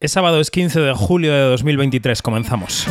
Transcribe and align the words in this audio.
Es 0.00 0.12
sábado, 0.12 0.38
es 0.38 0.52
15 0.52 0.78
de 0.78 0.94
julio 0.94 1.32
de 1.32 1.40
2023. 1.40 2.22
Comenzamos. 2.22 2.86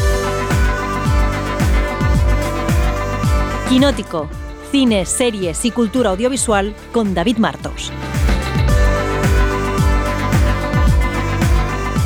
Quinótico. 3.70 4.30
Cine, 4.72 5.06
series 5.06 5.64
y 5.64 5.72
cultura 5.72 6.10
audiovisual 6.10 6.76
con 6.92 7.14
David 7.14 7.38
Martos. 7.38 7.94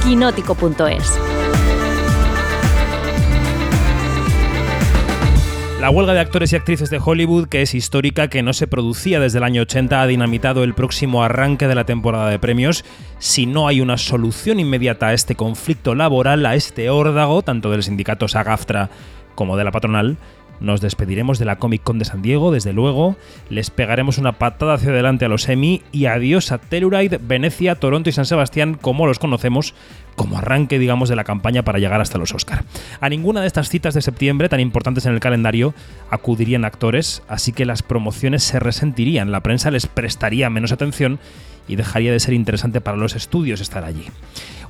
Quinótico.es 0.03 1.30
La 5.81 5.89
huelga 5.89 6.13
de 6.13 6.19
actores 6.19 6.53
y 6.53 6.55
actrices 6.55 6.91
de 6.91 7.01
Hollywood, 7.03 7.47
que 7.47 7.63
es 7.63 7.73
histórica, 7.73 8.27
que 8.27 8.43
no 8.43 8.53
se 8.53 8.67
producía 8.67 9.19
desde 9.19 9.39
el 9.39 9.43
año 9.43 9.63
80, 9.63 9.99
ha 9.99 10.05
dinamitado 10.05 10.63
el 10.63 10.75
próximo 10.75 11.23
arranque 11.23 11.67
de 11.67 11.73
la 11.73 11.85
temporada 11.85 12.29
de 12.29 12.37
premios. 12.37 12.85
Si 13.17 13.47
no 13.47 13.67
hay 13.67 13.81
una 13.81 13.97
solución 13.97 14.59
inmediata 14.59 15.07
a 15.07 15.13
este 15.13 15.33
conflicto 15.33 15.95
laboral, 15.95 16.45
a 16.45 16.53
este 16.53 16.91
órdago, 16.91 17.41
tanto 17.41 17.71
del 17.71 17.81
sindicato 17.81 18.27
SAGAFTRA 18.27 18.91
como 19.33 19.57
de 19.57 19.63
la 19.63 19.71
patronal, 19.71 20.17
nos 20.61 20.79
despediremos 20.79 21.39
de 21.39 21.45
la 21.45 21.57
Comic 21.57 21.83
Con 21.83 21.99
de 21.99 22.05
San 22.05 22.21
Diego, 22.21 22.51
desde 22.51 22.71
luego. 22.71 23.17
Les 23.49 23.69
pegaremos 23.69 24.17
una 24.17 24.33
patada 24.33 24.75
hacia 24.75 24.91
adelante 24.91 25.25
a 25.25 25.27
los 25.27 25.49
Emmy 25.49 25.81
y 25.91 26.05
adiós 26.05 26.51
a 26.51 26.59
Telluride, 26.59 27.19
Venecia, 27.21 27.75
Toronto 27.75 28.09
y 28.09 28.13
San 28.13 28.25
Sebastián, 28.25 28.77
como 28.79 29.07
los 29.07 29.19
conocemos, 29.19 29.73
como 30.15 30.37
arranque, 30.37 30.79
digamos, 30.79 31.09
de 31.09 31.15
la 31.15 31.23
campaña 31.23 31.63
para 31.63 31.79
llegar 31.79 31.99
hasta 31.99 32.19
los 32.19 32.33
Oscar. 32.33 32.63
A 32.99 33.09
ninguna 33.09 33.41
de 33.41 33.47
estas 33.47 33.69
citas 33.69 33.93
de 33.93 34.01
septiembre, 34.01 34.49
tan 34.49 34.59
importantes 34.59 35.05
en 35.05 35.13
el 35.13 35.19
calendario, 35.19 35.73
acudirían 36.09 36.63
actores, 36.63 37.23
así 37.27 37.51
que 37.51 37.65
las 37.65 37.81
promociones 37.81 38.43
se 38.43 38.59
resentirían, 38.59 39.31
la 39.31 39.41
prensa 39.41 39.71
les 39.71 39.87
prestaría 39.87 40.49
menos 40.49 40.71
atención 40.71 41.19
y 41.67 41.75
dejaría 41.75 42.11
de 42.11 42.19
ser 42.19 42.33
interesante 42.33 42.81
para 42.81 42.97
los 42.97 43.15
estudios 43.15 43.61
estar 43.61 43.83
allí. 43.83 44.05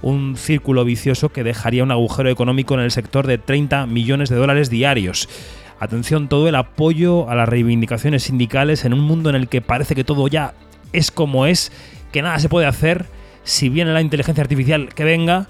Un 0.02 0.36
círculo 0.36 0.84
vicioso 0.86 1.30
que 1.30 1.44
dejaría 1.44 1.84
un 1.84 1.92
agujero 1.92 2.30
económico 2.30 2.74
en 2.74 2.82
el 2.82 2.92
sector 2.92 3.28
de 3.28 3.38
30 3.38 3.86
millones 3.88 4.30
de 4.30 4.36
dólares 4.36 4.70
diarios. 4.70 5.28
Atención, 5.82 6.28
todo 6.28 6.48
el 6.48 6.54
apoyo 6.54 7.28
a 7.28 7.34
las 7.34 7.50
reivindicaciones 7.50 8.22
sindicales 8.22 8.86
en 8.86 8.94
un 8.94 9.00
mundo 9.00 9.32
en 9.32 9.36
el 9.36 9.48
que 9.48 9.62
parece 9.62 9.96
que 9.96 10.04
todo 10.04 10.28
ya 10.28 10.54
es 10.94 11.10
como 11.10 11.48
es, 11.48 11.72
que 12.12 12.22
nada 12.22 12.38
se 12.38 12.50
puede 12.50 12.68
hacer. 12.68 13.08
Si 13.44 13.68
viene 13.68 13.92
la 13.92 14.02
inteligencia 14.02 14.44
artificial 14.44 14.94
que 14.94 15.04
venga, 15.04 15.48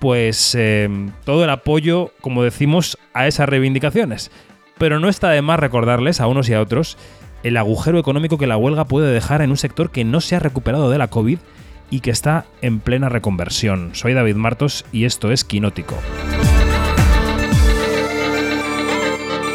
pues 0.00 0.54
eh, 0.54 0.90
todo 1.24 1.44
el 1.44 1.48
apoyo, 1.48 2.12
como 2.20 2.42
decimos, 2.42 2.98
a 3.14 3.26
esas 3.26 3.48
reivindicaciones. 3.48 4.30
Pero 4.76 5.00
no 5.00 5.08
está 5.08 5.30
de 5.30 5.40
más 5.40 5.58
recordarles 5.58 6.20
a 6.20 6.26
unos 6.26 6.46
y 6.50 6.52
a 6.52 6.60
otros 6.60 6.98
el 7.42 7.56
agujero 7.56 7.98
económico 7.98 8.36
que 8.36 8.46
la 8.46 8.58
huelga 8.58 8.84
puede 8.84 9.14
dejar 9.14 9.40
en 9.40 9.48
un 9.48 9.56
sector 9.56 9.90
que 9.90 10.04
no 10.04 10.20
se 10.20 10.36
ha 10.36 10.40
recuperado 10.40 10.90
de 10.90 10.98
la 10.98 11.08
COVID 11.08 11.38
y 11.88 12.00
que 12.00 12.10
está 12.10 12.44
en 12.60 12.80
plena 12.80 13.08
reconversión. 13.08 13.94
Soy 13.94 14.12
David 14.12 14.36
Martos 14.36 14.84
y 14.92 15.06
esto 15.06 15.32
es 15.32 15.42
Quinótico. 15.42 15.96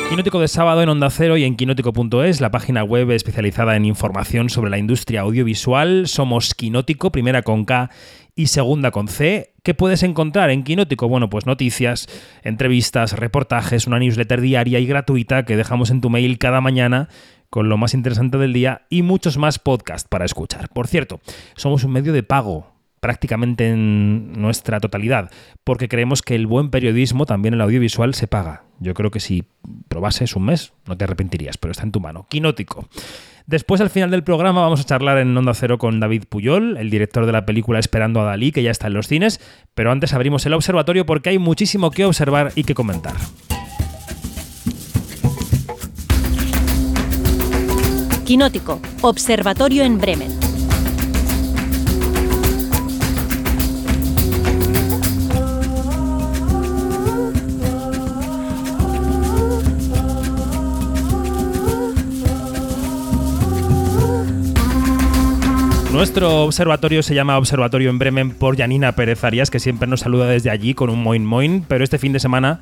Quinótico 0.10 0.40
de 0.40 0.48
sábado 0.48 0.82
en 0.82 0.90
Onda 0.90 1.12
Cero 1.12 1.38
y 1.38 1.44
en 1.44 1.56
quinótico.es, 1.56 2.42
la 2.42 2.50
página 2.50 2.84
web 2.84 3.12
especializada 3.12 3.76
en 3.76 3.86
información 3.86 4.50
sobre 4.50 4.72
la 4.72 4.80
industria 4.80 5.22
audiovisual. 5.22 6.08
Somos 6.08 6.56
Quinótico, 6.56 7.12
primera 7.12 7.44
con 7.44 7.64
K 7.64 7.92
y 8.36 8.48
segunda 8.48 8.90
con 8.90 9.08
C. 9.08 9.54
¿Qué 9.62 9.76
puedes 9.76 10.02
encontrar 10.02 10.50
en 10.50 10.64
Quinótico? 10.64 11.08
Bueno, 11.08 11.30
pues 11.30 11.46
noticias, 11.46 12.08
entrevistas, 12.42 13.14
reportajes, 13.14 13.86
una 13.86 14.00
newsletter 14.00 14.42
diaria 14.42 14.80
y 14.80 14.88
gratuita 14.88 15.46
que 15.46 15.56
dejamos 15.56 15.92
en 15.92 16.02
tu 16.02 16.10
mail 16.10 16.40
cada 16.40 16.60
mañana 16.60 17.08
con 17.52 17.70
lo 17.70 17.78
más 17.78 17.94
interesante 17.94 18.40
del 18.40 18.52
día 18.52 18.88
y 18.90 19.04
muchos 19.04 19.38
más 19.38 19.60
podcasts 19.60 20.10
para 20.10 20.26
escuchar. 20.26 20.70
Por 20.70 20.88
cierto, 20.88 21.22
somos 21.56 21.84
un 21.84 21.92
medio 21.92 22.14
de 22.14 22.24
pago 22.24 22.74
prácticamente 23.00 23.70
en 23.70 24.34
nuestra 24.34 24.80
totalidad, 24.80 25.30
porque 25.64 25.88
creemos 25.88 26.24
que 26.24 26.34
el 26.34 26.48
buen 26.48 26.72
periodismo, 26.72 27.28
también 27.28 27.54
el 27.54 27.62
audiovisual, 27.62 28.16
se 28.16 28.28
paga. 28.28 28.69
Yo 28.80 28.94
creo 28.94 29.12
que 29.12 29.20
si 29.20 29.44
probases 29.88 30.36
un 30.36 30.46
mes, 30.46 30.74
no 30.86 30.98
te 30.98 31.04
arrepentirías, 31.04 31.58
pero 31.58 31.72
está 31.72 31.84
en 31.84 31.92
tu 31.92 32.00
mano. 32.00 32.28
Quinótico. 32.30 32.88
Después, 33.46 33.82
al 33.82 33.90
final 33.90 34.12
del 34.12 34.24
programa, 34.24 34.62
vamos 34.62 34.80
a 34.80 34.84
charlar 34.84 35.18
en 35.18 35.36
Onda 35.36 35.54
Cero 35.54 35.80
con 35.80 36.00
David 36.00 36.26
Puyol, 36.30 36.78
el 36.78 36.90
director 36.90 37.26
de 37.26 37.32
la 37.32 37.46
película 37.46 37.80
Esperando 37.80 38.22
a 38.22 38.24
Dalí, 38.24 38.52
que 38.52 38.64
ya 38.64 38.72
está 38.72 38.88
en 38.88 38.94
los 38.94 39.08
cines, 39.08 39.42
pero 39.74 39.92
antes 39.92 40.14
abrimos 40.14 40.46
el 40.46 40.54
observatorio 40.54 41.06
porque 41.06 41.30
hay 41.30 41.40
muchísimo 41.40 41.92
que 41.92 42.06
observar 42.06 42.52
y 42.56 42.64
que 42.64 42.76
comentar. 42.76 43.16
Quinótico. 48.24 48.80
Observatorio 49.02 49.84
en 49.84 49.98
Bremen. 49.98 50.49
Nuestro 66.00 66.44
observatorio 66.46 67.04
se 67.04 67.14
llama 67.14 67.38
Observatorio 67.38 67.90
en 67.90 68.00
Bremen 68.00 68.32
por 68.32 68.56
Janina 68.56 68.94
Pérez 68.94 69.22
Arias, 69.26 69.50
que 69.52 69.60
siempre 69.60 69.86
nos 69.86 70.00
saluda 70.00 70.28
desde 70.28 70.50
allí 70.50 70.74
con 70.74 70.90
un 70.90 71.04
moin 71.04 71.26
moin, 71.26 71.66
pero 71.68 71.84
este 71.84 71.98
fin 71.98 72.14
de 72.14 72.22
semana, 72.22 72.62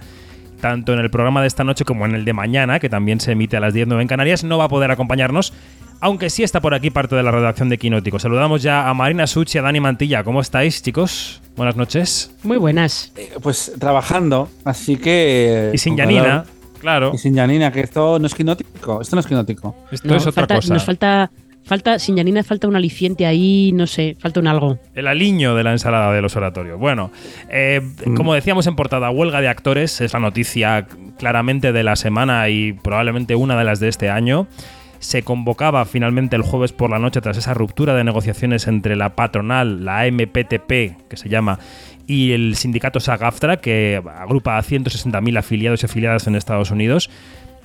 tanto 0.59 0.91
en 0.91 0.97
el 0.97 1.11
programa 1.11 1.41
de 1.41 1.47
esta 1.47 1.63
noche 1.63 1.85
como 1.85 2.07
en 2.07 2.15
el 2.15 2.25
de 2.25 2.33
mañana, 2.33 2.79
que 2.79 2.89
también 2.89 3.19
se 3.19 3.33
emite 3.33 3.55
a 3.55 3.59
las 3.59 3.75
10.09 3.75 4.01
en 4.01 4.07
Canarias, 4.07 4.43
no 4.43 4.57
va 4.57 4.63
a 4.63 4.69
poder 4.69 4.89
acompañarnos, 4.89 5.53
aunque 5.99 6.31
sí 6.31 6.41
está 6.41 6.61
por 6.61 6.73
aquí 6.73 6.89
parte 6.89 7.15
de 7.15 7.21
la 7.21 7.29
redacción 7.29 7.69
de 7.69 7.77
Quinótico. 7.77 8.17
Saludamos 8.17 8.63
ya 8.63 8.89
a 8.89 8.93
Marina 8.95 9.27
Such 9.27 9.53
y 9.53 9.59
a 9.59 9.61
Dani 9.61 9.81
Mantilla. 9.81 10.23
¿Cómo 10.23 10.41
estáis, 10.41 10.81
chicos? 10.81 11.39
Buenas 11.55 11.75
noches. 11.75 12.31
Muy 12.41 12.57
buenas. 12.57 13.13
Eh, 13.17 13.29
pues 13.43 13.71
trabajando, 13.79 14.49
así 14.65 14.97
que... 14.97 15.69
Y 15.75 15.77
sin 15.77 15.95
Janina, 15.95 16.43
claro. 16.81 17.11
Y 17.13 17.19
sin 17.19 17.35
Janina, 17.35 17.71
que 17.71 17.81
esto 17.81 18.17
no 18.17 18.25
es 18.25 18.33
quinótico. 18.33 18.99
Esto 18.99 19.15
no 19.15 19.19
es 19.19 19.27
quinótico. 19.27 19.75
Esto 19.91 20.15
es 20.15 20.25
otra 20.25 20.41
falta- 20.41 20.55
cosa. 20.55 20.73
Nos 20.73 20.83
falta, 20.85 21.29
falta, 21.67 21.99
sin 21.99 22.17
Janina 22.17 22.43
falta 22.43 22.67
un 22.67 22.75
aliciente 22.75 23.25
ahí, 23.25 23.71
no 23.73 23.85
sé, 23.85 24.15
falta 24.19 24.39
un 24.39 24.47
algo. 24.47 24.79
El 24.95 25.07
aliño 25.07 25.53
de 25.53 25.63
la 25.63 25.73
ensalada 25.73 26.11
del 26.13 26.25
observatorio. 26.25 26.77
Bueno, 26.77 27.11
eh, 27.49 27.81
como 28.15 28.33
decíamos 28.33 28.65
en 28.67 28.75
portada, 28.75 29.11
huelga 29.11 29.41
de 29.41 29.49
actores 29.49 30.01
es 30.01 30.13
la 30.13 30.19
noticia 30.19 30.87
claramente 31.19 31.73
de 31.73 31.83
la 31.83 31.95
semana 31.95 32.49
y 32.49 32.73
probablemente 32.73 33.35
una 33.35 33.57
de 33.57 33.65
las 33.65 33.79
de 33.79 33.89
este 33.89 34.09
año. 34.09 34.47
Se 34.99 35.21
convocaba 35.21 35.85
finalmente 35.85 36.35
el 36.35 36.41
jueves 36.41 36.71
por 36.71 36.89
la 36.89 36.97
noche 36.97 37.21
tras 37.21 37.37
esa 37.37 37.53
ruptura 37.53 37.93
de 37.93 38.03
negociaciones 38.03 38.65
entre 38.67 38.95
la 38.95 39.15
patronal, 39.15 39.85
la 39.85 40.09
MPTP, 40.09 41.07
que 41.07 41.17
se 41.17 41.29
llama, 41.29 41.59
y 42.07 42.31
el 42.31 42.55
sindicato 42.55 42.99
SAG-AFTRA, 42.99 43.57
que 43.57 44.01
agrupa 44.17 44.57
a 44.57 44.63
160.000 44.63 45.37
afiliados 45.37 45.83
y 45.83 45.85
afiliadas 45.85 46.25
en 46.25 46.35
Estados 46.35 46.71
Unidos. 46.71 47.11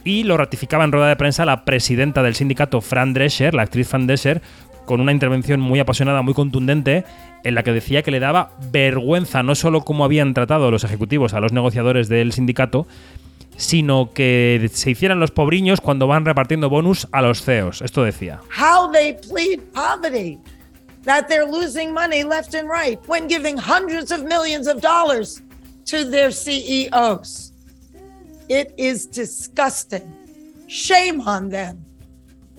Y 0.04 0.24
lo 0.24 0.36
ratificaba 0.36 0.84
en 0.84 0.92
rueda 0.92 1.08
de 1.08 1.16
prensa 1.16 1.44
la 1.44 1.64
presidenta 1.64 2.22
del 2.22 2.34
sindicato, 2.34 2.80
Fran 2.80 3.14
Drescher, 3.14 3.54
la 3.54 3.62
actriz 3.62 3.88
Fran 3.88 4.06
Drescher, 4.06 4.42
con 4.84 5.00
una 5.00 5.12
intervención 5.12 5.60
muy 5.60 5.78
apasionada, 5.78 6.22
muy 6.22 6.34
contundente, 6.34 7.04
en 7.44 7.54
la 7.54 7.62
que 7.62 7.72
decía 7.72 8.02
que 8.02 8.10
le 8.10 8.20
daba 8.20 8.52
vergüenza 8.70 9.42
no 9.42 9.54
solo 9.54 9.82
cómo 9.82 10.04
habían 10.04 10.34
tratado 10.34 10.70
los 10.70 10.84
ejecutivos 10.84 11.34
a 11.34 11.40
los 11.40 11.52
negociadores 11.52 12.08
del 12.08 12.32
sindicato, 12.32 12.86
sino 13.56 14.12
que 14.12 14.68
se 14.72 14.90
hicieran 14.90 15.20
los 15.20 15.30
pobriños 15.30 15.80
cuando 15.80 16.06
van 16.06 16.24
repartiendo 16.24 16.68
bonus 16.68 17.08
a 17.12 17.22
los 17.22 17.42
CEOs. 17.42 17.82
Esto 17.82 18.02
decía. 18.02 18.40
how 18.50 18.90
they 18.90 19.14
plead 19.28 19.60
poverty, 19.72 20.38
that 21.04 21.28
they're 21.28 21.46
losing 21.46 21.92
money 21.92 22.24
left 22.24 22.54
and 22.54 22.68
right 22.68 22.98
when 23.06 23.28
giving 23.28 23.56
hundreds 23.56 24.10
of 24.10 24.24
millions 24.24 24.66
of 24.66 24.80
dollars 24.80 25.42
to 25.84 26.08
their 26.10 26.32
CEOs. 26.32 27.51
It 28.52 28.74
is 28.76 29.10
disgusting. 29.10 30.02
Shame 30.68 31.22
on 31.24 31.48
them. 31.48 31.78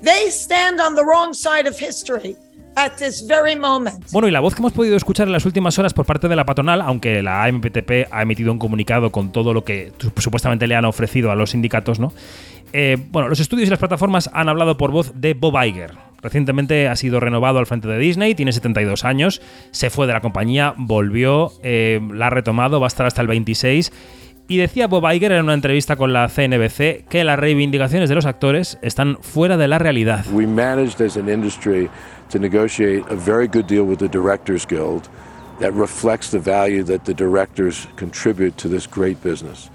They 0.02 0.32
stand 0.32 0.82
on 0.82 0.96
the 0.96 1.04
wrong 1.04 1.34
side 1.36 1.70
of 1.70 1.80
history 1.80 2.36
at 2.76 2.94
this 2.98 3.24
very 3.28 3.56
moment. 3.56 4.04
Bueno, 4.12 4.28
y 4.28 4.32
la 4.32 4.40
voz 4.40 4.56
que 4.56 4.62
hemos 4.62 4.74
podido 4.74 4.96
escuchar 4.98 5.28
en 5.28 5.34
las 5.34 5.46
últimas 5.46 5.78
horas 5.78 5.94
por 5.94 6.08
parte 6.08 6.28
de 6.28 6.36
la 6.36 6.46
patronal, 6.46 6.82
aunque 6.82 7.22
la 7.22 7.44
AMPTP 7.44 8.08
ha 8.12 8.22
emitido 8.24 8.52
un 8.52 8.58
comunicado 8.58 9.12
con 9.12 9.32
todo 9.32 9.54
lo 9.54 9.64
que 9.64 9.92
su- 10.00 10.12
supuestamente 10.18 10.66
le 10.66 10.76
han 10.76 10.86
ofrecido 10.86 11.30
a 11.32 11.36
los 11.36 11.52
sindicatos, 11.52 12.00
¿no? 12.00 12.12
Eh, 12.74 12.98
bueno, 13.12 13.30
los 13.30 13.40
estudios 13.40 13.68
y 13.68 13.70
las 13.70 13.78
plataformas 13.78 14.32
han 14.34 14.50
hablado 14.50 14.78
por 14.78 14.90
voz 14.90 15.12
de 15.14 15.36
Bob 15.36 15.64
Iger. 15.64 15.92
Recientemente 16.24 16.88
ha 16.88 16.96
sido 16.96 17.20
renovado 17.20 17.60
al 17.60 17.68
frente 17.68 17.88
de 17.88 18.00
Disney, 18.00 18.34
tiene 18.34 18.52
72 18.52 19.06
años, 19.06 19.42
se 19.70 19.92
fue 19.92 20.08
de 20.08 20.14
la 20.14 20.22
compañía, 20.22 20.74
volvió, 20.76 21.52
eh, 21.62 22.00
la 22.12 22.28
ha 22.28 22.30
retomado, 22.32 22.80
va 22.80 22.88
a 22.88 22.90
estar 22.90 23.06
hasta 23.06 23.22
el 23.22 23.28
26. 23.28 23.92
Y 24.48 24.58
decía 24.58 24.88
Bob 24.88 25.10
Iger 25.10 25.32
en 25.32 25.46
una 25.46 25.54
entrevista 25.54 25.96
con 25.96 26.12
la 26.12 26.28
CNBC 26.28 27.08
que 27.08 27.24
las 27.24 27.40
reivindicaciones 27.40 28.10
de 28.10 28.16
los 28.16 28.26
actores 28.26 28.78
están 28.82 29.18
fuera 29.22 29.56
de 29.56 29.70
la 29.70 29.80
realidad. 29.80 30.26
We 30.34 30.46
managed 30.46 31.02
as 31.02 31.16
an 31.16 31.30
industry 31.30 31.90
to 32.30 32.40
negotiate 32.40 33.06
a 33.10 33.16
very 33.16 33.48
good 33.48 33.68
deal 33.68 33.84
with 33.84 34.00
the 34.00 34.10
Directors 34.10 34.66
Guild 34.68 35.04
that 35.60 35.72
reflects 35.74 36.30
the 36.30 36.40
value 36.40 36.84
that 36.84 37.06
the 37.06 37.14
directors 37.14 37.88
contribute 37.96 38.58
to 38.58 38.68
this 38.68 38.86
great 38.86 39.22
business. 39.24 39.70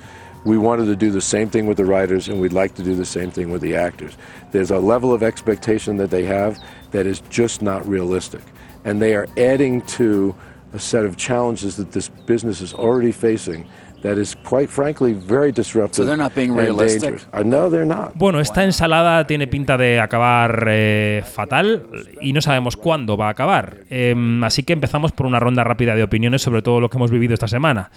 We 0.45 0.59
wanted 0.59 0.87
to 0.87 0.97
do 0.97 1.11
the 1.11 1.21
same 1.21 1.49
thing 1.49 1.67
with 1.67 1.79
the 1.79 1.85
writers, 1.85 2.29
and 2.29 2.41
we'd 2.41 2.53
like 2.53 2.75
to 2.75 2.83
do 2.83 2.95
the 2.95 3.07
same 3.07 3.31
thing 3.31 3.51
with 3.51 3.63
the 3.63 3.75
actors. 3.75 4.17
There's 4.53 4.71
a 4.71 4.79
level 4.79 5.13
of 5.13 5.23
expectation 5.23 5.97
that 5.97 6.11
they 6.11 6.25
have 6.25 6.59
that 6.91 7.07
is 7.07 7.23
just 7.31 7.63
not 7.63 7.87
realistic. 7.89 8.43
And 8.85 9.01
they 9.01 9.15
are 9.15 9.27
adding 9.37 9.83
to 9.99 10.35
a 10.73 10.79
set 10.79 11.05
of 11.05 11.17
challenges 11.17 11.77
that 11.77 11.93
this 11.93 12.09
business 12.27 12.61
is 12.61 12.75
already 12.75 13.13
facing 13.13 13.67
that 14.03 14.17
is 14.17 14.37
quite 14.49 14.69
frankly 14.69 15.13
very 15.15 15.51
disruptive. 15.53 15.95
So 15.95 16.05
they're 16.05 16.17
not 16.17 16.35
being 16.35 16.51
and 16.51 16.61
realistic? 16.61 17.03
dangerous. 17.03 17.29
No, 17.45 17.69
they're 17.71 17.87
not. 17.87 18.13
Bueno, 18.15 18.41
esta 18.41 18.65
ensalada 18.65 19.27
tiene 19.27 19.47
pinta 19.47 19.77
de 19.77 20.01
acabar 20.01 20.67
eh, 20.69 21.23
fatal 21.27 21.87
y 22.21 22.33
no 22.33 22.41
sabemos 22.41 22.77
cuándo 22.77 23.17
va 23.17 23.27
a 23.29 23.31
acabar. 23.31 23.79
Em, 23.91 24.43
así 24.45 24.63
que 24.63 24.73
empezamos 24.73 25.13
por 25.13 25.27
una 25.27 25.41
ronda 25.41 25.65
rápida 25.65 25.95
de 25.95 26.03
opiniones 26.03 26.43
sobre 26.43 26.63
todo 26.63 26.81
lo 26.81 26.89
que 26.91 26.97
hemos 26.97 27.11
vivido 27.11 27.35
esta 27.35 27.49
semana. 27.49 27.91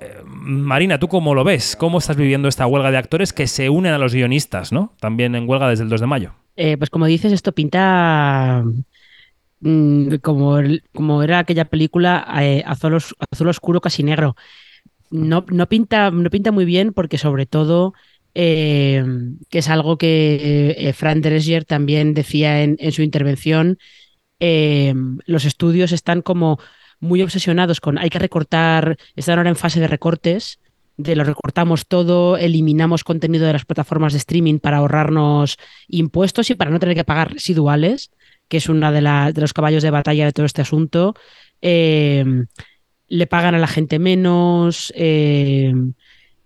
Eh, 0.00 0.16
Marina, 0.24 0.98
¿tú 0.98 1.08
cómo 1.08 1.34
lo 1.34 1.44
ves? 1.44 1.76
¿Cómo 1.76 1.98
estás 1.98 2.16
viviendo 2.16 2.48
esta 2.48 2.66
huelga 2.66 2.90
de 2.90 2.96
actores 2.96 3.32
que 3.32 3.46
se 3.46 3.68
unen 3.70 3.92
a 3.92 3.98
los 3.98 4.14
guionistas, 4.14 4.72
¿no? 4.72 4.94
También 4.98 5.34
en 5.34 5.48
huelga 5.48 5.68
desde 5.68 5.84
el 5.84 5.90
2 5.90 6.00
de 6.00 6.06
mayo. 6.06 6.32
Eh, 6.56 6.76
pues 6.76 6.90
como 6.90 7.06
dices, 7.06 7.32
esto 7.32 7.52
pinta 7.52 8.62
mm, 9.60 10.14
como, 10.22 10.58
el- 10.58 10.82
como 10.94 11.22
era 11.22 11.38
aquella 11.40 11.66
película 11.66 12.26
eh, 12.40 12.62
azul, 12.66 12.94
os- 12.94 13.14
azul 13.30 13.48
oscuro 13.48 13.80
casi 13.80 14.02
negro. 14.02 14.36
No, 15.12 15.44
no 15.48 15.68
pinta, 15.68 16.10
no 16.10 16.30
pinta 16.30 16.52
muy 16.52 16.64
bien 16.64 16.92
porque 16.94 17.18
sobre 17.18 17.44
todo 17.46 17.92
eh, 18.34 19.04
que 19.50 19.58
es 19.58 19.68
algo 19.68 19.98
que 19.98 20.74
eh, 20.78 20.92
Fran 20.94 21.22
también 21.66 22.14
decía 22.14 22.62
en, 22.62 22.92
su 22.92 23.02
intervención, 23.02 23.78
eh, 24.40 24.94
los 25.26 25.44
estudios 25.44 25.92
están 25.92 26.22
como 26.22 26.58
muy 26.98 27.20
obsesionados 27.20 27.80
con 27.80 27.98
hay 27.98 28.08
que 28.08 28.18
recortar, 28.18 28.96
están 29.14 29.36
ahora 29.36 29.50
en 29.50 29.56
fase 29.56 29.80
de 29.80 29.88
recortes, 29.88 30.60
de 30.96 31.14
lo 31.14 31.24
recortamos 31.24 31.86
todo, 31.86 32.38
eliminamos 32.38 33.04
contenido 33.04 33.46
de 33.46 33.52
las 33.52 33.66
plataformas 33.66 34.14
de 34.14 34.18
streaming 34.18 34.60
para 34.60 34.78
ahorrarnos 34.78 35.58
impuestos 35.88 36.48
y 36.50 36.54
para 36.54 36.70
no 36.70 36.80
tener 36.80 36.94
que 36.94 37.04
pagar 37.04 37.34
residuales, 37.34 38.12
que 38.48 38.58
es 38.58 38.68
uno 38.68 38.90
de, 38.92 39.00
de 39.00 39.40
los 39.40 39.52
caballos 39.52 39.82
de 39.82 39.90
batalla 39.90 40.24
de 40.24 40.32
todo 40.32 40.46
este 40.46 40.62
asunto. 40.62 41.14
Le 43.12 43.26
pagan 43.26 43.54
a 43.54 43.58
la 43.58 43.66
gente 43.66 43.98
menos, 43.98 44.90
eh, 44.96 45.74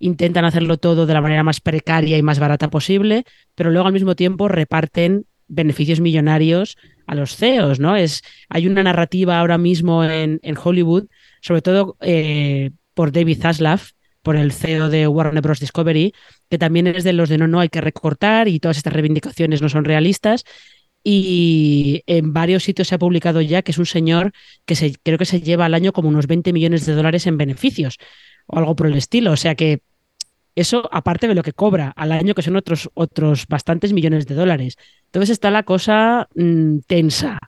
intentan 0.01 0.45
hacerlo 0.45 0.79
todo 0.79 1.07
de 1.07 1.15
la 1.15 1.21
manera 1.21 1.45
más 1.45 1.61
precaria 1.61 2.19
y 2.19 2.23
más 2.23 2.41
barata 2.41 2.71
posible, 2.71 3.25
pero 3.55 3.71
luego 3.71 3.87
al 3.87 3.93
mismo 3.93 4.17
tiempo 4.17 4.49
reparten 4.49 5.27
beneficios 5.47 6.01
millonarios 6.01 6.77
a 7.07 7.15
los 7.15 7.37
CEOs, 7.37 7.79
¿no? 7.79 7.95
Es, 7.95 8.23
hay 8.49 8.67
una 8.67 8.83
narrativa 8.83 9.39
ahora 9.39 9.59
mismo 9.59 10.03
en, 10.05 10.41
en 10.43 10.57
Hollywood, 10.63 11.05
sobre 11.41 11.63
todo 11.63 11.97
eh, 12.01 12.73
por 12.95 13.13
David 13.13 13.41
Zaslav, 13.41 13.83
por 14.23 14.35
el 14.35 14.51
CEO 14.51 14.89
de 14.89 15.07
Warner 15.07 15.41
Bros. 15.41 15.61
Discovery, 15.61 16.13
que 16.51 16.59
también 16.59 16.89
es 16.89 17.05
de 17.05 17.13
los 17.13 17.29
de 17.29 17.39
no, 17.39 17.47
no 17.47 17.61
hay 17.61 17.69
que 17.69 17.81
recortar 17.81 18.49
y 18.49 18.59
todas 18.59 18.77
estas 18.77 18.93
reivindicaciones 18.93 19.63
no 19.63 19.69
son 19.69 19.85
realistas. 19.85 20.43
Y 21.09 22.03
en 22.07 22.33
varios 22.33 22.65
sitios 22.65 22.89
se 22.89 22.97
ha 22.97 22.99
publicado 22.99 23.41
ya 23.41 23.63
que 23.63 23.71
es 23.71 23.79
un 23.79 23.87
señor 23.87 24.33
que 24.65 24.75
se, 24.75 24.93
creo 25.05 25.19
que 25.19 25.25
se 25.25 25.41
lleva 25.41 25.67
al 25.67 25.75
año 25.75 25.93
como 25.93 26.09
unos 26.09 26.27
20 26.27 26.53
millones 26.53 26.85
de 26.85 26.95
dólares 26.95 27.29
en 27.29 27.39
beneficios 27.39 27.99
o 28.49 28.59
algo 28.59 28.75
por 28.75 28.89
el 28.89 28.97
estilo. 28.97 29.31
O 29.31 29.37
sea 29.37 29.55
que 29.55 29.83
eso, 30.57 30.89
aparte 30.91 31.29
de 31.29 31.37
lo 31.37 31.45
que 31.45 31.53
cobra 31.53 31.93
al 31.95 32.11
año, 32.11 32.35
que 32.35 32.43
son 32.43 32.57
otros, 32.57 32.91
otros 32.95 33.47
bastantes 33.47 33.93
millones 33.93 34.27
de 34.27 34.35
dólares. 34.35 34.79
Entonces 35.05 35.31
está 35.31 35.53
la 35.53 35.63
cosa 35.63 36.29
mm, 36.35 36.79
tensa. 36.89 37.39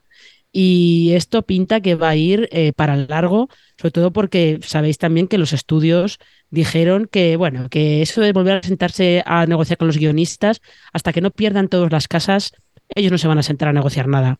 Y 0.53 1.11
esto 1.11 1.41
pinta 1.43 1.81
que 1.81 1.95
va 1.95 2.09
a 2.09 2.15
ir 2.15 2.47
eh, 2.53 2.71
para 2.71 2.95
largo, 2.95 3.49
sobre 3.77 3.91
todo 3.91 4.13
porque 4.13 4.59
sabéis 4.63 4.97
también 4.97 5.27
que 5.27 5.37
los 5.37 5.51
estudios 5.51 6.17
dijeron 6.49 7.07
que, 7.11 7.35
bueno, 7.35 7.67
que 7.69 8.01
eso 8.01 8.21
de 8.21 8.31
volver 8.31 8.57
a 8.57 8.63
sentarse 8.63 9.21
a 9.25 9.45
negociar 9.45 9.77
con 9.77 9.87
los 9.87 9.97
guionistas, 9.97 10.61
hasta 10.93 11.11
que 11.11 11.21
no 11.21 11.31
pierdan 11.31 11.67
todas 11.67 11.91
las 11.91 12.07
casas, 12.07 12.53
ellos 12.95 13.11
no 13.11 13.17
se 13.17 13.27
van 13.27 13.37
a 13.37 13.43
sentar 13.43 13.69
a 13.69 13.73
negociar 13.73 14.07
nada. 14.07 14.39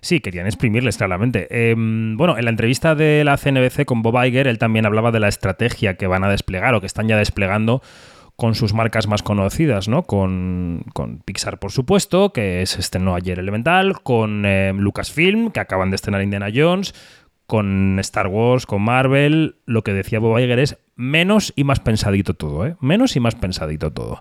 Sí, 0.00 0.20
querían 0.20 0.46
exprimirles 0.46 0.98
claramente. 0.98 1.46
Eh, 1.50 1.74
bueno, 1.76 2.36
en 2.36 2.44
la 2.44 2.50
entrevista 2.50 2.94
de 2.94 3.24
la 3.24 3.36
CNBC 3.36 3.84
con 3.84 4.02
Bob 4.02 4.22
Iger, 4.22 4.46
él 4.46 4.58
también 4.58 4.86
hablaba 4.86 5.10
de 5.10 5.20
la 5.20 5.28
estrategia 5.28 5.94
que 5.94 6.06
van 6.06 6.24
a 6.24 6.28
desplegar 6.28 6.74
o 6.74 6.80
que 6.80 6.86
están 6.86 7.08
ya 7.08 7.16
desplegando 7.16 7.82
con 8.36 8.54
sus 8.54 8.74
marcas 8.74 9.06
más 9.06 9.22
conocidas, 9.22 9.88
¿no? 9.88 10.02
Con, 10.02 10.84
con 10.92 11.20
Pixar, 11.20 11.58
por 11.58 11.70
supuesto, 11.70 12.32
que 12.32 12.66
se 12.66 12.80
estrenó 12.80 13.14
ayer 13.14 13.38
Elemental, 13.38 14.02
con 14.02 14.44
eh, 14.44 14.72
Lucasfilm, 14.74 15.50
que 15.50 15.60
acaban 15.60 15.90
de 15.90 15.96
estrenar 15.96 16.22
Indiana 16.22 16.48
Jones, 16.54 16.94
con 17.46 17.98
Star 18.00 18.26
Wars, 18.26 18.66
con 18.66 18.82
Marvel. 18.82 19.56
Lo 19.66 19.82
que 19.84 19.92
decía 19.92 20.18
Bob 20.18 20.38
Iger 20.38 20.58
es 20.58 20.78
menos 20.96 21.52
y 21.56 21.64
más 21.64 21.80
pensadito 21.80 22.34
todo, 22.34 22.66
¿eh? 22.66 22.76
Menos 22.80 23.16
y 23.16 23.20
más 23.20 23.34
pensadito 23.34 23.92
todo. 23.92 24.20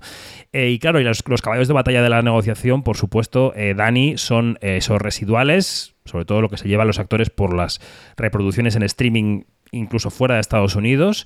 Eh, 0.52 0.70
y 0.72 0.80
claro, 0.80 1.00
y 1.00 1.04
los, 1.04 1.24
los 1.28 1.42
caballos 1.42 1.68
de 1.68 1.74
batalla 1.74 2.02
de 2.02 2.10
la 2.10 2.22
negociación, 2.22 2.84
por 2.84 2.98
supuesto, 2.98 3.54
eh, 3.56 3.74
Dani, 3.76 4.18
son 4.18 4.58
eh, 4.62 4.78
esos 4.78 5.02
residuales, 5.02 5.96
sobre 6.06 6.26
todo 6.26 6.42
lo 6.42 6.50
que 6.50 6.58
se 6.58 6.68
lleva 6.68 6.84
a 6.84 6.86
los 6.86 7.00
actores 7.00 7.30
por 7.30 7.56
las 7.56 7.80
reproducciones 8.18 8.76
en 8.76 8.84
streaming, 8.84 9.44
incluso 9.72 10.10
fuera 10.10 10.36
de 10.36 10.42
Estados 10.42 10.76
Unidos. 10.76 11.26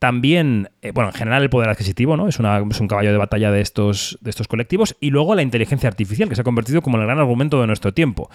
También, 0.00 0.68
bueno, 0.92 1.10
en 1.10 1.14
general 1.16 1.42
el 1.42 1.50
poder 1.50 1.70
adquisitivo, 1.70 2.16
¿no? 2.16 2.28
Es, 2.28 2.38
una- 2.38 2.58
es 2.70 2.80
un 2.80 2.88
caballo 2.88 3.10
de 3.12 3.16
batalla 3.16 3.50
de 3.50 3.60
estos, 3.62 4.18
de 4.20 4.28
estos 4.30 4.48
colectivos. 4.48 4.96
Y 5.00 5.10
luego 5.10 5.34
la 5.34 5.42
inteligencia 5.42 5.88
artificial, 5.88 6.28
que 6.28 6.34
se 6.34 6.42
ha 6.42 6.44
convertido 6.44 6.82
como 6.82 6.98
el 6.98 7.04
gran 7.04 7.18
argumento 7.18 7.60
de 7.60 7.66
nuestro 7.68 7.94
tiempo. 7.94 8.28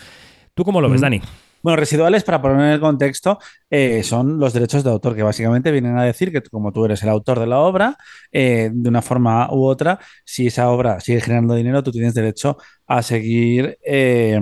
¿Tú 0.55 0.63
cómo 0.63 0.81
lo 0.81 0.89
ves, 0.89 1.01
Mm. 1.01 1.03
Dani? 1.03 1.21
Bueno, 1.61 1.75
residuales, 1.75 2.23
para 2.23 2.41
poner 2.41 2.59
en 2.59 2.71
el 2.73 2.79
contexto, 2.79 3.37
eh, 3.69 4.01
son 4.03 4.39
los 4.39 4.53
derechos 4.53 4.83
de 4.83 4.89
autor, 4.91 5.15
que 5.15 5.23
básicamente 5.23 5.71
vienen 5.71 5.97
a 5.97 6.03
decir 6.03 6.31
que 6.31 6.41
como 6.41 6.71
tú 6.71 6.85
eres 6.85 7.03
el 7.03 7.09
autor 7.09 7.39
de 7.39 7.47
la 7.47 7.59
obra, 7.59 7.97
eh, 8.31 8.69
de 8.73 8.89
una 8.89 9.01
forma 9.01 9.51
u 9.51 9.65
otra, 9.65 9.99
si 10.23 10.47
esa 10.47 10.69
obra 10.69 10.99
sigue 11.01 11.19
generando 11.21 11.55
dinero, 11.55 11.83
tú 11.83 11.91
tienes 11.91 12.13
derecho 12.13 12.57
a 12.87 13.03
seguir 13.03 13.77
eh, 13.85 14.39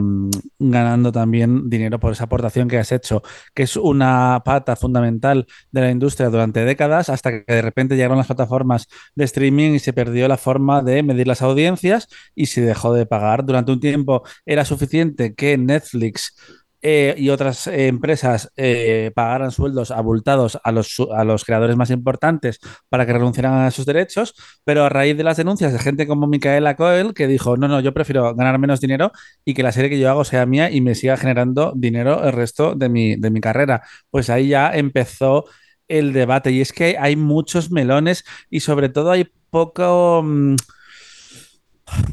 ganando 0.60 1.12
también 1.12 1.70
dinero 1.70 2.00
por 2.00 2.14
esa 2.14 2.26
aportación 2.26 2.68
que 2.68 2.78
has 2.78 2.92
hecho, 2.92 3.24
que 3.54 3.64
es 3.64 3.76
una 3.78 4.42
pata 4.46 4.76
fundamental 4.76 5.48
de 5.72 5.82
la 5.82 5.92
industria 5.92 6.30
durante 6.30 6.64
décadas, 6.64 7.10
hasta 7.10 7.32
que 7.32 7.54
de 7.54 7.62
repente 7.62 7.96
llegaron 7.96 8.18
las 8.18 8.28
plataformas 8.28 8.88
de 9.16 9.26
streaming 9.26 9.72
y 9.72 9.80
se 9.80 9.92
perdió 9.92 10.28
la 10.28 10.38
forma 10.38 10.82
de 10.84 11.04
medir 11.04 11.28
las 11.28 11.42
audiencias 11.42 12.08
y 12.36 12.46
se 12.46 12.62
dejó 12.62 12.94
de 12.94 13.06
pagar. 13.06 13.44
Durante 13.46 13.72
un 13.72 13.80
tiempo 13.80 14.24
era 14.46 14.66
suficiente 14.66 15.34
que 15.36 15.58
Netflix 15.58 16.34
eh, 16.82 17.16
y 17.18 17.30
otras 17.30 17.66
eh, 17.68 17.88
empresas 17.88 18.52
eh, 18.56 19.12
pagaran 19.16 19.52
sueldos 19.52 19.90
abultados 19.92 20.60
a 20.64 20.72
los, 20.72 20.96
a 21.16 21.24
los 21.24 21.44
creadores 21.44 21.76
más 21.76 21.90
importantes 21.90 22.60
para 22.90 23.06
que 23.06 23.14
renunciaran 23.14 23.66
a 23.66 23.72
sus 23.72 23.86
derechos, 23.86 24.36
pero 24.64 24.84
a 24.84 24.90
raíz 24.90 25.18
de 25.18 25.24
las 25.24 25.38
denuncias 25.38 25.74
de 25.74 25.80
gente 25.80 26.06
como 26.06 26.28
Micaela 26.28 26.76
Coel, 26.76 27.14
que 27.14 27.28
dijo, 27.28 27.58
no, 27.58 27.68
no, 27.68 27.80
yo 27.80 27.94
prefiero 27.94 28.36
ganar 28.36 28.60
menos 28.60 28.80
dinero 28.80 29.12
y 29.44 29.54
que 29.54 29.64
la 29.64 29.72
serie 29.72 29.90
que 29.90 30.00
yo 30.00 30.10
hago 30.10 30.24
sea 30.24 30.46
mía 30.46 30.70
y 30.70 30.82
me 30.82 30.94
siga 30.96 31.18
generando 31.18 31.74
dinero 31.76 32.24
el 32.24 32.34
resto 32.34 32.76
de 32.76 32.90
mi, 32.90 33.16
de 33.16 33.32
mi 33.32 33.42
carrera, 33.42 33.82
pues 34.12 34.30
ahí 34.30 34.50
ya 34.50 34.72
empezó 34.72 35.46
el 35.88 36.14
debate. 36.14 36.52
Y 36.52 36.62
es 36.62 36.74
que 36.74 36.98
hay 37.00 37.16
muchos 37.16 37.72
melones 37.72 38.24
y 38.50 38.60
sobre 38.60 38.90
todo 38.90 39.12
hay 39.12 39.28
poco... 39.50 40.22
mm, 40.24 40.56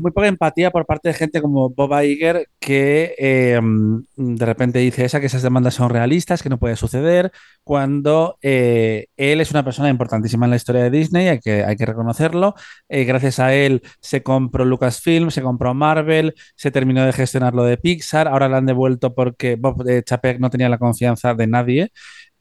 muy 0.00 0.10
poca 0.12 0.28
empatía 0.28 0.70
por 0.70 0.86
parte 0.86 1.08
de 1.08 1.14
gente 1.14 1.40
como 1.40 1.70
Bob 1.70 2.00
Iger 2.02 2.48
que 2.58 3.14
eh, 3.18 3.60
de 4.16 4.46
repente 4.46 4.78
dice 4.78 5.04
esa 5.04 5.20
que 5.20 5.26
esas 5.26 5.42
demandas 5.42 5.74
son 5.74 5.90
realistas, 5.90 6.42
que 6.42 6.48
no 6.48 6.58
puede 6.58 6.76
suceder, 6.76 7.32
cuando 7.64 8.38
eh, 8.42 9.06
él 9.16 9.40
es 9.40 9.50
una 9.50 9.64
persona 9.64 9.88
importantísima 9.88 10.46
en 10.46 10.50
la 10.50 10.56
historia 10.56 10.82
de 10.82 10.90
Disney, 10.90 11.28
hay 11.28 11.40
que, 11.40 11.64
hay 11.64 11.76
que 11.76 11.86
reconocerlo. 11.86 12.54
Eh, 12.88 13.04
gracias 13.04 13.38
a 13.38 13.54
él 13.54 13.82
se 14.00 14.22
compró 14.22 14.64
Lucasfilm, 14.64 15.30
se 15.30 15.42
compró 15.42 15.74
Marvel, 15.74 16.34
se 16.56 16.70
terminó 16.70 17.04
de 17.04 17.12
gestionar 17.12 17.54
lo 17.54 17.64
de 17.64 17.76
Pixar, 17.76 18.28
ahora 18.28 18.48
lo 18.48 18.56
han 18.56 18.66
devuelto 18.66 19.14
porque 19.14 19.56
Bob 19.56 19.86
eh, 19.88 20.02
Chapek 20.04 20.38
no 20.38 20.50
tenía 20.50 20.68
la 20.68 20.78
confianza 20.78 21.34
de 21.34 21.46
nadie. 21.46 21.92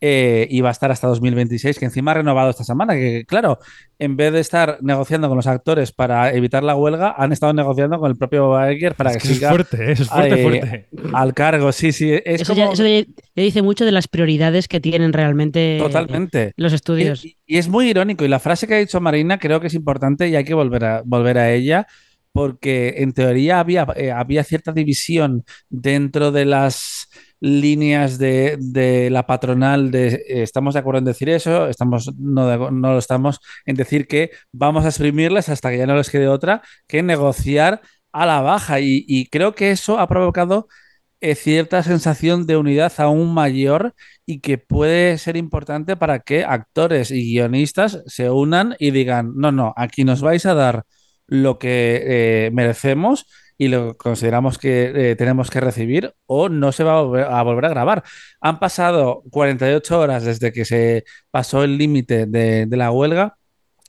Eh, 0.06 0.48
y 0.50 0.60
va 0.60 0.68
a 0.68 0.74
estar 0.74 0.92
hasta 0.92 1.08
2026, 1.08 1.80
que 1.80 1.86
encima 1.86 2.12
ha 2.12 2.16
renovado 2.16 2.50
esta 2.50 2.66
semana, 2.66 2.94
que 2.94 3.24
claro, 3.26 3.60
en 4.00 4.18
vez 4.18 4.34
de 4.34 4.42
estar 4.42 4.78
negociando 4.82 5.30
con 5.30 5.38
los 5.38 5.48
actores 5.48 5.94
para 5.94 6.34
evitar 6.34 6.62
la 6.62 6.76
huelga, 6.76 7.16
han 7.18 7.32
estado 7.32 7.54
negociando 7.54 7.98
con 8.00 8.12
el 8.12 8.18
propio 8.18 8.52
Iger 8.70 8.96
para 8.96 9.12
Es 9.12 9.18
que, 9.18 9.22
que 9.22 9.28
eso 9.28 9.32
es 9.34 9.38
siga 9.40 9.50
fuerte, 9.52 9.78
¿eh? 9.78 9.92
eso 9.94 10.04
es 10.04 10.10
fuerte, 10.10 10.34
eh, 10.36 10.44
fuerte. 10.44 10.88
al 11.14 11.34
cargo. 11.34 11.72
Sí, 11.72 11.94
sí, 11.94 12.12
es 12.12 12.42
Eso, 12.42 12.54
como 12.54 12.66
ya, 12.68 12.74
eso 12.74 12.86
ya- 12.86 13.06
ya 13.34 13.44
dice 13.44 13.62
mucho 13.62 13.86
de 13.86 13.94
las 13.94 14.10
prioridades 14.10 14.68
que 14.68 14.82
tienen 14.82 15.14
realmente 15.14 15.78
totalmente. 15.80 16.52
los 16.58 16.74
estudios. 16.74 17.24
Y, 17.24 17.38
y 17.48 17.58
es 17.58 17.70
muy 17.70 17.88
irónico. 17.90 18.26
Y 18.26 18.28
la 18.28 18.40
frase 18.40 18.68
que 18.68 18.74
ha 18.76 18.80
dicho 18.80 19.00
Marina 19.00 19.40
creo 19.40 19.62
que 19.62 19.68
es 19.68 19.74
importante 19.74 20.28
y 20.28 20.36
hay 20.36 20.44
que 20.44 20.54
volver 20.54 20.84
a, 20.84 21.02
volver 21.06 21.38
a 21.38 21.54
ella, 21.54 21.88
porque 22.34 22.96
en 22.98 23.14
teoría 23.14 23.62
había, 23.62 23.88
eh, 23.96 24.12
había 24.12 24.44
cierta 24.44 24.74
división 24.74 25.46
dentro 25.70 26.32
de 26.34 26.44
las 26.46 27.08
líneas 27.44 28.18
de, 28.18 29.10
la 29.12 29.28
patronal 29.28 29.92
de 29.92 30.08
eh, 30.08 30.44
estamos 30.44 30.74
de 30.74 30.80
acuerdo 30.80 31.00
en 31.00 31.06
decir 31.06 31.30
eso, 31.30 31.68
estamos, 31.68 32.10
no, 32.18 32.72
no 32.72 32.94
lo 32.94 32.98
estamos 32.98 33.42
en 33.66 33.76
decir 33.76 34.08
que 34.08 34.32
vamos 34.54 34.86
a 34.86 34.88
exprimirles 34.88 35.50
hasta 35.50 35.70
que 35.70 35.78
ya 35.78 35.86
no 35.86 35.98
les 35.98 36.10
quede 36.10 36.30
otra 36.30 36.62
que 36.88 37.04
negociar 37.04 37.82
a 38.14 38.26
la 38.26 38.42
baja. 38.42 38.80
Y, 38.80 39.04
y 39.08 39.28
creo 39.28 39.56
que 39.56 39.72
eso 39.72 40.00
ha 40.00 40.08
provocado 40.08 40.68
eh, 41.20 41.36
cierta 41.36 41.84
sensación 41.84 42.46
de 42.48 42.56
unidad 42.56 42.94
aún 42.98 43.34
mayor 43.34 43.94
y 44.26 44.40
que 44.40 44.58
puede 44.58 45.18
ser 45.18 45.36
importante 45.36 45.98
para 45.98 46.20
que 46.20 46.46
actores 46.46 47.12
y 47.12 47.24
guionistas 47.26 48.04
se 48.08 48.30
unan 48.30 48.76
y 48.80 48.92
digan, 48.92 49.34
no, 49.36 49.52
no, 49.52 49.74
aquí 49.76 50.06
nos 50.06 50.22
vais 50.22 50.46
a 50.46 50.54
dar 50.54 50.86
lo 51.28 51.60
que 51.60 52.02
eh, 52.48 52.52
merecemos 52.54 53.26
y 53.58 53.68
lo 53.68 53.96
consideramos 53.98 54.58
que 54.58 55.12
eh, 55.12 55.16
tenemos 55.16 55.50
que 55.50 55.60
recibir 55.60 56.14
o 56.26 56.50
no 56.50 56.72
se 56.72 56.84
va 56.84 57.00
a 57.00 57.44
volver, 57.44 57.66
a 57.66 57.70
grabar. 57.70 58.04
Han 58.42 58.60
pasado 58.60 59.24
48 59.32 60.00
horas 60.00 60.24
desde 60.24 60.52
que 60.52 60.66
se 60.66 61.06
pasó 61.32 61.64
el 61.64 61.78
límite 61.78 62.26
de, 62.26 62.66
de 62.66 62.78
la 62.78 62.92
huelga 62.92 63.38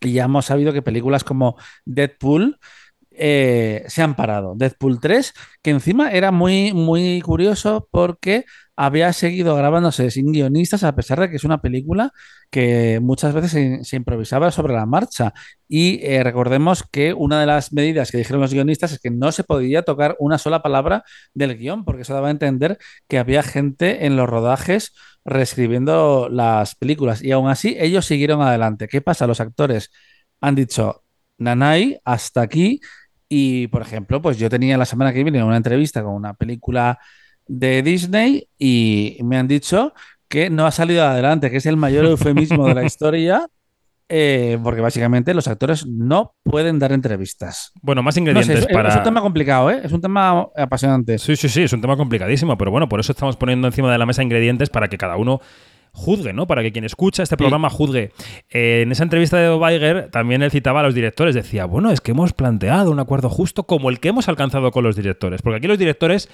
y 0.00 0.12
ya 0.12 0.24
hemos 0.24 0.46
sabido 0.46 0.72
que 0.72 0.82
películas 0.82 1.24
como 1.24 1.56
Deadpool 1.84 2.58
eh, 3.16 3.84
se 3.88 4.02
han 4.02 4.14
parado. 4.16 4.54
Deadpool 4.56 5.00
3, 5.00 5.32
que 5.62 5.70
encima 5.70 6.10
era 6.10 6.30
muy, 6.30 6.72
muy 6.72 7.20
curioso 7.20 7.88
porque 7.90 8.44
había 8.76 9.12
seguido 9.12 9.54
grabándose 9.56 10.10
sin 10.10 10.32
guionistas, 10.32 10.82
a 10.84 10.94
pesar 10.94 11.20
de 11.20 11.30
que 11.30 11.36
es 11.36 11.44
una 11.44 11.60
película 11.60 12.12
que 12.50 13.00
muchas 13.00 13.32
veces 13.34 13.86
se, 13.86 13.96
improvisaba 13.96 14.50
sobre 14.50 14.74
la 14.74 14.86
marcha. 14.86 15.32
Y 15.68 16.00
eh, 16.04 16.22
recordemos 16.24 16.82
que 16.90 17.14
una 17.14 17.40
de 17.40 17.46
las 17.46 17.72
medidas 17.72 18.10
que 18.10 18.18
dijeron 18.18 18.40
los 18.40 18.52
guionistas 18.52 18.92
es 18.92 19.00
que 19.00 19.10
no 19.10 19.32
se 19.32 19.44
podía 19.44 19.82
tocar 19.82 20.16
una 20.18 20.38
sola 20.38 20.62
palabra 20.62 21.04
del 21.34 21.56
guion, 21.56 21.84
porque 21.84 22.02
eso 22.02 22.14
daba 22.14 22.28
a 22.28 22.30
entender 22.32 22.78
que 23.08 23.18
había 23.18 23.42
gente 23.42 24.06
en 24.06 24.16
los 24.16 24.28
rodajes 24.28 24.92
reescribiendo 25.24 26.28
las 26.30 26.74
películas. 26.74 27.22
Y 27.22 27.32
aún 27.32 27.48
así, 27.48 27.76
ellos 27.78 28.06
siguieron 28.06 28.42
adelante. 28.42 28.88
¿Qué 28.88 29.00
pasa? 29.00 29.26
Los 29.26 29.40
actores 29.40 29.90
han 30.40 30.54
dicho, 30.54 31.04
Nanay, 31.38 31.98
hasta 32.04 32.42
aquí 32.42 32.80
y, 33.28 33.68
por 33.68 33.82
ejemplo, 33.82 34.20
pues 34.22 34.38
yo 34.38 34.50
tenía 34.50 34.76
la 34.76 34.84
semana 34.84 35.12
que 35.12 35.22
viene 35.22 35.42
una 35.42 35.56
entrevista 35.56 36.02
con 36.02 36.14
una 36.14 36.34
película 36.34 36.98
de 37.46 37.82
Disney 37.82 38.48
y 38.58 39.18
me 39.22 39.36
han 39.36 39.48
dicho 39.48 39.92
que 40.28 40.50
no 40.50 40.66
ha 40.66 40.70
salido 40.70 41.04
adelante, 41.04 41.50
que 41.50 41.58
es 41.58 41.66
el 41.66 41.76
mayor 41.76 42.06
eufemismo 42.06 42.66
de 42.66 42.74
la 42.74 42.84
historia, 42.84 43.46
eh, 44.08 44.58
porque 44.62 44.80
básicamente 44.80 45.32
los 45.32 45.48
actores 45.48 45.86
no 45.86 46.34
pueden 46.42 46.78
dar 46.78 46.92
entrevistas. 46.92 47.72
Bueno, 47.82 48.02
más 48.02 48.16
ingredientes 48.16 48.56
No 48.56 48.62
sé, 48.62 48.68
es, 48.68 48.74
para... 48.74 48.90
es 48.90 48.96
un 48.96 49.02
tema 49.02 49.20
complicado, 49.20 49.70
¿eh? 49.70 49.80
Es 49.82 49.92
un 49.92 50.00
tema 50.00 50.46
apasionante. 50.56 51.18
Sí, 51.18 51.36
sí, 51.36 51.48
sí, 51.48 51.62
es 51.62 51.72
un 51.72 51.80
tema 51.80 51.96
complicadísimo, 51.96 52.58
pero 52.58 52.70
bueno, 52.70 52.88
por 52.88 53.00
eso 53.00 53.12
estamos 53.12 53.36
poniendo 53.36 53.66
encima 53.68 53.90
de 53.90 53.98
la 53.98 54.06
mesa 54.06 54.22
ingredientes 54.22 54.70
para 54.70 54.88
que 54.88 54.98
cada 54.98 55.16
uno 55.16 55.40
juzgue, 55.94 56.32
¿no? 56.32 56.46
Para 56.46 56.62
que 56.62 56.72
quien 56.72 56.84
escucha 56.84 57.22
este 57.22 57.36
programa 57.36 57.70
juzgue. 57.70 58.12
Eh, 58.50 58.82
en 58.82 58.92
esa 58.92 59.04
entrevista 59.04 59.38
de 59.38 59.54
Weiger 59.54 60.10
también 60.10 60.42
él 60.42 60.50
citaba 60.50 60.80
a 60.80 60.82
los 60.82 60.94
directores, 60.94 61.34
decía, 61.34 61.64
bueno, 61.64 61.90
es 61.90 62.00
que 62.00 62.10
hemos 62.10 62.32
planteado 62.32 62.90
un 62.90 62.98
acuerdo 62.98 63.30
justo 63.30 63.62
como 63.62 63.88
el 63.88 64.00
que 64.00 64.08
hemos 64.08 64.28
alcanzado 64.28 64.70
con 64.72 64.84
los 64.84 64.96
directores, 64.96 65.40
porque 65.40 65.58
aquí 65.58 65.68
los 65.68 65.78
directores 65.78 66.28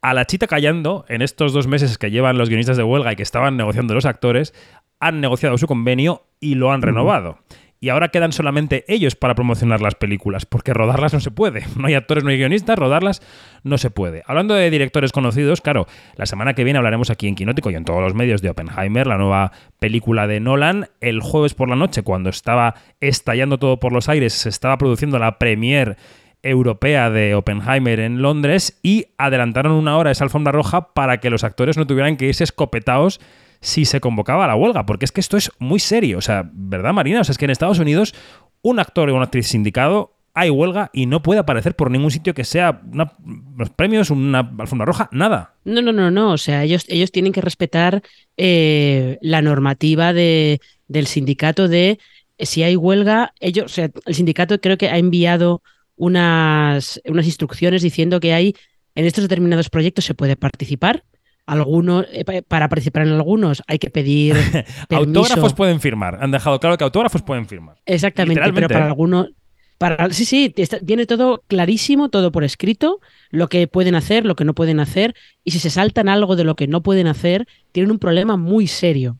a 0.00 0.12
la 0.12 0.26
chita 0.26 0.46
callando, 0.46 1.04
en 1.08 1.22
estos 1.22 1.52
dos 1.52 1.66
meses 1.66 1.96
que 1.96 2.10
llevan 2.10 2.36
los 2.36 2.48
guionistas 2.48 2.76
de 2.76 2.82
huelga 2.82 3.12
y 3.12 3.16
que 3.16 3.22
estaban 3.22 3.56
negociando 3.56 3.94
los 3.94 4.04
actores, 4.04 4.52
han 5.00 5.20
negociado 5.20 5.56
su 5.58 5.66
convenio 5.66 6.26
y 6.40 6.56
lo 6.56 6.72
han 6.72 6.82
renovado. 6.82 7.38
Y 7.84 7.90
ahora 7.90 8.08
quedan 8.08 8.32
solamente 8.32 8.86
ellos 8.88 9.14
para 9.14 9.34
promocionar 9.34 9.82
las 9.82 9.94
películas, 9.94 10.46
porque 10.46 10.72
rodarlas 10.72 11.12
no 11.12 11.20
se 11.20 11.30
puede. 11.30 11.64
No 11.76 11.88
hay 11.88 11.92
actores, 11.92 12.24
no 12.24 12.30
hay 12.30 12.38
guionistas, 12.38 12.78
rodarlas 12.78 13.20
no 13.62 13.76
se 13.76 13.90
puede. 13.90 14.22
Hablando 14.26 14.54
de 14.54 14.70
directores 14.70 15.12
conocidos, 15.12 15.60
claro, 15.60 15.86
la 16.16 16.24
semana 16.24 16.54
que 16.54 16.64
viene 16.64 16.78
hablaremos 16.78 17.10
aquí 17.10 17.28
en 17.28 17.34
Quinótico 17.34 17.70
y 17.70 17.74
en 17.74 17.84
todos 17.84 18.00
los 18.00 18.14
medios 18.14 18.40
de 18.40 18.48
Oppenheimer, 18.48 19.06
la 19.06 19.18
nueva 19.18 19.52
película 19.80 20.26
de 20.26 20.40
Nolan. 20.40 20.88
El 21.02 21.20
jueves 21.20 21.52
por 21.52 21.68
la 21.68 21.76
noche, 21.76 22.00
cuando 22.00 22.30
estaba 22.30 22.74
estallando 23.00 23.58
todo 23.58 23.78
por 23.78 23.92
los 23.92 24.08
aires, 24.08 24.32
se 24.32 24.48
estaba 24.48 24.78
produciendo 24.78 25.18
la 25.18 25.38
premiere 25.38 25.96
europea 26.42 27.10
de 27.10 27.34
Oppenheimer 27.34 28.00
en 28.00 28.22
Londres 28.22 28.80
y 28.82 29.08
adelantaron 29.18 29.72
una 29.72 29.98
hora 29.98 30.10
esa 30.10 30.24
alfombra 30.24 30.52
roja 30.52 30.94
para 30.94 31.18
que 31.18 31.28
los 31.28 31.44
actores 31.44 31.76
no 31.76 31.86
tuvieran 31.86 32.16
que 32.16 32.28
irse 32.28 32.44
escopetados 32.44 33.20
si 33.64 33.86
se 33.86 34.00
convocaba 34.00 34.44
a 34.44 34.48
la 34.48 34.56
huelga, 34.56 34.84
porque 34.84 35.06
es 35.06 35.12
que 35.12 35.20
esto 35.20 35.38
es 35.38 35.50
muy 35.58 35.80
serio, 35.80 36.18
o 36.18 36.20
sea, 36.20 36.48
¿verdad 36.52 36.92
Marina? 36.92 37.22
O 37.22 37.24
sea, 37.24 37.32
es 37.32 37.38
que 37.38 37.46
en 37.46 37.50
Estados 37.50 37.78
Unidos 37.78 38.14
un 38.60 38.78
actor 38.78 39.08
o 39.08 39.14
una 39.14 39.24
actriz 39.24 39.46
sindicado 39.46 40.12
hay 40.34 40.50
huelga 40.50 40.90
y 40.92 41.06
no 41.06 41.22
puede 41.22 41.40
aparecer 41.40 41.74
por 41.74 41.90
ningún 41.90 42.10
sitio 42.10 42.34
que 42.34 42.44
sea 42.44 42.82
una, 42.92 43.12
los 43.56 43.70
premios, 43.70 44.10
una 44.10 44.40
alfombra 44.58 44.84
roja, 44.84 45.08
nada. 45.12 45.54
No, 45.64 45.80
no, 45.80 45.92
no, 45.92 46.10
no. 46.10 46.32
O 46.32 46.38
sea, 46.38 46.64
ellos, 46.64 46.84
ellos 46.88 47.12
tienen 47.12 47.32
que 47.32 47.40
respetar 47.40 48.02
eh, 48.36 49.16
la 49.22 49.42
normativa 49.42 50.12
de, 50.12 50.60
del 50.88 51.06
sindicato 51.06 51.68
de 51.68 52.00
eh, 52.36 52.46
si 52.46 52.64
hay 52.64 52.74
huelga, 52.74 53.32
ellos, 53.38 53.66
o 53.66 53.68
sea, 53.68 53.90
el 54.04 54.14
sindicato 54.14 54.60
creo 54.60 54.76
que 54.76 54.88
ha 54.88 54.98
enviado 54.98 55.62
unas, 55.96 57.00
unas 57.06 57.26
instrucciones 57.26 57.82
diciendo 57.82 58.18
que 58.18 58.34
hay 58.34 58.56
en 58.96 59.06
estos 59.06 59.22
determinados 59.22 59.70
proyectos 59.70 60.04
se 60.04 60.14
puede 60.14 60.36
participar. 60.36 61.04
Algunos, 61.46 62.06
eh, 62.10 62.24
pa- 62.24 62.40
para 62.46 62.68
participar 62.68 63.06
en 63.06 63.12
algunos 63.12 63.62
hay 63.66 63.78
que 63.78 63.90
pedir. 63.90 64.34
Autógrafos 64.90 65.52
pueden 65.54 65.80
firmar. 65.80 66.18
Han 66.22 66.30
dejado 66.30 66.58
claro 66.58 66.78
que 66.78 66.84
autógrafos 66.84 67.22
pueden 67.22 67.46
firmar. 67.46 67.76
Exactamente, 67.86 68.40
pero 68.54 68.68
para 68.68 68.86
algunos. 68.86 69.28
Para, 69.76 70.08
sí, 70.10 70.24
sí, 70.24 70.54
está- 70.56 70.78
viene 70.82 71.04
todo 71.04 71.42
clarísimo, 71.48 72.08
todo 72.08 72.32
por 72.32 72.44
escrito, 72.44 73.00
lo 73.30 73.48
que 73.48 73.66
pueden 73.66 73.94
hacer, 73.96 74.24
lo 74.24 74.36
que 74.36 74.44
no 74.44 74.54
pueden 74.54 74.80
hacer, 74.80 75.14
y 75.42 75.50
si 75.50 75.58
se 75.58 75.68
saltan 75.68 76.08
algo 76.08 76.36
de 76.36 76.44
lo 76.44 76.54
que 76.54 76.68
no 76.68 76.82
pueden 76.82 77.08
hacer, 77.08 77.46
tienen 77.72 77.90
un 77.90 77.98
problema 77.98 78.36
muy 78.36 78.66
serio. 78.68 79.18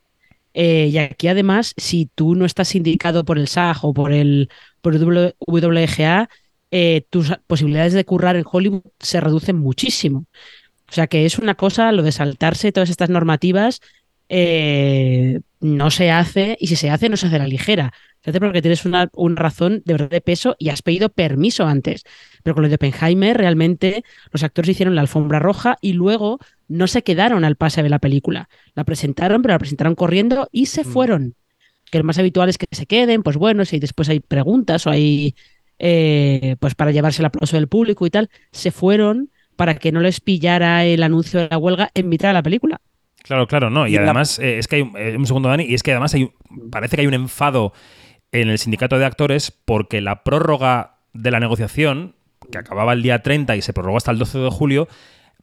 Eh, 0.55 0.89
y 0.93 0.99
aquí 0.99 1.27
además, 1.29 1.75
si 1.77 2.09
tú 2.15 2.37
no 2.37 2.45
estás 2.47 2.75
indicado 2.77 3.25
por 3.25 3.37
el 3.39 3.49
SAG 3.49 3.79
o 3.85 3.93
por 3.93 4.13
el, 4.13 4.49
por 4.81 4.95
el 4.95 5.35
WGA, 5.47 6.29
eh, 6.71 7.05
tus 7.11 7.33
posibilidades 7.47 7.93
de 7.93 8.05
currar 8.05 8.37
en 8.37 8.45
Hollywood 8.51 8.83
se 9.01 9.21
reducen 9.21 9.57
muchísimo. 9.59 10.27
O 10.89 10.93
sea 10.93 11.07
que 11.07 11.27
es 11.27 11.39
una 11.39 11.55
cosa, 11.55 11.93
lo 11.93 12.03
de 12.03 12.13
saltarse 12.13 12.73
todas 12.73 12.91
estas 12.91 13.11
normativas, 13.11 13.81
eh, 14.29 15.41
no 15.61 15.91
se 15.91 16.11
hace, 16.11 16.57
y 16.61 16.67
si 16.67 16.77
se 16.77 16.91
hace, 16.91 17.09
no 17.09 17.17
se 17.17 17.27
hace 17.27 17.37
a 17.37 17.41
la 17.41 17.47
ligera. 17.47 17.93
Se 18.23 18.31
hace 18.31 18.41
porque 18.41 18.63
tienes 18.63 18.85
una, 18.85 19.11
una 19.15 19.35
razón 19.37 19.83
de 19.85 19.95
verdad 19.95 20.11
de 20.11 20.21
peso 20.21 20.57
y 20.59 20.71
has 20.71 20.83
pedido 20.83 21.11
permiso 21.11 21.67
antes. 21.67 22.05
Pero 22.43 22.55
con 22.55 22.63
lo 22.63 22.69
de 22.69 22.77
Oppenheimer, 22.77 23.37
realmente 23.37 24.05
los 24.31 24.43
actores 24.43 24.71
hicieron 24.71 24.95
la 24.95 25.03
alfombra 25.03 25.39
roja 25.39 25.77
y 25.81 25.93
luego 25.93 26.39
no 26.69 26.87
se 26.87 27.03
quedaron 27.03 27.45
al 27.45 27.57
pase 27.57 27.83
de 27.83 27.89
la 27.89 27.99
película. 27.99 28.49
La 28.75 28.85
presentaron, 28.85 29.43
pero 29.43 29.55
la 29.55 29.59
presentaron 29.59 29.95
corriendo 29.95 30.49
y 30.53 30.67
se 30.67 30.85
fueron. 30.85 31.35
Que 31.91 31.99
lo 31.99 32.05
más 32.05 32.19
habitual 32.19 32.49
es 32.49 32.59
que 32.59 32.67
se 32.71 32.87
queden, 32.87 33.23
pues 33.23 33.37
bueno, 33.37 33.65
si 33.65 33.79
después 33.79 34.09
hay 34.09 34.21
preguntas 34.21 34.87
o 34.87 34.91
hay, 34.91 35.35
eh, 35.79 36.57
pues 36.61 36.75
para 36.75 36.93
llevarse 36.93 37.21
el 37.21 37.27
aplauso 37.27 37.57
del 37.57 37.69
público 37.69 38.07
y 38.07 38.11
tal, 38.11 38.31
se 38.53 38.71
fueron 38.71 39.31
para 39.57 39.75
que 39.77 39.93
no 39.93 40.01
les 40.01 40.21
pillara 40.21 40.85
el 40.85 41.03
anuncio 41.03 41.41
de 41.41 41.49
la 41.51 41.59
huelga 41.59 41.91
en 41.95 42.09
mitad 42.09 42.29
de 42.29 42.35
la 42.35 42.43
película. 42.43 42.81
Claro, 43.23 43.47
claro, 43.47 43.71
no. 43.71 43.87
Y, 43.87 43.93
Y 43.93 43.95
la- 43.97 44.03
además, 44.03 44.39
eh, 44.39 44.59
es 44.59 44.69
que 44.69 44.77
hay 44.77 44.83
un, 44.83 44.93
eh, 44.97 45.17
un 45.17 45.27
segundo, 45.27 45.49
Dani, 45.49 45.65
y 45.65 45.75
es 45.75 45.83
que 45.83 45.93
además 45.93 46.13
hay, 46.15 46.25
un- 46.25 46.71
parece 46.71 46.97
que 46.97 47.03
hay 47.03 47.07
un 47.07 47.15
enfado 47.15 47.73
en 48.33 48.49
el 48.49 48.59
sindicato 48.59 48.99
de 48.99 49.05
actores 49.07 49.51
porque 49.65 50.01
la 50.01 50.25
prórroga 50.25 50.97
de 51.13 51.31
la 51.31 51.41
negociación, 51.41 52.17
que 52.51 52.59
acababa 52.59 52.93
el 52.93 53.03
día 53.03 53.23
30 53.23 53.57
y 53.57 53.63
se 53.63 53.73
prorrogó 53.73 53.97
hasta 53.97 54.11
el 54.11 54.19
12 54.19 54.39
de 54.39 54.51
julio, 54.51 54.89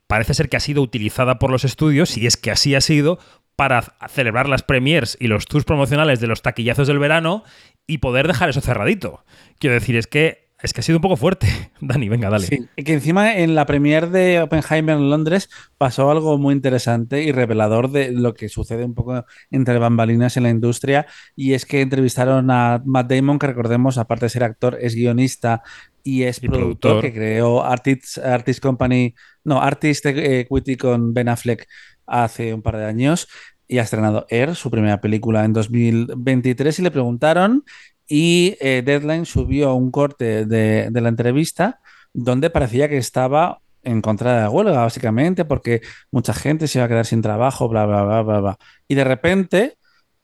parece 0.07 0.33
ser 0.33 0.49
que 0.49 0.57
ha 0.57 0.59
sido 0.59 0.81
utilizada 0.81 1.39
por 1.39 1.49
los 1.51 1.63
estudios, 1.63 2.17
y 2.17 2.27
es 2.27 2.35
que 2.37 2.51
así 2.51 2.75
ha 2.75 2.81
sido, 2.81 3.17
para 3.55 3.81
celebrar 4.09 4.49
las 4.49 4.63
premiers 4.63 5.17
y 5.19 5.27
los 5.27 5.45
tours 5.45 5.65
promocionales 5.65 6.19
de 6.19 6.27
los 6.27 6.41
taquillazos 6.41 6.87
del 6.87 6.99
verano 6.99 7.43
y 7.87 7.99
poder 7.99 8.27
dejar 8.27 8.49
eso 8.49 8.59
cerradito. 8.61 9.23
Quiero 9.59 9.73
decir, 9.75 9.95
es 9.95 10.07
que, 10.07 10.40
es 10.63 10.73
que 10.73 10.81
ha 10.81 10.83
sido 10.83 10.97
un 10.97 11.01
poco 11.01 11.17
fuerte. 11.17 11.47
Dani, 11.81 12.09
venga, 12.09 12.29
dale. 12.29 12.45
Sí, 12.45 12.67
que 12.75 12.93
encima 12.93 13.37
en 13.37 13.55
la 13.55 13.65
premier 13.65 14.09
de 14.09 14.41
Oppenheimer 14.41 14.95
en 14.97 15.09
Londres 15.09 15.49
pasó 15.77 16.11
algo 16.11 16.37
muy 16.37 16.53
interesante 16.53 17.23
y 17.23 17.31
revelador 17.31 17.91
de 17.91 18.11
lo 18.11 18.33
que 18.33 18.49
sucede 18.49 18.85
un 18.85 18.93
poco 18.93 19.25
entre 19.49 19.79
bambalinas 19.79 20.37
en 20.37 20.43
la 20.43 20.49
industria 20.49 21.07
y 21.35 21.53
es 21.53 21.65
que 21.65 21.81
entrevistaron 21.81 22.51
a 22.51 22.81
Matt 22.85 23.11
Damon, 23.11 23.39
que 23.39 23.47
recordemos, 23.47 23.97
aparte 23.97 24.25
de 24.25 24.29
ser 24.29 24.43
actor, 24.43 24.77
es 24.79 24.95
guionista 24.95 25.63
y 26.03 26.23
es 26.23 26.41
Y 26.43 26.47
productor, 26.47 26.99
productor. 26.99 27.01
que 27.01 27.13
creó 27.13 27.63
Artist, 27.63 28.17
Artist 28.19 28.61
Company, 28.61 29.13
no, 29.43 29.61
Artist 29.61 30.05
Equity 30.05 30.77
con 30.77 31.13
Ben 31.13 31.29
Affleck 31.29 31.67
hace 32.05 32.53
un 32.53 32.61
par 32.61 32.77
de 32.77 32.85
años 32.85 33.27
y 33.71 33.79
ha 33.79 33.83
estrenado 33.83 34.25
Air, 34.29 34.53
su 34.55 34.69
primera 34.69 34.99
película 34.99 35.45
en 35.45 35.53
2023 35.53 36.77
y 36.77 36.81
le 36.81 36.91
preguntaron 36.91 37.63
y 38.05 38.57
eh, 38.59 38.83
Deadline 38.85 39.25
subió 39.25 39.73
un 39.75 39.91
corte 39.91 40.45
de, 40.45 40.91
la 40.91 41.07
entrevista 41.07 41.79
donde 42.11 42.49
parecía 42.49 42.89
que 42.89 42.97
estaba 42.97 43.61
en 43.83 44.01
contra 44.01 44.35
de 44.35 44.41
la 44.41 44.49
huelga, 44.49 44.81
básicamente, 44.81 45.45
porque 45.45 45.79
mucha 46.11 46.33
gente 46.33 46.67
se 46.67 46.79
iba 46.79 46.85
a 46.85 46.89
quedar 46.89 47.05
sin 47.05 47.21
trabajo, 47.21 47.69
bla, 47.69 47.85
bla, 47.85 48.03
bla, 48.03 48.21
bla, 48.23 48.39
bla. 48.41 48.57
Y 48.89 48.95
de 48.95 49.05
repente, 49.05 49.77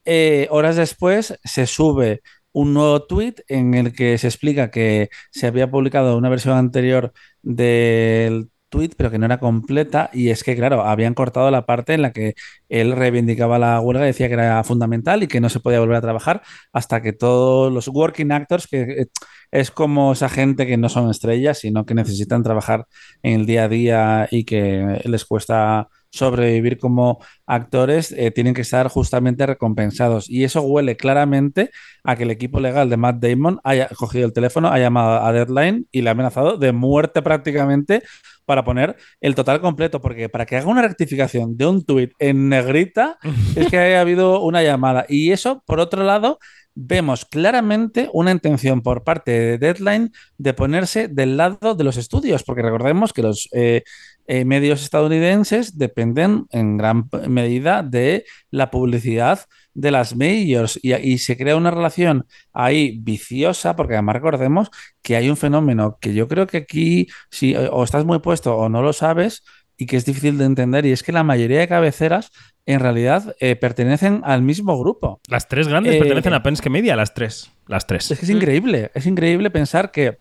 eh, 0.03 0.49
horas 0.51 0.75
después, 0.75 1.39
se 1.45 1.67
sube 1.67 2.21
un 2.51 2.73
nuevo 2.73 3.03
tweet 3.03 3.35
en 3.47 3.75
el 3.75 3.93
que 3.93 4.17
se 4.17 4.27
explica 4.27 4.71
que 4.71 5.09
se 5.31 5.47
había 5.47 5.71
publicado 5.71 6.17
una 6.17 6.27
versión 6.27 6.57
anterior 6.57 7.13
del 7.41 8.49
tweet, 8.69 8.91
pero 8.97 9.11
que 9.11 9.17
no 9.17 9.25
era 9.25 9.39
completa, 9.39 10.09
y 10.13 10.29
es 10.29 10.43
que, 10.43 10.55
claro, 10.55 10.83
habían 10.83 11.13
cortado 11.13 11.51
la 11.51 11.65
parte 11.65 11.93
en 11.93 12.01
la 12.01 12.11
que 12.11 12.35
él 12.69 12.91
reivindicaba 12.93 13.59
la 13.59 13.79
huelga 13.79 14.03
y 14.03 14.07
decía 14.07 14.27
que 14.27 14.33
era 14.35 14.63
fundamental 14.63 15.23
y 15.23 15.27
que 15.27 15.41
no 15.41 15.49
se 15.49 15.59
podía 15.59 15.79
volver 15.79 15.97
a 15.97 16.01
trabajar 16.01 16.41
hasta 16.73 17.01
que 17.01 17.13
todos 17.13 17.71
los 17.71 17.87
working 17.87 18.31
actors, 18.31 18.67
que 18.67 18.81
eh, 18.81 19.07
es 19.51 19.71
como 19.71 20.13
esa 20.13 20.29
gente 20.29 20.67
que 20.67 20.77
no 20.77 20.89
son 20.89 21.09
estrellas, 21.09 21.59
sino 21.59 21.85
que 21.85 21.93
necesitan 21.93 22.43
trabajar 22.43 22.85
en 23.23 23.41
el 23.41 23.45
día 23.45 23.63
a 23.65 23.69
día 23.69 24.27
y 24.31 24.43
que 24.45 25.01
les 25.05 25.25
cuesta 25.25 25.89
sobrevivir 26.11 26.77
como 26.79 27.19
actores, 27.45 28.11
eh, 28.11 28.31
tienen 28.31 28.53
que 28.53 28.61
estar 28.61 28.87
justamente 28.89 29.45
recompensados. 29.45 30.29
Y 30.29 30.43
eso 30.43 30.61
huele 30.61 30.97
claramente 30.97 31.71
a 32.03 32.15
que 32.15 32.23
el 32.23 32.31
equipo 32.31 32.59
legal 32.59 32.89
de 32.89 32.97
Matt 32.97 33.17
Damon 33.17 33.59
haya 33.63 33.87
cogido 33.89 34.25
el 34.25 34.33
teléfono, 34.33 34.69
ha 34.69 34.79
llamado 34.79 35.23
a 35.23 35.31
Deadline 35.31 35.87
y 35.91 36.01
le 36.01 36.09
ha 36.09 36.11
amenazado 36.11 36.57
de 36.57 36.71
muerte 36.71 37.21
prácticamente 37.21 38.03
para 38.47 38.63
poner 38.63 38.95
el 39.19 39.35
total 39.35 39.59
completo, 39.59 39.99
porque 39.99 40.29
para 40.29 40.45
que 40.45 40.55
haga 40.55 40.67
una 40.67 40.81
rectificación 40.81 41.57
de 41.57 41.65
un 41.65 41.83
tuit 41.83 42.13
en 42.17 42.47
negrita 42.47 43.19
es 43.57 43.67
que 43.67 43.77
haya 43.77 43.99
habido 43.99 44.41
una 44.41 44.63
llamada. 44.63 45.05
Y 45.09 45.33
eso, 45.33 45.61
por 45.65 45.81
otro 45.81 46.03
lado, 46.05 46.39
vemos 46.73 47.25
claramente 47.25 48.09
una 48.13 48.31
intención 48.31 48.81
por 48.81 49.03
parte 49.03 49.31
de 49.31 49.57
Deadline 49.57 50.13
de 50.37 50.53
ponerse 50.53 51.09
del 51.09 51.35
lado 51.35 51.75
de 51.75 51.83
los 51.83 51.97
estudios, 51.97 52.43
porque 52.43 52.61
recordemos 52.61 53.11
que 53.11 53.23
los 53.23 53.49
eh, 53.51 53.83
eh, 54.27 54.45
medios 54.45 54.81
estadounidenses 54.81 55.77
dependen 55.77 56.45
en 56.51 56.77
gran 56.77 57.09
medida 57.27 57.83
de 57.83 58.23
la 58.49 58.71
publicidad 58.71 59.41
de 59.77 59.91
las 59.91 60.15
majors 60.15 60.79
y, 60.81 60.93
y, 60.95 61.19
se 61.19 61.37
crea 61.37 61.55
una 61.55 61.69
relación 61.69 62.25
ahí 62.51 62.97
viciosa, 62.99 63.75
porque 63.75 63.93
además 63.93 64.15
recordemos 64.15 64.71
que 65.03 65.15
hay 65.15 65.29
un 65.29 65.37
fenómeno 65.37 65.99
que 66.01 66.15
yo 66.15 66.27
creo 66.27 66.47
que 66.47 66.57
aquí, 66.57 67.07
si 67.29 67.55
o 67.55 67.83
estás 67.83 68.03
muy 68.03 68.17
puesto 68.17 68.57
o 68.57 68.69
no 68.69 68.81
lo 68.81 68.91
sabes, 68.91 69.43
y 69.77 69.85
que 69.85 69.95
es 69.95 70.05
difícil 70.05 70.39
de 70.39 70.45
entender, 70.45 70.87
y 70.87 70.91
es 70.91 71.03
que 71.03 71.11
la 71.11 71.23
mayoría 71.23 71.59
de 71.59 71.67
cabeceras 71.67 72.31
en 72.65 72.79
realidad 72.79 73.35
eh, 73.39 73.55
pertenecen 73.55 74.21
al 74.25 74.41
mismo 74.41 74.77
grupo. 74.79 75.21
Las 75.29 75.47
tres 75.47 75.67
grandes 75.67 75.93
Eh, 75.93 75.99
pertenecen 75.99 76.33
a 76.33 76.41
Penske 76.41 76.71
Media, 76.71 76.95
las 76.95 77.13
tres. 77.13 77.51
Las 77.67 77.85
tres. 77.85 78.09
Es 78.09 78.17
que 78.17 78.25
es 78.25 78.31
increíble, 78.31 78.89
es 78.95 79.05
increíble 79.05 79.51
pensar 79.51 79.91
que 79.91 80.17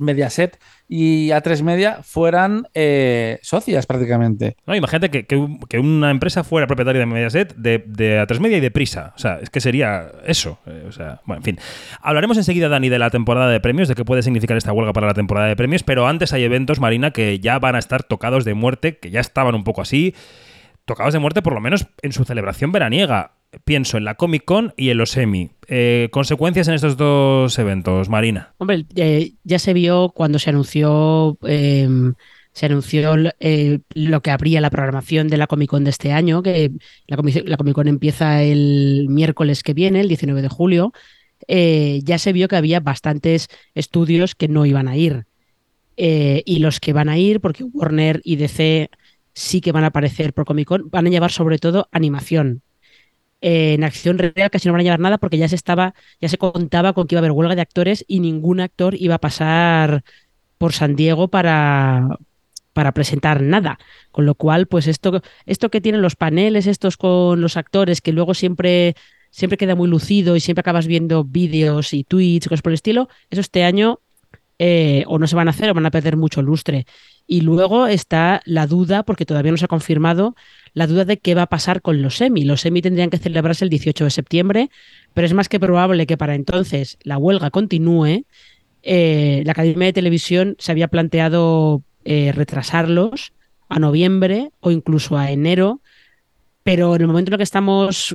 Mediaset 0.00 0.58
y 0.88 1.28
A3 1.28 1.62
Media 1.62 2.00
fueran 2.02 2.66
eh, 2.74 3.38
socias 3.42 3.86
prácticamente. 3.86 4.56
No, 4.66 4.74
imagínate 4.74 5.10
que, 5.10 5.26
que 5.26 5.40
que 5.68 5.78
una 5.78 6.10
empresa 6.10 6.42
fuera 6.42 6.66
propietaria 6.66 7.00
de 7.00 7.06
Mediaset, 7.06 7.54
de, 7.54 7.84
de 7.86 8.20
A3 8.20 8.40
Media 8.40 8.58
y 8.58 8.60
de 8.60 8.70
Prisa. 8.70 9.12
O 9.14 9.18
sea, 9.18 9.38
es 9.40 9.50
que 9.50 9.60
sería 9.60 10.10
eso. 10.26 10.58
Eh, 10.66 10.84
o 10.88 10.92
sea, 10.92 11.20
bueno, 11.24 11.40
en 11.40 11.44
fin. 11.44 11.58
Hablaremos 12.00 12.36
enseguida, 12.36 12.68
Dani, 12.68 12.88
de 12.88 12.98
la 12.98 13.10
temporada 13.10 13.48
de 13.48 13.60
premios, 13.60 13.88
de 13.88 13.94
qué 13.94 14.04
puede 14.04 14.22
significar 14.22 14.56
esta 14.56 14.72
huelga 14.72 14.92
para 14.92 15.06
la 15.06 15.14
temporada 15.14 15.46
de 15.46 15.56
premios, 15.56 15.82
pero 15.82 16.08
antes 16.08 16.32
hay 16.32 16.44
eventos, 16.44 16.80
Marina, 16.80 17.12
que 17.12 17.38
ya 17.38 17.58
van 17.58 17.76
a 17.76 17.78
estar 17.78 18.02
tocados 18.02 18.44
de 18.44 18.54
muerte, 18.54 18.98
que 18.98 19.10
ya 19.10 19.20
estaban 19.20 19.54
un 19.54 19.64
poco 19.64 19.82
así, 19.82 20.14
tocados 20.84 21.12
de 21.12 21.18
muerte 21.18 21.42
por 21.42 21.54
lo 21.54 21.60
menos 21.60 21.86
en 22.02 22.12
su 22.12 22.24
celebración 22.24 22.72
veraniega. 22.72 23.32
Pienso 23.64 23.96
en 23.96 24.04
la 24.04 24.14
Comic 24.14 24.44
Con 24.44 24.72
y 24.76 24.90
en 24.90 24.98
los 24.98 25.16
Emmy. 25.16 25.50
Eh, 25.66 26.08
consecuencias 26.12 26.68
en 26.68 26.74
estos 26.74 26.96
dos 26.96 27.58
eventos, 27.58 28.08
Marina. 28.08 28.54
Hombre, 28.58 28.86
ya 29.42 29.58
se 29.58 29.72
vio 29.72 30.10
cuando 30.10 30.38
se 30.38 30.50
anunció, 30.50 31.36
eh, 31.46 31.88
se 32.52 32.66
anunció 32.66 33.14
eh, 33.40 33.80
lo 33.94 34.22
que 34.22 34.30
abría 34.30 34.60
la 34.60 34.70
programación 34.70 35.28
de 35.28 35.36
la 35.36 35.48
Comic 35.48 35.70
Con 35.70 35.84
de 35.84 35.90
este 35.90 36.12
año, 36.12 36.42
que 36.42 36.70
la, 37.08 37.16
la 37.44 37.56
Comic 37.56 37.74
Con 37.74 37.88
empieza 37.88 38.42
el 38.42 39.06
miércoles 39.08 39.62
que 39.62 39.74
viene, 39.74 40.00
el 40.00 40.08
19 40.08 40.42
de 40.42 40.48
julio. 40.48 40.92
eh, 41.48 42.00
ya 42.04 42.18
se 42.18 42.32
vio 42.32 42.48
que 42.48 42.56
había 42.56 42.80
bastantes 42.80 43.48
estudios 43.74 44.34
que 44.34 44.48
no 44.48 44.66
iban 44.66 44.88
a 44.88 44.96
ir. 44.96 45.26
Y 45.96 46.60
los 46.60 46.80
que 46.80 46.94
van 46.94 47.10
a 47.10 47.18
ir, 47.18 47.40
porque 47.40 47.62
Warner 47.62 48.22
y 48.24 48.36
DC 48.36 48.88
sí 49.34 49.60
que 49.60 49.72
van 49.72 49.84
a 49.84 49.88
aparecer 49.88 50.32
por 50.32 50.46
Comic 50.46 50.68
Con, 50.68 50.88
van 50.88 51.06
a 51.06 51.10
llevar 51.10 51.30
sobre 51.30 51.58
todo 51.58 51.88
animación. 51.92 52.62
En 53.40 53.84
acción 53.84 54.18
real 54.18 54.50
casi 54.50 54.68
no 54.68 54.72
van 54.72 54.80
a 54.80 54.84
llevar 54.84 55.00
nada 55.00 55.18
porque 55.18 55.38
ya 55.38 55.48
se 55.48 55.56
estaba, 55.56 55.94
ya 56.20 56.28
se 56.28 56.38
contaba 56.38 56.92
con 56.92 57.06
que 57.06 57.14
iba 57.14 57.20
a 57.20 57.22
haber 57.22 57.32
huelga 57.32 57.54
de 57.54 57.62
actores 57.62 58.04
y 58.06 58.20
ningún 58.20 58.60
actor 58.60 58.94
iba 58.98 59.14
a 59.16 59.18
pasar 59.18 60.04
por 60.58 60.72
San 60.74 60.94
Diego 60.94 61.28
para, 61.28 62.18
para 62.72 62.92
presentar 62.92 63.40
nada. 63.42 63.78
Con 64.10 64.26
lo 64.26 64.34
cual, 64.34 64.66
pues 64.66 64.86
esto, 64.86 65.22
esto 65.46 65.70
que 65.70 65.80
tienen 65.80 66.02
los 66.02 66.16
paneles, 66.16 66.66
estos 66.66 66.96
con 66.96 67.40
los 67.40 67.56
actores, 67.56 68.00
que 68.00 68.12
luego 68.12 68.34
siempre, 68.34 68.94
siempre 69.30 69.56
queda 69.58 69.74
muy 69.74 69.88
lucido 69.88 70.36
y 70.36 70.40
siempre 70.40 70.60
acabas 70.60 70.86
viendo 70.86 71.24
vídeos 71.24 71.94
y 71.94 72.04
tweets, 72.04 72.48
cosas 72.48 72.62
por 72.62 72.72
el 72.72 72.74
estilo, 72.74 73.08
eso 73.30 73.40
este 73.40 73.64
año 73.64 74.00
eh, 74.62 75.04
o 75.06 75.18
no 75.18 75.26
se 75.26 75.36
van 75.36 75.48
a 75.48 75.52
hacer 75.52 75.70
o 75.70 75.74
van 75.74 75.86
a 75.86 75.90
perder 75.90 76.18
mucho 76.18 76.42
lustre. 76.42 76.84
Y 77.26 77.40
luego 77.40 77.86
está 77.86 78.42
la 78.44 78.66
duda, 78.66 79.04
porque 79.04 79.24
todavía 79.24 79.52
no 79.52 79.56
se 79.56 79.64
ha 79.64 79.68
confirmado, 79.68 80.36
la 80.74 80.86
duda 80.86 81.06
de 81.06 81.16
qué 81.16 81.34
va 81.34 81.42
a 81.42 81.46
pasar 81.46 81.80
con 81.80 82.02
los 82.02 82.16
semi. 82.16 82.44
Los 82.44 82.60
semi 82.60 82.82
tendrían 82.82 83.08
que 83.08 83.16
celebrarse 83.16 83.64
el 83.64 83.70
18 83.70 84.04
de 84.04 84.10
septiembre, 84.10 84.70
pero 85.14 85.26
es 85.26 85.32
más 85.32 85.48
que 85.48 85.58
probable 85.58 86.06
que 86.06 86.18
para 86.18 86.34
entonces 86.34 86.98
la 87.04 87.16
huelga 87.16 87.50
continúe. 87.50 88.26
Eh, 88.82 89.42
la 89.46 89.52
Academia 89.52 89.86
de 89.86 89.92
Televisión 89.94 90.56
se 90.58 90.72
había 90.72 90.88
planteado 90.88 91.82
eh, 92.04 92.32
retrasarlos 92.32 93.32
a 93.70 93.78
noviembre 93.78 94.50
o 94.60 94.70
incluso 94.70 95.16
a 95.16 95.30
enero, 95.30 95.80
pero 96.64 96.96
en 96.96 97.00
el 97.00 97.06
momento 97.06 97.30
en 97.30 97.34
el 97.34 97.38
que 97.38 97.44
estamos 97.44 98.14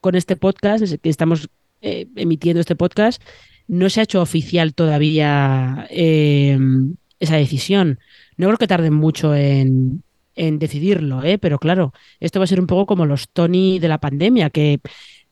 con 0.00 0.14
este 0.16 0.34
podcast, 0.34 0.96
que 1.00 1.08
estamos 1.08 1.48
emitiendo 1.80 2.60
este 2.60 2.74
podcast, 2.74 3.22
no 3.68 3.88
se 3.88 4.00
ha 4.00 4.02
hecho 4.02 4.20
oficial 4.20 4.74
todavía 4.74 5.86
eh, 5.90 6.58
esa 7.20 7.36
decisión. 7.36 8.00
No 8.36 8.46
creo 8.48 8.58
que 8.58 8.66
tarden 8.66 8.94
mucho 8.94 9.34
en, 9.34 10.02
en 10.34 10.58
decidirlo, 10.58 11.22
¿eh? 11.22 11.38
pero 11.38 11.58
claro, 11.58 11.92
esto 12.18 12.40
va 12.40 12.44
a 12.44 12.48
ser 12.48 12.60
un 12.60 12.66
poco 12.66 12.86
como 12.86 13.06
los 13.06 13.28
Tony 13.28 13.78
de 13.78 13.88
la 13.88 13.98
pandemia, 13.98 14.50
que 14.50 14.80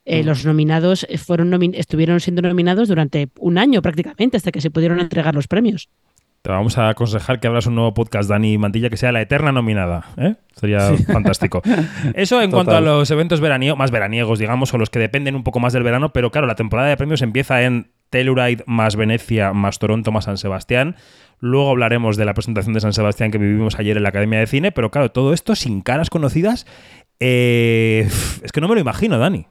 eh, 0.05 0.23
los 0.23 0.45
nominados 0.45 1.05
fueron 1.17 1.51
nomi- 1.51 1.75
estuvieron 1.75 2.19
siendo 2.19 2.41
nominados 2.41 2.87
durante 2.87 3.29
un 3.39 3.57
año 3.57 3.81
prácticamente, 3.81 4.37
hasta 4.37 4.51
que 4.51 4.61
se 4.61 4.71
pudieron 4.71 4.99
entregar 4.99 5.35
los 5.35 5.47
premios. 5.47 5.89
Te 6.41 6.51
vamos 6.51 6.77
a 6.77 6.89
aconsejar 6.89 7.39
que 7.39 7.47
abras 7.47 7.65
un 7.65 7.75
nuevo 7.75 7.93
podcast, 7.93 8.29
Dani 8.29 8.57
Mantilla, 8.57 8.89
que 8.89 8.95
sea 8.97 9.11
la 9.11 9.21
eterna 9.21 9.51
nominada. 9.51 10.05
¿eh? 10.17 10.35
Sería 10.55 10.93
fantástico. 11.11 11.61
Eso 12.13 12.41
en 12.41 12.51
cuanto 12.51 12.75
a 12.75 12.81
los 12.81 13.11
eventos 13.11 13.41
veraniegos, 13.41 13.77
más 13.77 13.91
veraniegos, 13.91 14.39
digamos, 14.39 14.73
o 14.73 14.77
los 14.77 14.89
que 14.89 14.99
dependen 14.99 15.35
un 15.35 15.43
poco 15.43 15.59
más 15.59 15.73
del 15.73 15.83
verano, 15.83 16.13
pero 16.13 16.31
claro, 16.31 16.47
la 16.47 16.55
temporada 16.55 16.87
de 16.87 16.97
premios 16.97 17.21
empieza 17.21 17.63
en 17.63 17.91
Telluride 18.09 18.63
más 18.65 18.95
Venecia 18.95 19.51
más 19.51 19.79
Toronto 19.79 20.11
más 20.11 20.25
San 20.25 20.37
Sebastián. 20.37 20.95
Luego 21.39 21.71
hablaremos 21.71 22.15
de 22.15 22.25
la 22.25 22.33
presentación 22.33 22.73
de 22.73 22.79
San 22.79 22.93
Sebastián 22.93 23.29
que 23.31 23.37
vivimos 23.37 23.77
ayer 23.77 23.97
en 23.97 24.03
la 24.03 24.09
Academia 24.09 24.39
de 24.39 24.47
Cine, 24.47 24.71
pero 24.71 24.89
claro, 24.89 25.11
todo 25.11 25.33
esto 25.33 25.55
sin 25.55 25.81
caras 25.81 26.09
conocidas. 26.09 26.65
eh, 27.19 28.07
es 28.41 28.51
que 28.51 28.61
no 28.61 28.67
me 28.67 28.75
lo 28.75 28.81
imagino, 28.81 29.17
Dani. 29.17 29.47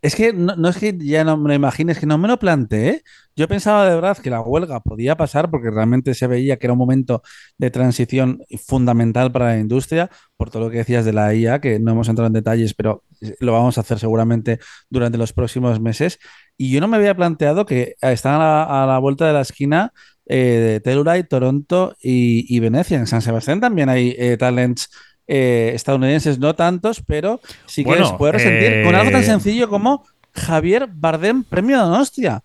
Es 0.00 0.14
que 0.14 0.32
no, 0.32 0.68
es 0.68 0.76
que 0.76 0.96
ya 0.96 1.24
no 1.24 1.36
me 1.36 1.48
lo 1.48 1.54
imagines, 1.54 1.98
que 1.98 2.06
no 2.06 2.18
me 2.18 2.28
lo 2.28 2.38
planteé. 2.38 3.02
Yo 3.34 3.48
pensaba 3.48 3.88
de 3.88 3.94
verdad 3.96 4.16
que 4.18 4.30
la 4.30 4.40
huelga 4.40 4.80
podía 4.80 5.16
pasar 5.16 5.50
porque 5.50 5.70
realmente 5.70 6.14
se 6.14 6.26
veía 6.28 6.56
que 6.56 6.66
era 6.66 6.72
un 6.74 6.78
momento 6.78 7.22
de 7.56 7.70
transición 7.70 8.42
fundamental 8.64 9.32
para 9.32 9.46
la 9.48 9.58
industria, 9.58 10.08
por 10.36 10.50
todo 10.50 10.64
lo 10.64 10.70
que 10.70 10.78
decías 10.78 11.04
de 11.04 11.12
la 11.12 11.34
IA, 11.34 11.60
que 11.60 11.80
no 11.80 11.92
hemos 11.92 12.08
entrado 12.08 12.28
en 12.28 12.32
detalles, 12.32 12.74
pero 12.74 13.04
lo 13.40 13.52
vamos 13.52 13.76
a 13.78 13.80
hacer 13.80 13.98
seguramente 13.98 14.60
durante 14.88 15.18
los 15.18 15.32
próximos 15.32 15.80
meses. 15.80 16.18
Y 16.56 16.70
yo 16.70 16.80
no 16.80 16.88
me 16.88 16.96
había 16.96 17.16
planteado 17.16 17.66
que 17.66 17.96
están 18.00 18.40
a 18.40 18.86
la, 18.86 18.98
vuelta 19.00 19.26
de 19.26 19.32
la 19.32 19.40
esquina 19.40 19.92
eh, 20.26 20.80
de 20.84 21.24
Toronto 21.24 21.96
y, 22.00 22.54
y 22.54 22.60
Venecia. 22.60 22.98
En 22.98 23.06
San 23.08 23.22
Sebastián 23.22 23.60
también 23.60 23.88
hay 23.88 24.14
eh, 24.18 24.36
talents 24.36 24.90
eh, 25.28 25.72
estadounidenses, 25.74 26.38
no 26.38 26.54
tantos, 26.54 27.02
pero 27.06 27.40
sí 27.66 27.84
que 27.84 27.90
Bueno, 27.90 28.06
se 28.08 28.14
puede 28.14 28.32
resentir 28.32 28.82
con 28.84 28.94
algo 28.94 29.10
tan 29.12 29.20
eh, 29.20 29.24
sencillo 29.26 29.68
como 29.68 30.04
Javier 30.34 30.88
Bardem, 30.90 31.44
premio 31.44 31.78
Donostia. 31.78 32.42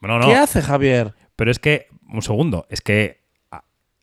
Bueno, 0.00 0.18
no. 0.20 0.26
¿Qué 0.26 0.36
hace 0.36 0.62
Javier? 0.62 1.12
Pero 1.36 1.50
es 1.50 1.58
que, 1.58 1.88
un 2.08 2.22
segundo, 2.22 2.66
es 2.70 2.80
que 2.80 3.20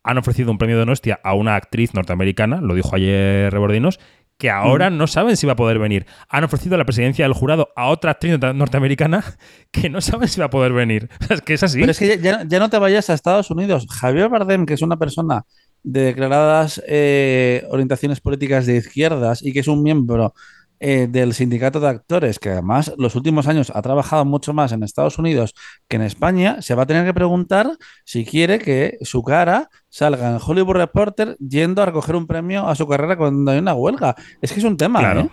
han 0.04 0.18
ofrecido 0.18 0.50
un 0.50 0.58
premio 0.58 0.76
de 0.76 0.80
Donostia 0.80 1.20
a 1.24 1.34
una 1.34 1.56
actriz 1.56 1.92
norteamericana, 1.94 2.60
lo 2.60 2.74
dijo 2.74 2.94
ayer 2.94 3.52
Rebordinos, 3.52 3.98
que 4.38 4.50
ahora 4.50 4.88
no 4.88 5.08
saben 5.08 5.36
si 5.36 5.46
va 5.46 5.54
a 5.54 5.56
poder 5.56 5.80
venir. 5.80 6.06
Han 6.28 6.44
ofrecido 6.44 6.76
la 6.76 6.84
presidencia 6.84 7.24
del 7.24 7.32
jurado 7.34 7.70
a 7.74 7.88
otra 7.88 8.12
actriz 8.12 8.32
norte- 8.38 8.54
norteamericana 8.54 9.24
que 9.72 9.90
no 9.90 10.00
saben 10.00 10.28
si 10.28 10.38
va 10.38 10.46
a 10.46 10.50
poder 10.50 10.72
venir. 10.72 11.08
Es 11.28 11.40
que 11.42 11.54
es 11.54 11.62
así. 11.62 11.80
Pero 11.80 11.90
es 11.90 11.98
que 11.98 12.18
ya 12.20 12.58
no 12.60 12.70
te 12.70 12.78
vayas 12.78 13.10
a 13.10 13.14
Estados 13.14 13.50
Unidos. 13.50 13.86
Javier 13.90 14.28
Bardem, 14.28 14.64
que 14.64 14.74
es 14.74 14.82
una 14.82 14.96
persona 14.96 15.44
de 15.82 16.02
declaradas 16.02 16.82
eh, 16.86 17.64
orientaciones 17.70 18.20
políticas 18.20 18.66
de 18.66 18.76
izquierdas 18.76 19.42
y 19.42 19.52
que 19.52 19.60
es 19.60 19.68
un 19.68 19.82
miembro 19.82 20.34
eh, 20.80 21.08
del 21.10 21.34
sindicato 21.34 21.80
de 21.80 21.88
actores, 21.88 22.38
que 22.38 22.50
además 22.50 22.94
los 22.98 23.16
últimos 23.16 23.48
años 23.48 23.72
ha 23.74 23.82
trabajado 23.82 24.24
mucho 24.24 24.52
más 24.52 24.70
en 24.70 24.84
Estados 24.84 25.18
Unidos 25.18 25.54
que 25.88 25.96
en 25.96 26.02
España, 26.02 26.62
se 26.62 26.76
va 26.76 26.84
a 26.84 26.86
tener 26.86 27.04
que 27.04 27.12
preguntar 27.12 27.76
si 28.04 28.24
quiere 28.24 28.60
que 28.60 28.96
su 29.02 29.24
cara 29.24 29.70
salga 29.88 30.30
en 30.30 30.38
Hollywood 30.40 30.76
Reporter 30.76 31.36
yendo 31.38 31.82
a 31.82 31.86
recoger 31.86 32.14
un 32.14 32.28
premio 32.28 32.68
a 32.68 32.76
su 32.76 32.86
carrera 32.86 33.16
cuando 33.16 33.50
hay 33.50 33.58
una 33.58 33.74
huelga. 33.74 34.14
Es 34.40 34.52
que 34.52 34.60
es 34.60 34.64
un 34.64 34.76
tema, 34.76 35.00
claro. 35.00 35.22
¿eh? 35.22 35.30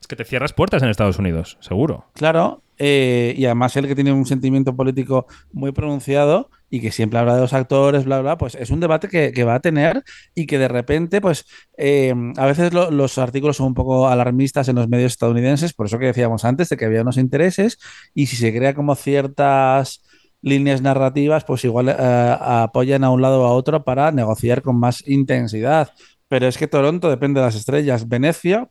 Es 0.00 0.08
que 0.08 0.16
te 0.16 0.24
cierras 0.24 0.52
puertas 0.52 0.82
en 0.82 0.88
Estados 0.88 1.18
Unidos, 1.20 1.58
seguro. 1.60 2.06
Claro, 2.14 2.64
eh, 2.78 3.34
y 3.36 3.44
además 3.46 3.76
él 3.76 3.86
que 3.88 3.94
tiene 3.94 4.12
un 4.12 4.26
sentimiento 4.26 4.74
político 4.76 5.26
muy 5.52 5.72
pronunciado 5.72 6.50
y 6.70 6.80
que 6.80 6.92
siempre 6.92 7.18
habla 7.18 7.34
de 7.34 7.40
los 7.40 7.52
actores, 7.54 8.04
bla, 8.04 8.20
bla, 8.20 8.36
pues 8.38 8.54
es 8.54 8.70
un 8.70 8.80
debate 8.80 9.08
que, 9.08 9.32
que 9.32 9.44
va 9.44 9.54
a 9.56 9.60
tener 9.60 10.02
y 10.34 10.46
que 10.46 10.58
de 10.58 10.68
repente, 10.68 11.20
pues 11.20 11.44
eh, 11.76 12.14
a 12.36 12.46
veces 12.46 12.72
lo- 12.74 12.90
los 12.90 13.18
artículos 13.18 13.56
son 13.56 13.68
un 13.68 13.74
poco 13.74 14.08
alarmistas 14.08 14.68
en 14.68 14.76
los 14.76 14.88
medios 14.88 15.12
estadounidenses, 15.12 15.72
por 15.74 15.86
eso 15.86 15.98
que 15.98 16.06
decíamos 16.06 16.44
antes 16.44 16.68
de 16.68 16.76
que 16.76 16.84
había 16.84 17.02
unos 17.02 17.16
intereses 17.16 17.78
y 18.14 18.26
si 18.26 18.36
se 18.36 18.54
crea 18.54 18.74
como 18.74 18.94
ciertas 18.94 20.02
líneas 20.42 20.82
narrativas, 20.82 21.44
pues 21.44 21.64
igual 21.64 21.88
eh, 21.88 21.94
apoyan 22.40 23.04
a 23.04 23.10
un 23.10 23.22
lado 23.22 23.42
o 23.42 23.46
a 23.46 23.52
otro 23.54 23.84
para 23.84 24.12
negociar 24.12 24.62
con 24.62 24.78
más 24.78 25.06
intensidad. 25.08 25.90
pero 26.28 26.46
es 26.46 26.58
que 26.58 26.68
Toronto 26.68 27.08
depende 27.10 27.40
de 27.40 27.46
las 27.46 27.54
estrellas. 27.54 28.06
Venecia, 28.08 28.68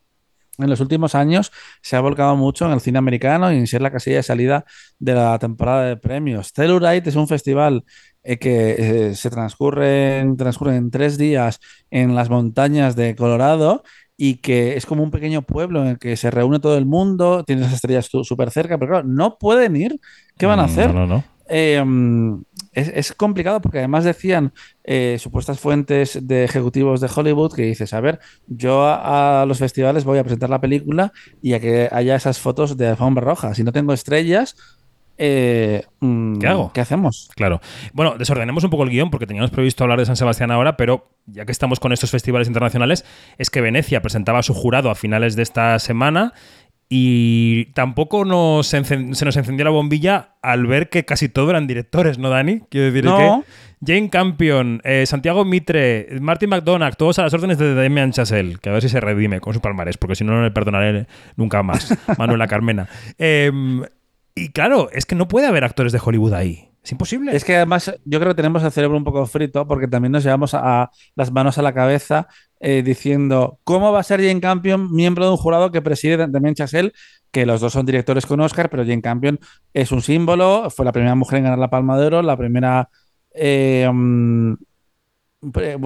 en 0.58 0.70
los 0.70 0.80
últimos 0.80 1.16
años, 1.16 1.52
se 1.82 1.96
ha 1.96 2.00
volcado 2.02 2.36
mucho 2.36 2.66
en 2.66 2.72
el 2.74 2.82
cine 2.82 2.98
americano 3.00 3.52
y 3.52 3.58
en 3.58 3.68
ser 3.68 3.82
la 3.82 3.92
casilla 3.92 4.18
de 4.18 4.24
salida 4.24 4.66
de 5.00 5.14
la 5.14 5.38
temporada 5.40 5.86
de 5.86 5.98
premios. 5.98 6.54
Telluride 6.54 7.04
es 7.10 7.16
un 7.16 7.28
festival 7.28 7.84
eh, 8.24 8.38
que 8.38 9.10
eh, 9.10 9.16
se 9.16 9.30
transcurre 9.30 10.20
en, 10.20 10.38
transcurre 10.38 10.76
en 10.76 10.90
tres 10.92 11.18
días 11.18 11.60
en 11.92 12.16
las 12.16 12.30
montañas 12.30 12.96
de 12.96 13.16
Colorado 13.16 13.84
y 14.18 14.36
que 14.38 14.76
es 14.76 14.86
como 14.86 15.04
un 15.04 15.12
pequeño 15.12 15.44
pueblo 15.44 15.82
en 15.82 15.88
el 15.90 16.00
que 16.00 16.18
se 16.18 16.32
reúne 16.32 16.60
todo 16.60 16.78
el 16.78 16.86
mundo, 16.88 17.44
tiene 17.44 17.62
las 17.62 17.74
estrellas 17.74 18.10
súper 18.24 18.50
cerca, 18.52 18.78
pero 18.78 18.92
claro, 18.94 19.08
no 19.08 19.38
pueden 19.38 19.76
ir. 19.76 20.00
¿Qué 20.38 20.46
van 20.48 20.60
a 20.60 20.64
Mm, 20.64 20.66
hacer? 20.66 20.94
No, 20.94 20.94
no, 20.94 21.06
no. 21.08 21.24
Eh, 21.50 21.84
es, 22.78 22.92
es 22.94 23.14
complicado 23.14 23.60
porque 23.60 23.80
además 23.80 24.04
decían 24.04 24.54
eh, 24.84 25.18
supuestas 25.20 25.60
fuentes 25.60 26.28
de 26.28 26.44
ejecutivos 26.44 27.02
de 27.02 27.10
Hollywood 27.14 27.54
que 27.54 27.64
dices, 27.64 27.94
a 27.94 28.02
ver, 28.02 28.20
yo 28.48 28.86
a, 28.86 29.42
a 29.42 29.46
los 29.48 29.58
festivales 29.58 30.06
voy 30.06 30.20
a 30.20 30.24
presentar 30.24 30.50
la 30.50 30.62
película 30.62 31.12
y 31.42 31.54
a 31.54 31.60
que 31.60 31.90
haya 31.92 32.16
esas 32.16 32.40
fotos 32.40 32.78
de 32.78 32.88
alfombra 32.88 33.24
roja. 33.24 33.56
Si 33.56 33.64
no 33.64 33.72
tengo 33.72 33.94
estrellas, 33.94 34.56
eh, 35.18 35.84
mm, 36.00 36.38
¿Qué 36.38 36.48
hago? 36.48 36.72
¿Qué 36.74 36.82
hacemos? 36.82 37.30
Claro. 37.36 37.60
Bueno, 37.94 38.16
desordenemos 38.18 38.64
un 38.64 38.70
poco 38.70 38.84
el 38.84 38.90
guion 38.90 39.10
porque 39.10 39.26
teníamos 39.26 39.50
previsto 39.50 39.84
hablar 39.84 40.00
de 40.00 40.06
San 40.06 40.16
Sebastián 40.16 40.52
ahora, 40.52 40.78
pero 40.78 41.10
ya 41.26 41.46
que 41.46 41.52
estamos 41.52 41.80
con 41.80 41.92
estos 41.92 42.12
festivales 42.12 42.48
internacionales, 42.48 43.04
es 43.38 43.50
que 43.50 43.62
Venecia 43.62 44.02
presentaba 44.02 44.40
a 44.40 44.44
su 44.44 44.54
jurado 44.54 44.92
a 44.92 44.96
finales 44.96 45.36
de 45.36 45.44
esta 45.44 45.80
semana 45.80 46.34
y 46.90 47.66
tampoco 47.74 48.24
nos 48.24 48.68
se 48.68 48.80
nos 48.82 49.36
encendió 49.38 49.66
la 49.66 49.72
bombilla 49.72 50.36
al 50.42 50.66
ver 50.68 50.90
que 50.90 51.04
casi 51.06 51.28
todo 51.28 51.50
eran 51.50 51.68
directores, 51.68 52.18
¿no, 52.18 52.30
Dani? 52.30 52.62
Quiero 52.70 52.88
decir 52.88 53.04
No. 53.06 53.44
que 53.84 53.94
Jane 53.94 54.10
Campion, 54.10 54.82
eh, 54.84 55.06
Santiago 55.06 55.46
Mitre, 55.46 56.08
Martin 56.22 56.50
McDonagh, 56.50 56.96
todos 56.96 57.20
a 57.20 57.24
las 57.24 57.34
órdenes 57.34 57.58
de 57.58 57.76
Demian 57.76 58.12
Chazelle, 58.12 58.58
que 58.60 58.70
a 58.70 58.74
ver 58.74 58.82
si 58.82 58.90
se 58.90 59.00
redime 59.00 59.40
con 59.40 59.54
su 59.54 59.62
palmarés, 59.62 59.98
porque 59.98 60.16
si 60.16 60.24
no, 60.24 60.34
no 60.34 60.44
le 60.44 60.52
perdonaré 60.52 61.08
nunca 61.36 61.62
más. 61.62 61.96
Manuela 62.18 62.48
Carmena. 62.48 62.88
Em, 63.18 63.84
y 64.34 64.50
claro, 64.50 64.90
es 64.94 65.06
que 65.06 65.16
no 65.16 65.28
puede 65.28 65.48
haber 65.48 65.64
actores 65.64 65.92
de 65.92 66.00
Hollywood 66.04 66.34
ahí. 66.34 66.70
Es 66.88 66.94
imposible. 66.94 67.36
Es 67.36 67.44
que 67.44 67.58
además 67.58 67.94
yo 68.06 68.18
creo 68.18 68.32
que 68.32 68.38
tenemos 68.38 68.64
el 68.64 68.72
cerebro 68.72 68.96
un 68.96 69.04
poco 69.04 69.26
frito 69.26 69.68
porque 69.68 69.90
también 69.90 70.14
nos 70.14 70.24
llevamos 70.24 70.54
a, 70.54 70.90
las 71.16 71.34
manos 71.34 71.58
a 71.58 71.62
la 71.62 71.74
cabeza 71.74 72.30
eh, 72.62 72.82
diciendo 72.82 73.60
cómo 73.66 73.92
va 73.92 74.00
a 74.00 74.04
ser 74.04 74.22
Jane 74.22 74.40
Campion 74.40 74.94
miembro 74.94 75.26
de 75.26 75.32
un 75.32 75.36
jurado 75.36 75.70
que 75.70 75.82
preside 75.82 76.16
Damien 76.16 76.56
Chazelle, 76.56 76.94
que 77.30 77.46
los 77.46 77.60
dos 77.60 77.74
son 77.74 77.86
directores 77.86 78.26
con 78.26 78.40
Oscar, 78.40 78.70
pero 78.70 78.84
Jane 78.84 79.02
Campion 79.02 79.38
es 79.74 79.92
un 79.92 80.02
símbolo, 80.02 80.70
fue 80.70 80.86
la 80.86 80.94
primera 80.94 81.14
mujer 81.14 81.40
en 81.40 81.44
ganar 81.44 81.60
la 81.60 81.70
Palma 81.70 82.00
de 82.00 82.06
Oro, 82.06 82.22
la 82.22 82.38
primera 82.38 82.90
eh, 83.34 83.86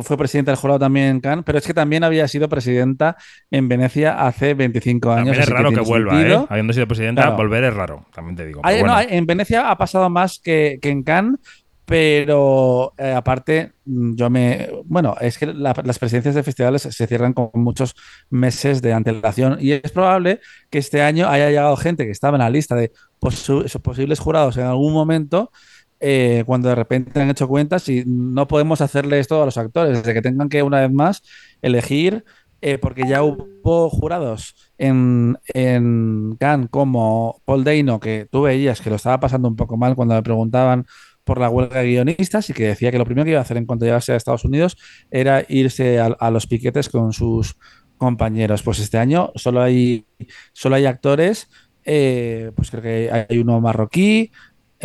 fue 0.04 0.18
presidenta 0.18 0.52
del 0.52 0.58
jurado 0.60 0.80
también 0.80 1.08
en 1.08 1.20
Cannes, 1.20 1.44
pero 1.46 1.58
es 1.58 1.66
que 1.66 1.74
también 1.74 2.04
había 2.04 2.28
sido 2.28 2.48
presidenta 2.50 3.18
en 3.50 3.68
Venecia 3.68 4.26
hace 4.26 4.54
25 4.54 5.12
años. 5.12 5.26
También 5.28 5.44
es 5.44 5.50
raro 5.50 5.72
que, 5.72 5.80
vuelva, 5.82 6.14
sentido. 6.14 6.42
¿eh? 6.44 6.48
Habiendo 6.50 6.74
sido 6.74 6.88
presidenta, 6.88 7.22
Claro. 7.24 7.38
volver 7.38 7.64
es 7.66 7.74
raro, 7.74 8.06
también 8.14 8.36
te 8.36 8.46
digo. 8.46 8.62
No, 8.64 9.00
en 9.02 9.26
Venecia 9.26 9.70
ha 9.70 9.78
pasado 9.78 10.10
más 10.10 10.40
que, 10.40 10.80
que 10.82 10.90
en 10.90 11.04
Cannes, 11.04 11.40
pero 11.86 12.94
eh, 12.98 13.12
aparte, 13.12 13.74
mm, 13.86 14.16
yo 14.16 14.30
me. 14.30 14.70
Bueno, 14.86 15.16
es 15.20 15.38
que 15.38 15.46
la- 15.48 15.76
las 15.84 16.00
presidencias 16.00 16.36
de 16.36 16.42
festivales 16.44 16.84
se 16.84 17.06
cierran 17.08 17.34
con 17.34 17.50
muchos 17.56 17.96
meses 18.30 18.82
de 18.82 18.94
antelación 18.94 19.58
y 19.60 19.74
es 19.74 19.92
probable 19.92 20.40
que 20.70 20.78
este 20.80 21.02
año 21.02 21.28
haya 21.28 21.50
llegado 21.50 21.76
gente 21.76 22.06
que 22.06 22.12
estaba 22.12 22.38
en 22.38 22.44
la 22.44 22.50
lista 22.50 22.76
de 22.76 22.94
posu- 23.20 23.68
posibles 23.82 24.20
jurados 24.20 24.56
en 24.56 24.66
algún 24.68 24.94
momento. 24.94 25.52
Eh, 26.02 26.44
cuando 26.46 26.70
de 26.70 26.76
repente 26.76 27.22
han 27.22 27.30
hecho 27.30 27.48
cuentas 27.48 27.88
y 27.88 28.04
no 28.06 28.48
podemos 28.48 28.82
hacerle 28.82 29.20
esto 29.20 29.42
a 29.42 29.46
los 29.46 29.58
actores, 29.58 30.04
de 30.04 30.14
que 30.14 30.22
tengan 30.22 30.50
que 30.50 30.64
una 30.64 30.82
vez 30.82 30.92
más 30.92 31.22
elegir, 31.62 32.26
eh, 32.62 32.78
porque 32.78 33.08
ya 33.08 33.24
hubo 33.24 33.90
jurados 33.90 34.56
en, 34.78 35.38
en 35.54 36.36
Cannes 36.40 36.70
como 36.70 37.42
Paul 37.46 37.64
Dano, 37.64 38.00
que 38.00 38.28
tú 38.30 38.44
veías 38.44 38.82
que 38.82 38.90
lo 38.90 38.98
estaba 38.98 39.20
pasando 39.20 39.48
un 39.48 39.56
poco 39.56 39.78
mal 39.78 39.96
cuando 39.96 40.16
le 40.16 40.24
preguntaban 40.24 40.86
por 41.24 41.40
la 41.40 41.50
huelga 41.50 41.82
de 41.82 41.88
guionistas 41.88 42.50
y 42.50 42.54
que 42.54 42.68
decía 42.68 42.92
que 42.92 42.98
lo 42.98 43.06
primero 43.06 43.26
que 43.26 43.32
iba 43.32 43.40
a 43.40 43.44
hacer 43.44 43.58
en 43.58 43.66
cuanto 43.66 43.86
llegase 43.86 44.14
a 44.14 44.16
Estados 44.16 44.46
Unidos 44.46 44.78
era 45.12 45.46
irse 45.48 46.00
a, 46.00 46.32
los 46.32 46.48
piquetes 46.48 46.90
con 46.90 47.14
sus 47.14 47.58
compañeros. 47.98 48.64
Pues 48.64 48.80
este 48.80 48.98
año 48.98 49.32
solo 49.36 49.62
hay, 49.62 50.06
solo 50.54 50.76
hay 50.76 50.86
actores, 50.86 51.50
eh, 51.84 52.52
pues 52.56 52.72
creo 52.72 52.84
que 52.84 53.26
hay 53.30 53.38
uno 53.38 53.62
marroquí, 53.62 54.32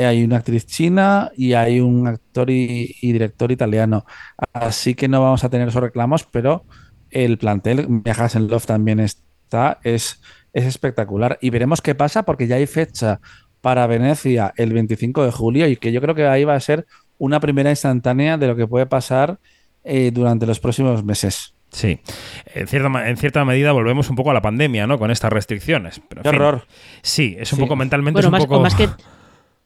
hay 0.04 0.24
una 0.24 0.37
actriz 0.38 0.66
china 0.66 1.30
y 1.37 1.52
hay 1.54 1.80
un 1.80 2.06
actor 2.06 2.50
y, 2.50 2.96
y 3.00 3.12
director 3.12 3.50
italiano. 3.52 4.04
Así 4.52 4.94
que 4.94 5.09
no 5.09 5.22
vamos 5.22 5.44
a 5.44 5.48
tener 5.48 5.68
esos 5.68 5.82
reclamos, 5.82 6.24
pero 6.24 6.64
el 7.11 7.38
plantel, 7.38 7.87
Viajas 7.88 8.35
en 8.37 8.48
Love 8.48 8.66
también 8.66 9.00
está, 9.00 9.78
es, 9.85 10.20
es 10.52 10.64
espectacular. 10.66 11.38
Y 11.40 11.50
veremos 11.50 11.80
qué 11.80 11.94
pasa 11.94 12.24
porque 12.24 12.46
ya 12.46 12.56
hay 12.56 12.66
fecha 12.66 13.20
para 13.61 13.87
Venecia 13.87 14.52
el 14.56 14.72
25 14.72 15.24
de 15.24 15.32
julio 15.32 15.66
y 15.68 15.76
que 15.76 15.92
yo 15.92 16.00
creo 16.00 16.14
que 16.14 16.26
ahí 16.26 16.44
va 16.44 16.54
a 16.54 16.61
ser 16.61 16.87
una 17.18 17.40
primera 17.40 17.70
instantánea 17.70 18.37
de 18.38 18.46
lo 18.48 18.56
que 18.56 18.66
puede 18.66 18.87
pasar 18.87 19.38
eh, 19.85 20.11
durante 20.12 20.46
los 20.46 20.61
próximos 20.61 21.02
meses. 21.04 21.54
Sí. 21.70 21.98
En 22.54 22.68
cierta, 22.68 22.88
ma- 22.88 23.09
en 23.09 23.16
cierta 23.16 23.44
medida 23.44 23.72
volvemos 23.72 24.09
un 24.09 24.16
poco 24.16 24.30
a 24.30 24.35
la 24.35 24.40
pandemia, 24.42 24.87
¿no? 24.87 24.98
Con 24.98 25.11
estas 25.11 25.32
restricciones. 25.32 26.00
Pero, 26.09 26.20
en 26.20 26.22
¡Qué 26.22 26.30
fin. 26.30 26.40
horror! 26.40 26.66
Sí, 27.02 27.37
es 27.38 27.52
un 27.52 27.56
Sí. 27.59 27.62
poco 27.64 27.76
mentalmente. 27.76 28.14
Bueno, 28.20 28.26
es 28.28 28.28
un 28.28 28.32
más, 28.32 28.44
poco... 28.44 28.59
o 28.59 28.62
más 28.62 28.74
que, 28.74 28.88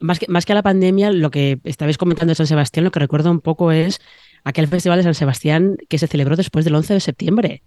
más, 0.00 0.18
que, 0.18 0.26
más 0.28 0.44
que 0.46 0.52
a 0.52 0.54
la 0.56 0.62
pandemia, 0.62 1.12
lo 1.12 1.30
que 1.30 1.60
estabais 1.64 1.98
comentando 1.98 2.30
de 2.32 2.36
San 2.36 2.46
Sebastián, 2.46 2.84
lo 2.84 2.90
que 2.90 3.00
recuerdo 3.00 3.30
un 3.30 3.40
poco 3.40 3.72
es 3.72 4.00
aquel 4.44 4.68
festival 4.68 4.98
de 4.98 5.04
San 5.04 5.14
Sebastián 5.14 5.76
que 5.88 5.98
se 5.98 6.06
celebró 6.06 6.36
después 6.36 6.64
del 6.64 6.74
11 6.74 6.94
de 6.94 7.00
septiembre, 7.00 7.62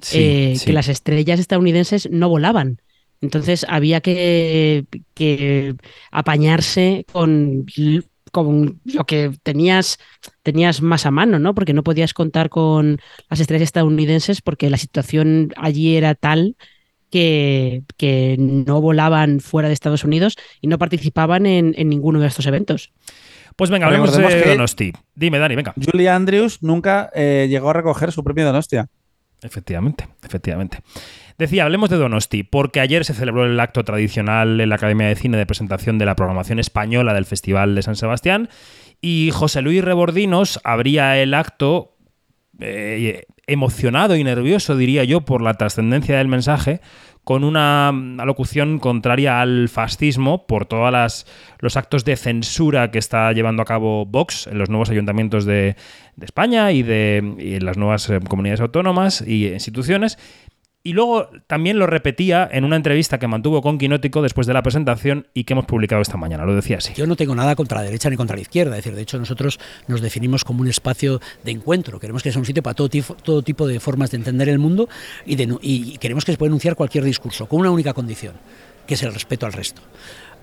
Sí, 0.00 0.18
eh, 0.18 0.54
sí. 0.56 0.66
que 0.66 0.72
las 0.72 0.88
estrellas 0.88 1.38
estadounidenses 1.38 2.08
no 2.10 2.28
volaban. 2.28 2.80
Entonces 3.20 3.64
había 3.68 4.00
que, 4.00 4.84
que 5.14 5.76
apañarse 6.10 7.06
con, 7.12 7.66
con 8.32 8.80
lo 8.84 9.04
que 9.04 9.30
tenías, 9.42 9.98
tenías 10.42 10.82
más 10.82 11.06
a 11.06 11.10
mano, 11.12 11.38
¿no? 11.38 11.54
Porque 11.54 11.72
no 11.74 11.84
podías 11.84 12.14
contar 12.14 12.48
con 12.48 12.98
las 13.30 13.38
estrellas 13.40 13.66
estadounidenses 13.66 14.40
porque 14.42 14.70
la 14.70 14.76
situación 14.78 15.52
allí 15.56 15.96
era 15.96 16.14
tal 16.14 16.56
que, 17.12 17.82
que 17.98 18.36
no 18.38 18.80
volaban 18.80 19.38
fuera 19.38 19.68
de 19.68 19.74
Estados 19.74 20.02
Unidos 20.02 20.36
y 20.60 20.66
no 20.66 20.78
participaban 20.78 21.46
en, 21.46 21.74
en 21.76 21.88
ninguno 21.88 22.18
de 22.18 22.26
estos 22.26 22.46
eventos. 22.46 22.92
Pues 23.54 23.70
venga, 23.70 23.86
hablemos 23.86 24.16
de 24.16 24.44
Donosti. 24.46 24.92
Dime, 25.14 25.38
Dani, 25.38 25.54
venga. 25.54 25.74
Julie 25.76 26.08
Andrews 26.08 26.62
nunca 26.62 27.10
eh, 27.14 27.46
llegó 27.50 27.70
a 27.70 27.74
recoger 27.74 28.10
su 28.10 28.24
premio 28.24 28.46
Donostia. 28.46 28.88
Efectivamente, 29.42 30.08
efectivamente. 30.24 30.78
Decía, 31.36 31.64
hablemos 31.64 31.90
de 31.90 31.96
Donosti, 31.96 32.44
porque 32.44 32.80
ayer 32.80 33.04
se 33.04 33.12
celebró 33.12 33.44
el 33.44 33.60
acto 33.60 33.84
tradicional 33.84 34.60
en 34.60 34.68
la 34.68 34.76
Academia 34.76 35.08
de 35.08 35.16
Cine 35.16 35.36
de 35.36 35.44
presentación 35.44 35.98
de 35.98 36.06
la 36.06 36.16
programación 36.16 36.60
española 36.60 37.12
del 37.12 37.26
Festival 37.26 37.74
de 37.74 37.82
San 37.82 37.96
Sebastián 37.96 38.48
y 39.00 39.30
José 39.32 39.60
Luis 39.60 39.84
Rebordinos 39.84 40.60
abría 40.64 41.18
el 41.18 41.34
acto 41.34 41.96
eh, 42.60 43.24
emocionado 43.46 44.16
y 44.16 44.24
nervioso, 44.24 44.76
diría 44.76 45.04
yo, 45.04 45.22
por 45.22 45.42
la 45.42 45.54
trascendencia 45.54 46.18
del 46.18 46.28
mensaje, 46.28 46.80
con 47.24 47.44
una 47.44 47.88
alocución 47.88 48.78
contraria 48.78 49.40
al 49.40 49.68
fascismo 49.68 50.46
por 50.46 50.66
todos 50.66 51.24
los 51.60 51.76
actos 51.76 52.04
de 52.04 52.16
censura 52.16 52.90
que 52.90 52.98
está 52.98 53.32
llevando 53.32 53.62
a 53.62 53.64
cabo 53.64 54.06
Vox 54.06 54.48
en 54.48 54.58
los 54.58 54.70
nuevos 54.70 54.90
ayuntamientos 54.90 55.44
de, 55.44 55.76
España 56.20 56.72
y, 56.72 56.82
de, 56.82 57.18
en 57.18 57.64
las 57.64 57.76
nuevas 57.76 58.08
eh, 58.10 58.18
comunidades 58.28 58.60
autónomas 58.60 59.24
y 59.26 59.48
instituciones. 59.48 60.18
Y 60.84 60.94
luego 60.94 61.28
también 61.46 61.78
lo 61.78 61.86
repetía 61.86 62.48
en 62.50 62.64
una 62.64 62.74
entrevista 62.74 63.18
que 63.18 63.28
mantuvo 63.28 63.62
con 63.62 63.78
Quinótico 63.78 64.20
después 64.20 64.48
de 64.48 64.52
la 64.52 64.62
presentación 64.62 65.28
y 65.32 65.44
que 65.44 65.52
hemos 65.52 65.66
publicado 65.66 66.02
esta 66.02 66.16
mañana. 66.16 66.44
Lo 66.44 66.56
decía 66.56 66.78
así. 66.78 66.92
Yo 66.96 67.06
no 67.06 67.14
tengo 67.14 67.34
nada 67.36 67.54
contra 67.54 67.78
la 67.78 67.84
derecha 67.84 68.10
ni 68.10 68.16
contra 68.16 68.34
la 68.34 68.42
izquierda. 68.42 68.72
Es 68.76 68.84
decir, 68.84 68.96
de 68.96 69.02
hecho, 69.02 69.16
nosotros 69.18 69.60
nos 69.86 70.00
definimos 70.00 70.44
como 70.44 70.60
un 70.60 70.68
espacio 70.68 71.20
de 71.44 71.52
encuentro. 71.52 72.00
Queremos 72.00 72.24
que 72.24 72.32
sea 72.32 72.40
un 72.40 72.46
sitio 72.46 72.64
para 72.64 72.74
todo, 72.74 72.88
tifo- 72.90 73.16
todo 73.22 73.42
tipo 73.42 73.68
de 73.68 73.78
formas 73.78 74.10
de 74.10 74.16
entender 74.16 74.48
el 74.48 74.58
mundo 74.58 74.88
y, 75.24 75.36
de 75.36 75.56
y 75.62 75.98
queremos 75.98 76.24
que 76.24 76.32
se 76.32 76.38
pueda 76.38 76.48
enunciar 76.48 76.74
cualquier 76.74 77.04
discurso, 77.04 77.46
con 77.46 77.60
una 77.60 77.70
única 77.70 77.92
condición, 77.92 78.34
que 78.86 78.94
es 78.94 79.02
el 79.04 79.14
respeto 79.14 79.46
al 79.46 79.52
resto. 79.52 79.82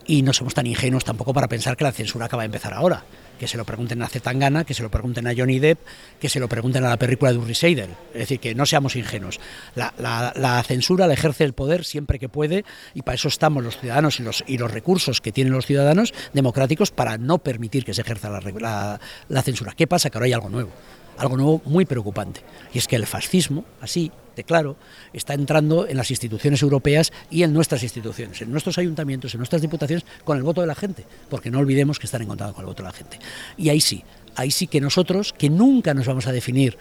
Y 0.10 0.24
no 0.24 0.34
somos 0.34 0.56
tan 0.56 0.66
ingenuos 0.66 1.04
tampoco 1.06 1.34
para 1.36 1.48
pensar 1.48 1.78
que 1.78 1.84
la 1.84 1.92
censura 1.92 2.26
acaba 2.26 2.42
de 2.42 2.48
empezar 2.48 2.74
ahora. 2.74 3.04
Que 3.40 3.48
se 3.48 3.58
lo 3.58 3.64
pregunten 3.64 4.02
a 4.02 4.08
Zetangana, 4.08 4.64
que 4.64 4.74
se 4.74 4.82
lo 4.82 4.90
pregunten 4.90 5.28
a 5.28 5.34
Johnny 5.38 5.60
Depp, 5.60 5.78
que 6.20 6.30
se 6.30 6.40
lo 6.40 6.50
pregunten 6.50 6.84
a 6.84 6.90
la 6.90 6.98
película 6.98 7.32
de 7.32 7.38
Uri 7.38 7.54
Seidel. 7.54 7.92
Es 8.14 8.22
decir, 8.22 8.40
que 8.40 8.56
no 8.56 8.66
seamos 8.66 8.96
ingenuos. 8.96 9.40
La, 9.76 9.94
la- 10.00 10.64
censura 10.64 11.06
la 11.06 11.14
ejerce 11.14 11.44
el 11.44 11.54
poder 11.54 11.86
siempre 11.86 12.18
que 12.18 12.28
puede 12.28 12.66
y 12.96 13.04
para 13.04 13.16
eso 13.16 13.28
estamos 13.28 13.64
los 13.64 13.78
ciudadanos 13.78 14.20
y 14.20 14.24
los, 14.24 14.44
y 14.48 14.58
los 14.58 14.72
recursos 14.72 15.22
que 15.22 15.32
tienen 15.32 15.54
los 15.54 15.68
ciudadanos 15.68 16.12
democráticos 16.34 16.90
para 16.90 17.20
no 17.20 17.38
permitir 17.38 17.86
que 17.86 17.94
se 17.94 18.02
ejerza 18.02 18.30
la- 18.32 19.00
la 19.30 19.42
censura. 19.44 19.74
¿Qué 19.78 19.86
pasa? 19.86 20.10
Que 20.10 20.18
ahora 20.18 20.26
hay 20.26 20.34
algo 20.34 20.50
nuevo. 20.50 20.72
Algo 21.20 21.38
nuevo 21.38 21.62
muy 21.66 21.86
preocupante. 21.86 22.42
Y 22.74 22.78
es 22.78 22.88
que 22.88 22.96
el 22.96 23.06
fascismo, 23.06 23.66
así 23.82 24.12
de 24.36 24.46
claro, 24.46 24.78
está 25.12 25.34
entrando 25.34 25.86
en 25.86 25.98
las 25.98 26.10
instituciones 26.12 26.62
europeas 26.62 27.12
y 27.30 27.44
en 27.44 27.52
nuestras 27.52 27.84
instituciones, 27.84 28.42
en 28.42 28.50
nuestros 28.50 28.78
ayuntamientos, 28.78 29.34
en 29.34 29.40
nuestras 29.40 29.62
diputaciones, 29.62 30.06
con 30.24 30.38
el 30.38 30.44
voto 30.44 30.62
de 30.62 30.68
la 30.68 30.76
gente, 30.76 31.06
porque 31.30 31.52
no 31.52 31.60
olvidemos 31.60 32.00
que 32.00 32.06
están 32.06 32.22
en 32.22 32.30
contacto 32.30 32.54
con 32.54 32.64
el 32.64 32.68
voto 32.68 32.84
de 32.84 32.88
la 32.88 32.94
gente. 32.94 33.20
Y 33.58 33.68
ahí 33.68 33.82
sí, 33.82 34.02
ahí 34.36 34.50
sí 34.50 34.68
que 34.68 34.80
nosotros, 34.80 35.34
que 35.34 35.50
nunca 35.50 35.94
nos 35.94 36.08
vamos 36.08 36.26
a 36.26 36.32
definir 36.32 36.78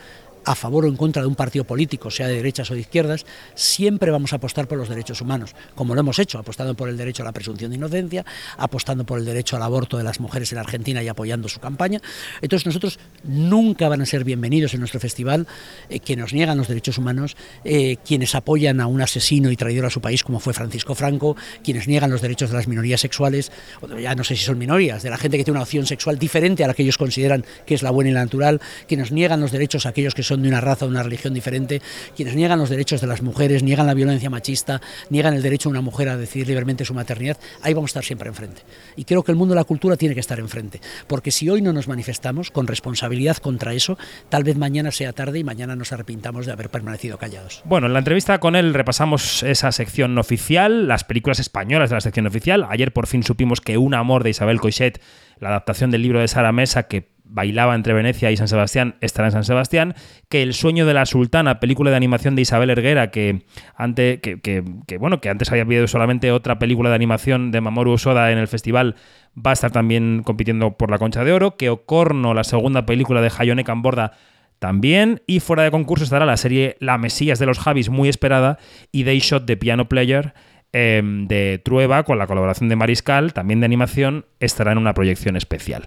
a 0.49 0.55
favor 0.55 0.87
o 0.87 0.89
en 0.89 0.97
contra 0.97 1.21
de 1.21 1.29
un 1.29 1.35
partido 1.35 1.65
político, 1.65 2.11
sea 2.11 2.27
de 2.27 2.37
derechas 2.37 2.71
o 2.71 2.75
de 2.75 2.81
izquierdas, 2.81 3.27
siempre 3.55 4.11
vamos 4.11 4.33
a 4.33 4.37
apostar 4.37 4.67
por 4.67 4.79
los 4.79 4.89
derechos 4.89 5.21
humanos, 5.21 5.55
como 5.75 5.95
lo 5.95 6.01
hemos 6.01 6.19
hecho, 6.19 6.39
apostando 6.39 6.75
por 6.75 6.89
el 6.89 6.97
derecho 6.97 7.23
a 7.23 7.27
la 7.27 7.33
presunción 7.33 7.71
de 7.71 7.77
inocencia, 7.77 8.25
apostando 8.57 9.05
por 9.05 9.19
el 9.19 9.27
derecho 9.27 9.57
al 9.57 9.63
aborto 9.63 9.99
de 9.99 10.05
las 10.05 10.21
mujeres 10.21 10.51
en 10.53 10.59
Argentina 10.59 11.03
y 11.03 11.09
apoyando 11.09 11.49
su 11.49 11.61
campaña. 11.61 12.01
Entonces 12.41 12.65
nosotros 12.65 12.99
nunca 13.25 13.91
van 13.91 14.01
a 14.01 14.07
ser 14.07 14.25
bienvenidos 14.25 14.73
en 14.73 14.81
nuestro 14.81 15.01
festival 15.01 15.47
eh, 15.91 16.01
que 16.01 16.17
nos 16.17 16.33
niegan 16.33 16.57
los 16.57 16.69
derechos 16.69 16.97
humanos, 16.97 17.37
eh, 17.65 17.99
quienes 18.03 18.35
apoyan 18.35 18.81
a 18.81 18.87
un 18.87 19.03
asesino 19.03 19.51
y 19.51 19.57
traidor 19.57 19.85
a 19.85 19.91
su 19.91 20.01
país 20.01 20.25
como 20.25 20.41
fue 20.41 20.55
Francisco 20.55 20.95
Franco, 20.95 21.37
quienes 21.63 21.87
niegan 21.89 22.11
los 22.11 22.23
derechos 22.23 22.49
de 22.49 22.57
las 22.57 22.69
minorías 22.69 23.03
sexuales, 23.03 23.53
ya 24.01 24.15
no 24.15 24.25
sé 24.25 24.35
si 24.35 24.45
son 24.45 24.57
minorías, 24.57 25.03
de 25.03 25.11
la 25.11 25.19
gente 25.19 25.37
que 25.37 25.45
tiene 25.45 25.59
una 25.59 25.65
opción 25.65 25.85
sexual 25.85 26.19
diferente 26.19 26.65
a 26.65 26.69
la 26.69 26.73
que 26.73 26.85
ellos 26.85 26.97
consideran 26.97 27.45
que 27.67 27.75
es 27.75 27.83
la 27.83 27.91
buena 27.91 28.11
y 28.11 28.15
la 28.15 28.25
natural, 28.25 28.63
quienes 28.87 29.13
niegan 29.13 29.43
los 29.43 29.53
derechos 29.53 29.85
a 29.85 29.91
aquellos 29.91 30.15
que 30.15 30.23
son 30.23 30.38
de 30.42 30.48
una 30.48 30.61
raza 30.61 30.85
o 30.85 30.88
una 30.88 31.03
religión 31.03 31.35
diferente, 31.35 31.83
quienes 32.16 32.35
niegan 32.35 32.59
los 32.59 32.70
derechos 32.70 33.01
de 33.01 33.07
las 33.07 33.22
mujeres, 33.22 33.62
niegan 33.62 33.87
la 33.87 33.94
violencia 33.94 34.31
machista, 34.31 34.81
niegan 35.11 35.35
el 35.35 35.42
derecho 35.42 35.68
de 35.68 35.72
una 35.72 35.81
mujer 35.81 36.09
a 36.09 36.16
decidir 36.16 36.48
libremente 36.48 36.85
su 36.85 36.94
maternidad, 36.94 37.38
ahí 37.62 37.74
vamos 37.74 37.88
a 37.88 37.92
estar 37.92 38.05
siempre 38.05 38.29
enfrente. 38.29 38.62
Y 38.96 39.05
creo 39.05 39.22
que 39.22 39.33
el 39.33 39.37
mundo 39.37 39.55
de 39.55 39.61
la 39.61 39.64
cultura 39.64 39.96
tiene 39.96 40.14
que 40.14 40.20
estar 40.20 40.38
enfrente, 40.38 40.81
porque 41.07 41.31
si 41.31 41.48
hoy 41.48 41.62
no 41.62 41.72
nos 41.72 41.88
manifestamos 41.88 42.51
con 42.51 42.66
responsabilidad 42.66 43.37
contra 43.38 43.72
eso, 43.74 43.98
tal 44.29 44.44
vez 44.44 44.57
mañana 44.57 44.90
sea 44.90 45.12
tarde 45.12 45.38
y 45.38 45.44
mañana 45.44 45.77
nos 45.77 45.92
arrepintamos 45.92 46.46
de 46.46 46.53
haber 46.53 46.70
permanecido 46.70 47.18
callados. 47.18 47.62
Bueno, 47.64 47.87
en 47.87 47.92
la 47.92 47.98
entrevista 48.01 48.38
con 48.38 48.57
él 48.57 48.74
repasamos 48.74 49.42
esa 49.42 49.72
sección 49.72 50.16
oficial, 50.18 50.88
las 50.88 51.05
películas 51.05 51.40
españolas 51.40 51.90
de 51.90 51.96
la 51.96 52.01
sección 52.01 52.27
oficial. 52.27 52.66
Ayer 52.68 52.92
por 52.92 53.07
fin 53.07 53.22
supimos 53.22 53.61
que 53.61 53.79
Un 53.79 53.94
amor 53.94 54.24
de 54.24 54.31
Isabel 54.31 54.61
Coixet, 54.61 55.01
la 55.40 55.51
adaptación 55.51 55.90
del 55.90 56.03
libro 56.03 56.20
de 56.20 56.29
Sara 56.29 56.53
Mesa, 56.53 56.85
que 56.85 57.11
bailaba 57.29 57.75
entre 57.75 57.93
Venecia 57.93 58.31
y 58.31 58.37
San 58.37 58.49
Sebastián, 58.49 58.97
estará 59.01 59.29
en 59.29 59.33
San 59.33 59.45
Sebastián, 59.45 59.95
que 60.29 60.43
El 60.43 60.55
sueño 60.55 60.87
de 60.87 60.95
la 60.95 61.07
sultana, 61.07 61.61
película 61.61 61.91
de 61.91 61.97
animación 61.97 62.35
de 62.35 62.43
Isabel 62.43 62.71
Erguera, 62.71 63.11
que, 63.11 63.43
ante, 63.77 64.21
que, 64.21 64.41
que, 64.41 64.64
que 64.87 64.99
bueno, 64.99 65.21
que 65.21 65.29
antes 65.29 65.51
había 65.51 65.62
habido 65.62 65.87
solamente 65.87 66.33
otra 66.33 66.59
película 66.59 66.88
de 66.88 66.97
animación 66.97 67.51
de 67.51 67.61
Mamoru 67.61 67.93
Osoda 67.93 68.33
en 68.33 68.38
el 68.38 68.49
festival, 68.49 68.97
va 69.37 69.51
a 69.51 69.55
estar 69.55 69.71
también 69.71 70.23
compitiendo 70.25 70.77
por 70.77 70.91
la 70.91 70.99
Concha 70.99 71.25
de 71.25 71.33
Oro, 71.33 71.57
que 71.57 71.71
Ocorno, 71.71 72.35
la 72.35 72.45
segunda 72.45 72.87
película 72.87 73.21
de 73.21 73.31
Hayone 73.37 73.64
Camborda, 73.64 74.12
también, 74.59 75.23
y 75.27 75.41
fuera 75.41 75.62
de 75.62 75.71
concurso 75.71 76.05
estará 76.05 76.27
la 76.27 76.37
serie 76.37 76.77
La 76.81 76.99
Mesías 76.99 77.38
de 77.38 77.47
los 77.47 77.59
Javis, 77.59 77.91
muy 77.91 78.09
esperada, 78.09 78.59
y 78.91 79.05
Day 79.05 79.21
Shot 79.21 79.45
de 79.45 79.57
Piano 79.57 79.88
Player, 79.88 80.35
eh, 80.73 81.01
de 81.03 81.61
Trueba, 81.65 82.03
con 82.03 82.19
la 82.19 82.27
colaboración 82.27 82.69
de 82.69 82.77
Mariscal, 82.77 83.33
también 83.33 83.61
de 83.61 83.67
animación, 83.67 84.27
estará 84.39 84.73
en 84.73 84.79
una 84.79 84.93
proyección 84.93 85.37
especial. 85.37 85.87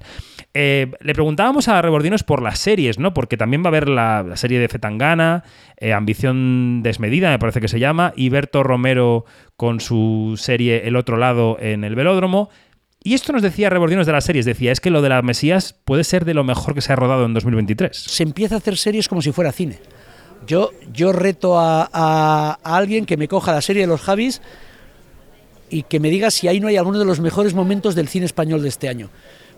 Eh, 0.54 0.92
le 1.00 1.14
preguntábamos 1.14 1.68
a 1.68 1.82
Rebordinos 1.82 2.24
por 2.24 2.42
las 2.42 2.60
series, 2.60 2.98
¿no? 2.98 3.14
Porque 3.14 3.38
también 3.38 3.64
va 3.64 3.68
a 3.68 3.70
haber 3.70 3.88
la, 3.88 4.24
la 4.24 4.36
serie 4.38 4.60
de 4.60 4.68
Fetangana, 4.68 5.44
eh, 5.78 5.94
Ambición 5.94 6.82
Desmedida, 6.84 7.30
me 7.30 7.40
parece 7.40 7.62
que 7.62 7.68
se 7.68 7.80
llama, 7.80 8.12
y 8.16 8.30
Berto 8.30 8.64
Romero 8.64 9.26
con 9.56 9.80
su 9.80 10.34
serie 10.38 10.88
El 10.88 10.96
otro 10.96 11.18
lado 11.18 11.58
en 11.60 11.84
el 11.84 11.96
velódromo. 11.96 12.50
Y 13.04 13.14
esto 13.14 13.34
nos 13.34 13.42
decía 13.42 13.70
Rebordinos 13.70 14.06
de 14.08 14.14
las 14.14 14.26
series, 14.26 14.46
decía, 14.46 14.72
es 14.72 14.80
que 14.80 14.90
lo 14.90 15.02
de 15.02 15.10
la 15.10 15.22
Mesías 15.22 15.74
puede 15.86 16.04
ser 16.04 16.26
de 16.26 16.34
lo 16.34 16.44
mejor 16.44 16.74
que 16.74 16.82
se 16.82 16.92
ha 16.92 16.96
rodado 16.96 17.26
en 17.26 17.34
2023. 17.34 17.96
Se 17.96 18.24
empieza 18.24 18.56
a 18.56 18.58
hacer 18.58 18.78
series 18.78 19.08
como 19.08 19.22
si 19.22 19.32
fuera 19.32 19.52
cine. 19.52 19.80
Yo, 20.48 20.72
yo 20.92 21.12
reto 21.12 21.60
a, 21.60 21.88
a, 21.94 22.58
a 22.64 22.78
alguien 22.78 23.06
que 23.06 23.18
me 23.18 23.28
coja 23.28 23.54
la 23.54 23.62
serie 23.62 23.84
de 23.84 23.88
los 23.88 24.02
Javis 24.02 24.42
y 25.72 25.84
que 25.84 26.00
me 26.00 26.10
diga 26.10 26.30
si 26.30 26.48
ahí 26.48 26.60
no 26.60 26.68
hay 26.68 26.78
alguno 26.78 27.00
de 27.00 27.06
los 27.06 27.20
mejores 27.20 27.54
momentos 27.54 27.96
del 27.96 28.08
cine 28.08 28.26
español 28.26 28.62
de 28.62 28.70
este 28.70 28.90
año, 28.90 29.10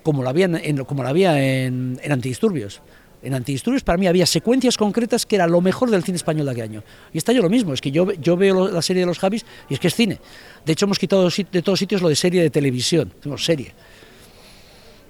como 0.04 0.24
lo 0.24 0.30
había 0.30 0.46
en, 0.46 0.78
como 0.86 1.04
lo 1.04 1.10
había 1.10 1.44
en, 1.44 2.00
en 2.02 2.12
Antidisturbios. 2.12 2.82
En 3.24 3.34
Antidisturbios 3.34 3.84
para 3.84 3.98
mí 3.98 4.06
había 4.06 4.26
secuencias 4.26 4.78
concretas 4.78 5.26
que 5.26 5.38
era 5.38 5.48
lo 5.48 5.60
mejor 5.60 5.90
del 5.90 6.04
cine 6.04 6.18
español 6.18 6.46
de 6.46 6.52
aquel 6.52 6.64
año. 6.64 6.84
Y 7.14 7.18
está 7.18 7.32
yo 7.34 7.42
lo 7.42 7.50
mismo, 7.50 7.74
es 7.74 7.82
que 7.82 7.90
yo, 7.90 8.12
yo 8.14 8.38
veo 8.38 8.70
la 8.70 8.82
serie 8.82 9.02
de 9.02 9.08
los 9.08 9.18
Javis 9.18 9.46
y 9.70 9.74
es 9.74 9.80
que 9.80 9.88
es 9.88 9.96
cine. 9.96 10.20
De 10.66 10.74
hecho 10.74 10.86
hemos 10.86 11.00
quitado 11.00 11.28
de 11.30 11.62
todos 11.62 11.80
sitios 11.80 12.02
lo 12.02 12.10
de 12.10 12.16
serie 12.16 12.42
de 12.42 12.50
televisión, 12.50 13.12
tenemos 13.20 13.44
serie 13.44 13.74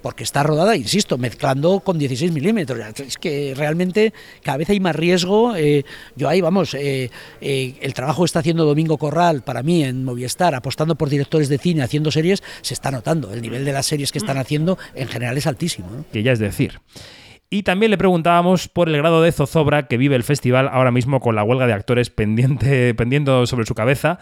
porque 0.04 0.22
está 0.22 0.42
rodada, 0.42 0.76
insisto, 0.76 1.16
mezclando 1.16 1.80
con 1.80 1.96
16 1.96 2.30
milímetros. 2.30 2.78
Es 3.00 3.16
que 3.16 3.54
realmente 3.56 4.12
cada 4.42 4.58
vez 4.58 4.68
hay 4.68 4.78
más 4.78 4.94
riesgo. 4.94 5.56
Eh, 5.56 5.82
yo 6.14 6.28
ahí, 6.28 6.42
vamos, 6.42 6.74
eh, 6.74 7.10
eh, 7.40 7.74
el 7.80 7.94
trabajo 7.94 8.20
que 8.20 8.26
está 8.26 8.40
haciendo 8.40 8.66
Domingo 8.66 8.98
Corral 8.98 9.40
para 9.40 9.62
mí 9.62 9.82
en 9.82 10.04
Movistar, 10.04 10.54
apostando 10.54 10.94
por 10.96 11.08
directores 11.08 11.48
de 11.48 11.56
cine, 11.56 11.82
haciendo 11.82 12.10
series, 12.10 12.42
se 12.60 12.74
está 12.74 12.90
notando. 12.90 13.32
El 13.32 13.40
nivel 13.40 13.64
de 13.64 13.72
las 13.72 13.86
series 13.86 14.12
que 14.12 14.18
están 14.18 14.36
haciendo 14.36 14.76
en 14.94 15.08
general 15.08 15.38
es 15.38 15.46
altísimo. 15.46 15.88
¿no? 15.90 16.04
Que 16.12 16.22
ya 16.22 16.32
es 16.32 16.38
decir. 16.38 16.80
Y 17.48 17.62
también 17.62 17.90
le 17.90 17.96
preguntábamos 17.96 18.68
por 18.68 18.90
el 18.90 18.98
grado 18.98 19.22
de 19.22 19.32
zozobra 19.32 19.86
que 19.86 19.96
vive 19.96 20.16
el 20.16 20.22
festival 20.22 20.68
ahora 20.70 20.90
mismo 20.90 21.20
con 21.20 21.34
la 21.34 21.44
huelga 21.44 21.66
de 21.66 21.72
actores 21.72 22.10
pendiente, 22.10 22.92
pendiendo 22.94 23.46
sobre 23.46 23.64
su 23.64 23.74
cabeza 23.74 24.18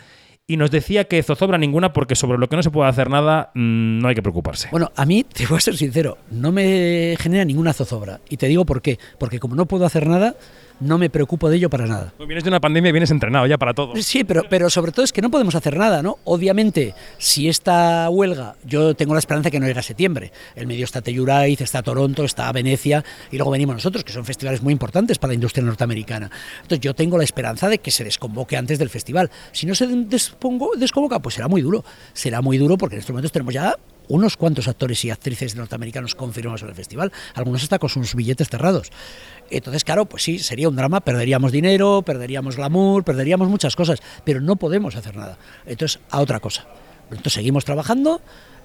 y 0.52 0.58
nos 0.58 0.70
decía 0.70 1.04
que 1.04 1.22
zozobra 1.22 1.56
ninguna 1.56 1.94
porque 1.94 2.14
sobre 2.14 2.36
lo 2.36 2.46
que 2.46 2.56
no 2.56 2.62
se 2.62 2.70
puede 2.70 2.90
hacer 2.90 3.08
nada 3.08 3.50
mmm, 3.54 4.00
no 4.00 4.08
hay 4.08 4.14
que 4.14 4.20
preocuparse. 4.20 4.68
Bueno, 4.70 4.92
a 4.94 5.06
mí, 5.06 5.24
te 5.24 5.46
voy 5.46 5.56
a 5.56 5.60
ser 5.60 5.78
sincero, 5.78 6.18
no 6.30 6.52
me 6.52 7.16
genera 7.18 7.44
ninguna 7.46 7.72
zozobra. 7.72 8.20
Y 8.28 8.36
te 8.36 8.48
digo 8.48 8.66
por 8.66 8.82
qué. 8.82 8.98
Porque 9.18 9.40
como 9.40 9.54
no 9.54 9.64
puedo 9.64 9.86
hacer 9.86 10.06
nada, 10.06 10.34
no 10.82 10.98
me 10.98 11.10
preocupo 11.10 11.48
de 11.48 11.56
ello 11.56 11.70
para 11.70 11.86
nada. 11.86 12.12
Pues 12.16 12.28
vienes 12.28 12.44
de 12.44 12.50
una 12.50 12.60
pandemia 12.60 12.90
y 12.90 12.92
vienes 12.92 13.10
entrenado 13.10 13.46
ya 13.46 13.58
para 13.58 13.74
todo. 13.74 13.94
Sí, 13.96 14.24
pero, 14.24 14.42
pero 14.48 14.68
sobre 14.70 14.92
todo 14.92 15.04
es 15.04 15.12
que 15.12 15.22
no 15.22 15.30
podemos 15.30 15.54
hacer 15.54 15.76
nada, 15.76 16.02
¿no? 16.02 16.18
Obviamente, 16.24 16.94
si 17.18 17.48
esta 17.48 18.08
huelga, 18.10 18.56
yo 18.64 18.94
tengo 18.94 19.14
la 19.14 19.20
esperanza 19.20 19.50
que 19.50 19.60
no 19.60 19.66
llegue 19.66 19.78
a 19.78 19.82
septiembre. 19.82 20.32
El 20.56 20.66
medio 20.66 20.84
está 20.84 21.00
Telluraiz, 21.00 21.60
está 21.60 21.82
Toronto, 21.82 22.24
está 22.24 22.50
Venecia 22.52 23.04
y 23.30 23.36
luego 23.36 23.50
venimos 23.50 23.76
nosotros, 23.76 24.04
que 24.04 24.12
son 24.12 24.24
festivales 24.24 24.62
muy 24.62 24.72
importantes 24.72 25.18
para 25.18 25.30
la 25.30 25.34
industria 25.34 25.64
norteamericana. 25.64 26.30
Entonces 26.56 26.80
yo 26.80 26.94
tengo 26.94 27.16
la 27.16 27.24
esperanza 27.24 27.68
de 27.68 27.78
que 27.78 27.90
se 27.90 28.04
desconvoque 28.04 28.56
antes 28.56 28.78
del 28.78 28.90
festival. 28.90 29.30
Si 29.52 29.66
no 29.66 29.74
se 29.74 29.86
despongo, 29.86 30.72
desconvoca, 30.76 31.20
pues 31.20 31.36
será 31.36 31.48
muy 31.48 31.62
duro. 31.62 31.84
Será 32.12 32.40
muy 32.40 32.58
duro 32.58 32.76
porque 32.76 32.96
en 32.96 33.00
estos 33.00 33.12
momentos 33.12 33.32
tenemos 33.32 33.54
ya 33.54 33.76
unos 34.12 34.36
cuantos 34.36 34.68
actores 34.68 35.02
y 35.06 35.10
actrices 35.10 35.56
norteamericanos 35.56 36.14
confirmados 36.14 36.60
en 36.62 36.68
el 36.68 36.74
festival, 36.74 37.10
algunos 37.34 37.62
hasta 37.62 37.78
con 37.78 37.88
sus 37.88 38.14
billetes 38.14 38.50
cerrados. 38.50 38.90
Entonces, 39.50 39.84
claro, 39.84 40.04
pues 40.04 40.22
sí, 40.22 40.38
sería 40.38 40.68
un 40.68 40.76
drama, 40.76 41.00
perderíamos 41.00 41.50
dinero, 41.50 42.02
perderíamos 42.02 42.56
glamour, 42.56 43.04
perderíamos 43.04 43.48
muchas 43.48 43.74
cosas, 43.74 44.02
pero 44.24 44.42
no 44.42 44.56
podemos 44.56 44.96
hacer 44.96 45.16
nada. 45.16 45.38
Entonces, 45.64 45.98
a 46.10 46.20
otra 46.20 46.40
cosa. 46.40 46.66
Entonces, 47.10 47.32
seguimos 47.32 47.64
trabajando. 47.64 48.20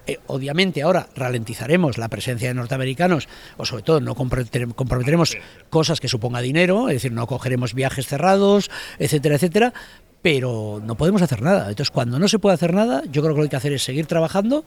Eh, 0.05 0.19
obviamente 0.27 0.83
ahora 0.83 1.07
ralentizaremos 1.15 1.97
la 1.97 2.07
presencia 2.07 2.47
de 2.49 2.53
norteamericanos 2.53 3.27
o 3.57 3.65
sobre 3.65 3.83
todo 3.83 3.99
no 3.99 4.15
comprometeremos 4.15 5.35
cosas 5.69 5.99
que 5.99 6.07
suponga 6.07 6.39
dinero, 6.39 6.87
es 6.87 6.95
decir, 6.95 7.11
no 7.11 7.27
cogeremos 7.27 7.73
viajes 7.73 8.07
cerrados, 8.07 8.71
etcétera, 8.99 9.35
etcétera, 9.35 9.73
pero 10.21 10.81
no 10.83 10.95
podemos 10.95 11.21
hacer 11.21 11.41
nada. 11.41 11.69
Entonces, 11.69 11.91
cuando 11.91 12.19
no 12.19 12.27
se 12.27 12.39
puede 12.39 12.55
hacer 12.55 12.73
nada, 12.73 13.03
yo 13.11 13.21
creo 13.21 13.23
que 13.23 13.29
lo 13.29 13.35
que 13.35 13.41
hay 13.43 13.49
que 13.49 13.55
hacer 13.55 13.73
es 13.73 13.83
seguir 13.83 14.07
trabajando 14.07 14.63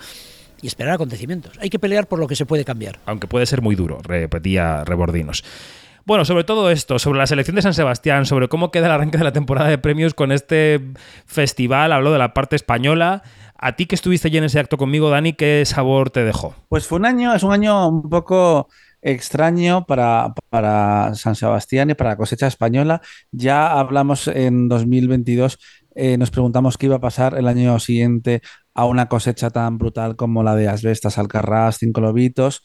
y 0.63 0.67
esperar 0.67 0.95
acontecimientos. 0.95 1.59
Hay 1.61 1.71
que 1.71 1.79
pelear 1.79 2.07
por 2.07 2.19
lo 2.19 2.27
que 2.27 2.37
se 2.37 2.47
puede 2.47 2.65
cambiar. 2.65 2.99
Aunque 3.07 3.27
puede 3.27 3.47
ser 3.47 3.63
muy 3.63 3.75
duro, 3.75 3.99
repetía 4.03 4.85
Rebordinos. 4.85 5.45
Bueno, 6.07 6.25
sobre 6.25 6.45
todo 6.45 6.71
esto, 6.71 6.99
sobre 6.99 7.19
la 7.19 7.27
selección 7.27 7.57
de 7.57 7.63
San 7.63 7.75
Sebastián, 7.75 8.27
sobre 8.27 8.49
cómo 8.49 8.71
queda 8.71 8.87
el 8.87 8.93
arranque 8.93 9.19
de 9.19 9.25
la 9.25 9.33
temporada 9.33 9.69
de 9.69 9.79
premios 9.79 10.15
con 10.15 10.33
este 10.33 10.81
festival, 11.27 11.93
hablo 11.93 12.11
de 12.13 12.19
la 12.19 12.35
parte 12.35 12.57
española. 12.57 13.23
A 13.59 13.77
ti 13.77 13.87
que 13.87 13.95
estuviste 13.95 14.29
allí 14.29 14.39
en 14.39 14.45
ese 14.45 14.59
acto 14.59 14.79
conmigo, 14.79 15.11
Dani, 15.11 15.35
¿qué 15.35 15.63
sabor 15.67 16.11
te 16.11 16.25
dejó? 16.25 16.55
Pues 16.69 16.87
fue 16.87 16.99
un 16.99 17.05
año, 17.05 17.35
es 17.35 17.43
un 17.43 17.53
año 17.53 17.89
un 17.89 18.09
poco 18.09 18.69
extraño 19.03 19.87
para, 19.87 20.35
para 20.49 21.15
San 21.15 21.35
Sebastián 21.35 21.91
y 21.91 21.95
para 21.95 22.11
la 22.11 22.17
cosecha 22.17 22.47
española. 22.47 23.03
Ya 23.31 23.71
hablamos 23.71 24.29
en 24.29 24.69
2022 24.69 25.59
eh, 26.01 26.17
nos 26.17 26.31
preguntamos 26.31 26.79
qué 26.79 26.87
iba 26.87 26.97
a 26.97 27.01
pasar 27.01 27.37
el 27.37 27.47
año 27.47 27.79
siguiente 27.79 28.41
a 28.73 28.87
una 28.87 29.07
cosecha 29.09 29.51
tan 29.51 29.77
brutal 29.77 30.17
como 30.17 30.43
la 30.43 30.57
de 30.57 30.67
Asbestas, 30.67 31.19
Alcarrás, 31.19 31.77
Cinco 31.79 32.01
Lobitos. 32.01 32.63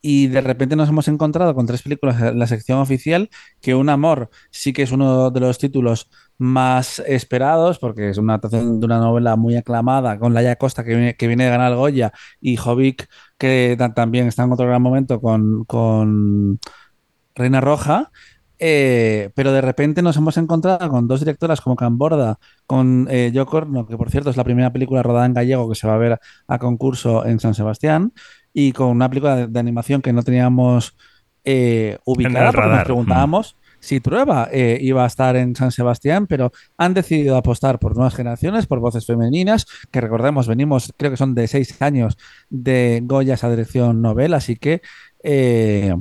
Y 0.00 0.28
de 0.28 0.40
repente 0.40 0.74
nos 0.74 0.88
hemos 0.88 1.06
encontrado 1.08 1.54
con 1.54 1.66
tres 1.66 1.82
películas 1.82 2.18
en 2.22 2.38
la 2.38 2.46
sección 2.46 2.78
oficial, 2.78 3.28
que 3.60 3.74
Un 3.74 3.90
Amor 3.90 4.30
sí 4.50 4.72
que 4.72 4.82
es 4.84 4.92
uno 4.92 5.30
de 5.30 5.40
los 5.40 5.58
títulos 5.58 6.08
más 6.38 7.00
esperados, 7.00 7.78
porque 7.78 8.08
es 8.08 8.16
una 8.16 8.34
adaptación 8.34 8.80
de 8.80 8.86
una 8.86 9.00
novela 9.00 9.36
muy 9.36 9.56
aclamada, 9.56 10.18
con 10.18 10.32
Laia 10.32 10.56
Costa, 10.56 10.82
que 10.82 10.94
viene, 10.94 11.14
que 11.16 11.26
viene 11.26 11.50
ganar 11.50 11.74
Goya, 11.74 12.12
y 12.40 12.56
Jovic, 12.56 13.06
que 13.36 13.76
también 13.94 14.28
está 14.28 14.44
en 14.44 14.52
otro 14.52 14.66
gran 14.66 14.80
momento 14.80 15.20
con, 15.20 15.64
con 15.66 16.58
Reina 17.34 17.60
Roja. 17.60 18.10
Eh, 18.58 19.30
pero 19.34 19.52
de 19.52 19.60
repente 19.60 20.02
nos 20.02 20.16
hemos 20.16 20.36
encontrado 20.36 20.88
con 20.88 21.06
dos 21.06 21.20
directoras 21.20 21.60
como 21.60 21.76
Camborda, 21.76 22.38
con 22.66 23.06
eh, 23.10 23.30
Yo 23.32 23.46
Corno, 23.46 23.86
que 23.86 23.96
por 23.96 24.10
cierto 24.10 24.30
es 24.30 24.36
la 24.36 24.44
primera 24.44 24.72
película 24.72 25.02
rodada 25.02 25.26
en 25.26 25.34
gallego 25.34 25.68
que 25.68 25.76
se 25.76 25.86
va 25.86 25.94
a 25.94 25.98
ver 25.98 26.12
a, 26.14 26.20
a 26.48 26.58
concurso 26.58 27.24
en 27.24 27.38
San 27.38 27.54
Sebastián, 27.54 28.12
y 28.52 28.72
con 28.72 28.88
una 28.88 29.08
película 29.08 29.36
de, 29.36 29.46
de 29.46 29.60
animación 29.60 30.02
que 30.02 30.12
no 30.12 30.22
teníamos 30.22 30.96
eh, 31.44 31.98
ubicada, 32.04 32.52
porque 32.52 32.68
nos 32.68 32.84
preguntábamos 32.84 33.54
mm. 33.54 33.76
si 33.78 34.00
Prueba 34.00 34.48
eh, 34.52 34.78
iba 34.82 35.04
a 35.04 35.06
estar 35.06 35.36
en 35.36 35.54
San 35.54 35.70
Sebastián, 35.70 36.26
pero 36.26 36.52
han 36.76 36.94
decidido 36.94 37.36
apostar 37.36 37.78
por 37.78 37.94
nuevas 37.94 38.14
generaciones, 38.14 38.66
por 38.66 38.80
voces 38.80 39.06
femeninas, 39.06 39.66
que 39.90 40.00
recordemos, 40.00 40.48
venimos, 40.48 40.92
creo 40.96 41.10
que 41.10 41.16
son 41.16 41.34
de 41.34 41.46
seis 41.46 41.80
años 41.80 42.18
de 42.50 43.00
Goya 43.04 43.34
esa 43.34 43.50
dirección 43.50 44.02
novela, 44.02 44.38
así 44.38 44.56
que... 44.56 44.82
Eh, 45.22 45.94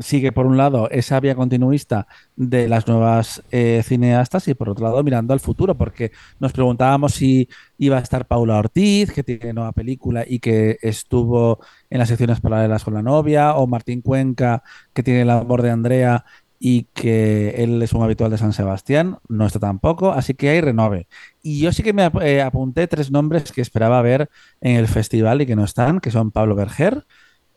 sigue 0.00 0.32
por 0.32 0.46
un 0.46 0.56
lado 0.56 0.88
esa 0.90 1.20
vía 1.20 1.34
continuista 1.34 2.06
de 2.36 2.68
las 2.68 2.86
nuevas 2.88 3.42
eh, 3.50 3.82
cineastas 3.84 4.48
y 4.48 4.54
por 4.54 4.68
otro 4.70 4.84
lado 4.86 5.02
mirando 5.02 5.32
al 5.34 5.40
futuro, 5.40 5.76
porque 5.76 6.12
nos 6.40 6.52
preguntábamos 6.52 7.12
si 7.14 7.48
iba 7.78 7.98
a 7.98 8.00
estar 8.00 8.26
Paula 8.26 8.58
Ortiz, 8.58 9.12
que 9.12 9.22
tiene 9.22 9.52
nueva 9.52 9.72
película 9.72 10.24
y 10.26 10.38
que 10.40 10.78
estuvo 10.82 11.60
en 11.90 11.98
las 11.98 12.08
secciones 12.08 12.40
paralelas 12.40 12.84
con 12.84 12.94
la 12.94 13.02
novia, 13.02 13.54
o 13.56 13.66
Martín 13.66 14.00
Cuenca, 14.02 14.62
que 14.92 15.02
tiene 15.02 15.22
el 15.22 15.30
amor 15.30 15.62
de 15.62 15.70
Andrea 15.70 16.24
y 16.58 16.84
que 16.94 17.50
él 17.62 17.82
es 17.82 17.92
un 17.92 18.02
habitual 18.04 18.30
de 18.30 18.38
San 18.38 18.52
Sebastián, 18.52 19.18
no 19.28 19.46
está 19.46 19.58
tampoco, 19.58 20.12
así 20.12 20.34
que 20.34 20.48
hay 20.50 20.60
renove. 20.60 21.08
Y 21.42 21.60
yo 21.60 21.72
sí 21.72 21.82
que 21.82 21.92
me 21.92 22.04
ap- 22.04 22.22
eh, 22.22 22.40
apunté 22.40 22.86
tres 22.86 23.10
nombres 23.10 23.50
que 23.52 23.60
esperaba 23.60 24.00
ver 24.02 24.30
en 24.60 24.76
el 24.76 24.86
festival 24.86 25.42
y 25.42 25.46
que 25.46 25.56
no 25.56 25.64
están, 25.64 25.98
que 26.00 26.10
son 26.12 26.30
Pablo 26.30 26.54
Berger, 26.54 27.04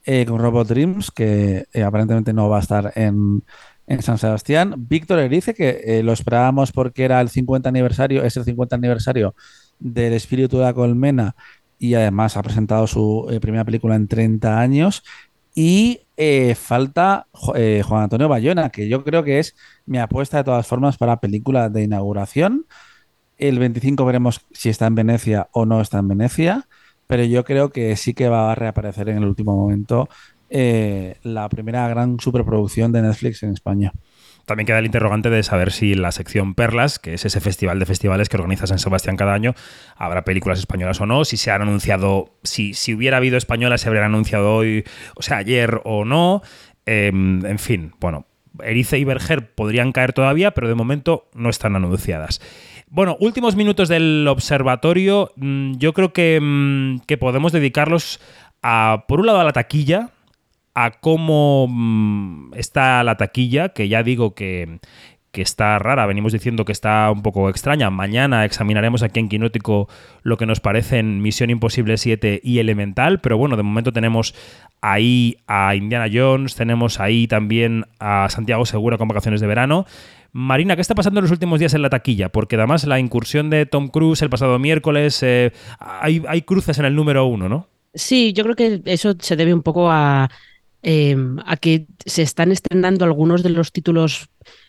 eh, 0.05 0.25
con 0.25 0.39
Robot 0.39 0.67
Dreams, 0.67 1.11
que 1.11 1.65
eh, 1.73 1.83
aparentemente 1.83 2.31
no 2.31 2.47
va 2.47 2.57
a 2.57 2.61
estar 2.61 2.93
en, 2.95 3.43
en 3.87 4.01
San 4.01 4.17
Sebastián. 4.17 4.75
Víctor 4.77 5.19
Erice, 5.19 5.53
que 5.53 5.81
eh, 5.83 6.03
lo 6.03 6.13
esperábamos 6.13 6.71
porque 6.71 7.03
era 7.03 7.19
el 7.21 7.29
50 7.29 7.67
aniversario, 7.67 8.23
es 8.23 8.37
el 8.37 8.43
50 8.43 8.75
aniversario 8.75 9.35
del 9.79 10.13
Espíritu 10.13 10.57
de 10.57 10.65
la 10.65 10.73
Colmena 10.73 11.35
y 11.79 11.95
además 11.95 12.37
ha 12.37 12.43
presentado 12.43 12.87
su 12.87 13.27
eh, 13.31 13.39
primera 13.39 13.65
película 13.65 13.95
en 13.95 14.07
30 14.07 14.59
años. 14.59 15.03
Y 15.57 16.01
falta 16.57 17.27
Juan 17.31 18.03
Antonio 18.03 18.27
Bayona, 18.27 18.69
que 18.71 18.89
yo 18.89 19.05
creo 19.05 19.23
que 19.23 19.39
es 19.39 19.55
mi 19.85 19.99
apuesta 19.99 20.37
de 20.37 20.43
todas 20.43 20.67
formas 20.67 20.97
para 20.97 21.21
película 21.21 21.69
de 21.69 21.83
inauguración. 21.83 22.65
El 23.37 23.59
25 23.59 24.03
veremos 24.03 24.41
si 24.51 24.67
está 24.67 24.87
en 24.87 24.95
Venecia 24.95 25.47
o 25.53 25.65
no 25.65 25.79
está 25.79 25.99
en 25.99 26.09
Venecia, 26.09 26.67
pero 27.07 27.23
yo 27.23 27.43
creo 27.43 27.69
que 27.69 27.95
sí 27.95 28.13
que 28.13 28.29
va 28.29 28.51
a 28.51 28.55
reaparecer 28.55 29.09
en 29.09 29.17
el 29.17 29.25
último 29.25 29.55
momento 29.55 30.09
eh, 30.49 31.17
la 31.23 31.49
primera 31.49 31.87
gran 31.87 32.19
superproducción 32.19 32.91
de 32.91 33.01
Netflix 33.01 33.43
en 33.43 33.51
España. 33.51 33.91
También 34.45 34.67
queda 34.67 34.77
el 34.77 34.85
interrogante 34.85 35.31
de 35.31 35.41
saber 35.41 35.71
si 35.71 35.95
la 35.95 36.11
sección 36.11 36.53
Perlas, 36.53 36.99
que 36.99 37.15
es 37.15 37.25
ese 37.25 37.41
festival 37.41 37.79
de 37.79 37.87
festivales 37.87 38.29
que 38.29 38.37
organiza 38.37 38.67
San 38.67 38.77
Sebastián 38.77 39.17
cada 39.17 39.33
año, 39.33 39.55
habrá 39.95 40.23
películas 40.23 40.59
españolas 40.59 41.01
o 41.01 41.07
no, 41.07 41.25
si 41.25 41.35
se 41.37 41.49
han 41.49 41.63
anunciado, 41.63 42.35
si, 42.43 42.75
si 42.75 42.93
hubiera 42.93 43.17
habido 43.17 43.37
españolas, 43.37 43.81
se 43.81 43.87
habrían 43.87 44.05
anunciado 44.05 44.53
hoy, 44.55 44.83
o 45.15 45.23
sea, 45.23 45.37
ayer 45.37 45.81
o 45.83 46.05
no. 46.05 46.43
Eh, 46.85 47.07
en 47.07 47.57
fin, 47.57 47.93
bueno, 47.99 48.27
Erice 48.63 48.99
y 48.99 49.03
Berger 49.03 49.53
podrían 49.53 49.91
caer 49.91 50.13
todavía, 50.13 50.51
pero 50.51 50.67
de 50.67 50.75
momento 50.75 51.27
no 51.33 51.49
están 51.49 51.75
anunciadas. 51.75 52.39
Bueno, 52.95 53.17
últimos 53.19 53.57
minutos 53.57 53.89
del 53.89 54.25
observatorio. 54.25 55.33
Mm, 55.35 55.73
Yo 55.73 55.91
creo 55.91 56.13
que, 56.13 56.39
mm, 56.41 56.99
que 57.05 57.17
podemos 57.17 57.51
dedicarlos 57.51 58.21
a, 58.63 59.03
por 59.09 59.19
un 59.19 59.25
lado, 59.25 59.41
a 59.41 59.43
la 59.43 59.51
taquilla, 59.51 60.11
a 60.75 60.91
cómo 61.01 61.67
mm, 61.69 62.53
está 62.55 63.03
la 63.03 63.17
taquilla, 63.17 63.67
que 63.67 63.89
ya 63.89 64.01
digo 64.01 64.33
que, 64.33 64.79
que 65.33 65.41
está 65.41 65.77
rara, 65.77 66.05
venimos 66.05 66.31
diciendo 66.31 66.63
que 66.63 66.71
está 66.71 67.11
un 67.11 67.21
poco 67.21 67.49
extraña. 67.49 67.89
Mañana 67.89 68.45
examinaremos 68.45 69.03
aquí 69.03 69.19
en 69.19 69.27
Quinótico 69.27 69.89
lo 70.23 70.37
que 70.37 70.45
nos 70.45 70.61
parecen 70.61 71.21
Misión 71.21 71.49
Imposible 71.49 71.97
7 71.97 72.39
y 72.41 72.59
Elemental, 72.59 73.19
pero 73.19 73.37
bueno, 73.37 73.57
de 73.57 73.63
momento 73.63 73.91
tenemos 73.91 74.33
ahí 74.79 75.35
a 75.47 75.75
Indiana 75.75 76.07
Jones, 76.09 76.55
tenemos 76.55 77.01
ahí 77.01 77.27
también 77.27 77.87
a 77.99 78.29
Santiago 78.29 78.65
Segura 78.65 78.97
con 78.97 79.09
vacaciones 79.09 79.41
de 79.41 79.47
verano. 79.47 79.85
Marina, 80.37 80.75
¿qué 80.75 80.81
está 80.81 80.95
pasando 80.95 81.21
en 81.21 81.23
los 81.23 81.31
últimos 81.31 81.61
días 81.61 81.73
en 81.75 81.81
la 81.81 81.89
taquilla? 81.89 82.27
Porque 82.27 82.57
además 82.57 82.85
la 82.85 82.99
incursión 82.99 83.49
de 83.49 83.65
Tom 83.65 83.87
Cruise 83.87 84.21
el 84.21 84.29
pasado 84.29 84.59
miércoles, 84.59 85.23
eh, 85.23 85.53
hay, 85.79 86.23
hay 86.27 86.41
cruces 86.41 86.77
en 86.77 86.83
el 86.83 86.93
número 86.93 87.25
uno, 87.25 87.47
¿no? 87.47 87.69
Sí, 87.93 88.33
yo 88.33 88.43
creo 88.43 88.57
que 88.57 88.81
eso 88.83 89.15
se 89.17 89.37
debe 89.37 89.53
un 89.53 89.63
poco 89.63 89.89
a, 89.89 90.29
eh, 90.83 91.15
a 91.45 91.55
que 91.55 91.85
se 92.05 92.21
están 92.21 92.51
estrenando 92.51 93.05
algunos 93.05 93.43
de 93.43 93.51
los 93.51 93.71
títulos 93.71 94.27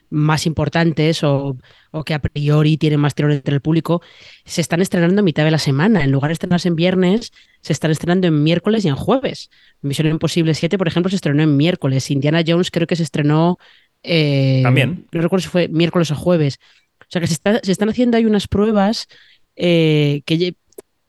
más 0.09 0.47
importantes 0.47 1.25
o, 1.25 1.57
o 1.91 2.05
que 2.05 2.15
a 2.15 2.21
priori 2.21 2.77
tienen 2.77 3.01
más 3.01 3.17
tirón 3.17 3.33
entre 3.33 3.57
el 3.57 3.61
público, 3.61 4.03
se 4.45 4.61
están 4.61 4.81
estrenando 4.81 5.19
a 5.19 5.25
mitad 5.25 5.43
de 5.45 5.51
la 5.51 5.59
semana. 5.59 6.05
En 6.05 6.13
lugar 6.13 6.29
de 6.29 6.35
estrenarse 6.35 6.69
en 6.69 6.77
viernes, 6.77 7.33
se 7.61 7.73
están 7.73 7.91
estrenando 7.91 8.29
en 8.29 8.41
miércoles 8.45 8.85
y 8.85 8.89
en 8.89 8.95
jueves. 8.95 9.51
Misión 9.83 10.07
Imposible 10.07 10.55
7, 10.55 10.79
por 10.79 10.87
ejemplo, 10.87 11.11
se 11.11 11.17
estrenó 11.17 11.43
en 11.43 11.57
miércoles. 11.57 12.09
Indiana 12.13 12.45
Jones 12.47 12.71
creo 12.71 12.87
que 12.87 12.95
se 12.95 13.03
estrenó... 13.03 13.59
eh, 14.07 14.61
También. 14.63 15.07
No 15.13 15.21
recuerdo 15.21 15.43
si 15.43 15.49
fue 15.49 15.69
miércoles 15.69 16.11
o 16.11 16.15
jueves. 16.17 16.59
O 17.01 17.07
sea 17.09 17.21
que 17.21 17.27
se, 17.27 17.35
está- 17.35 17.61
se 17.63 17.73
están 17.73 17.89
haciendo 17.89 18.17
ahí 18.17 18.25
unas 18.25 18.49
pruebas 18.49 19.07
eh, 19.57 20.23
que 20.25 20.57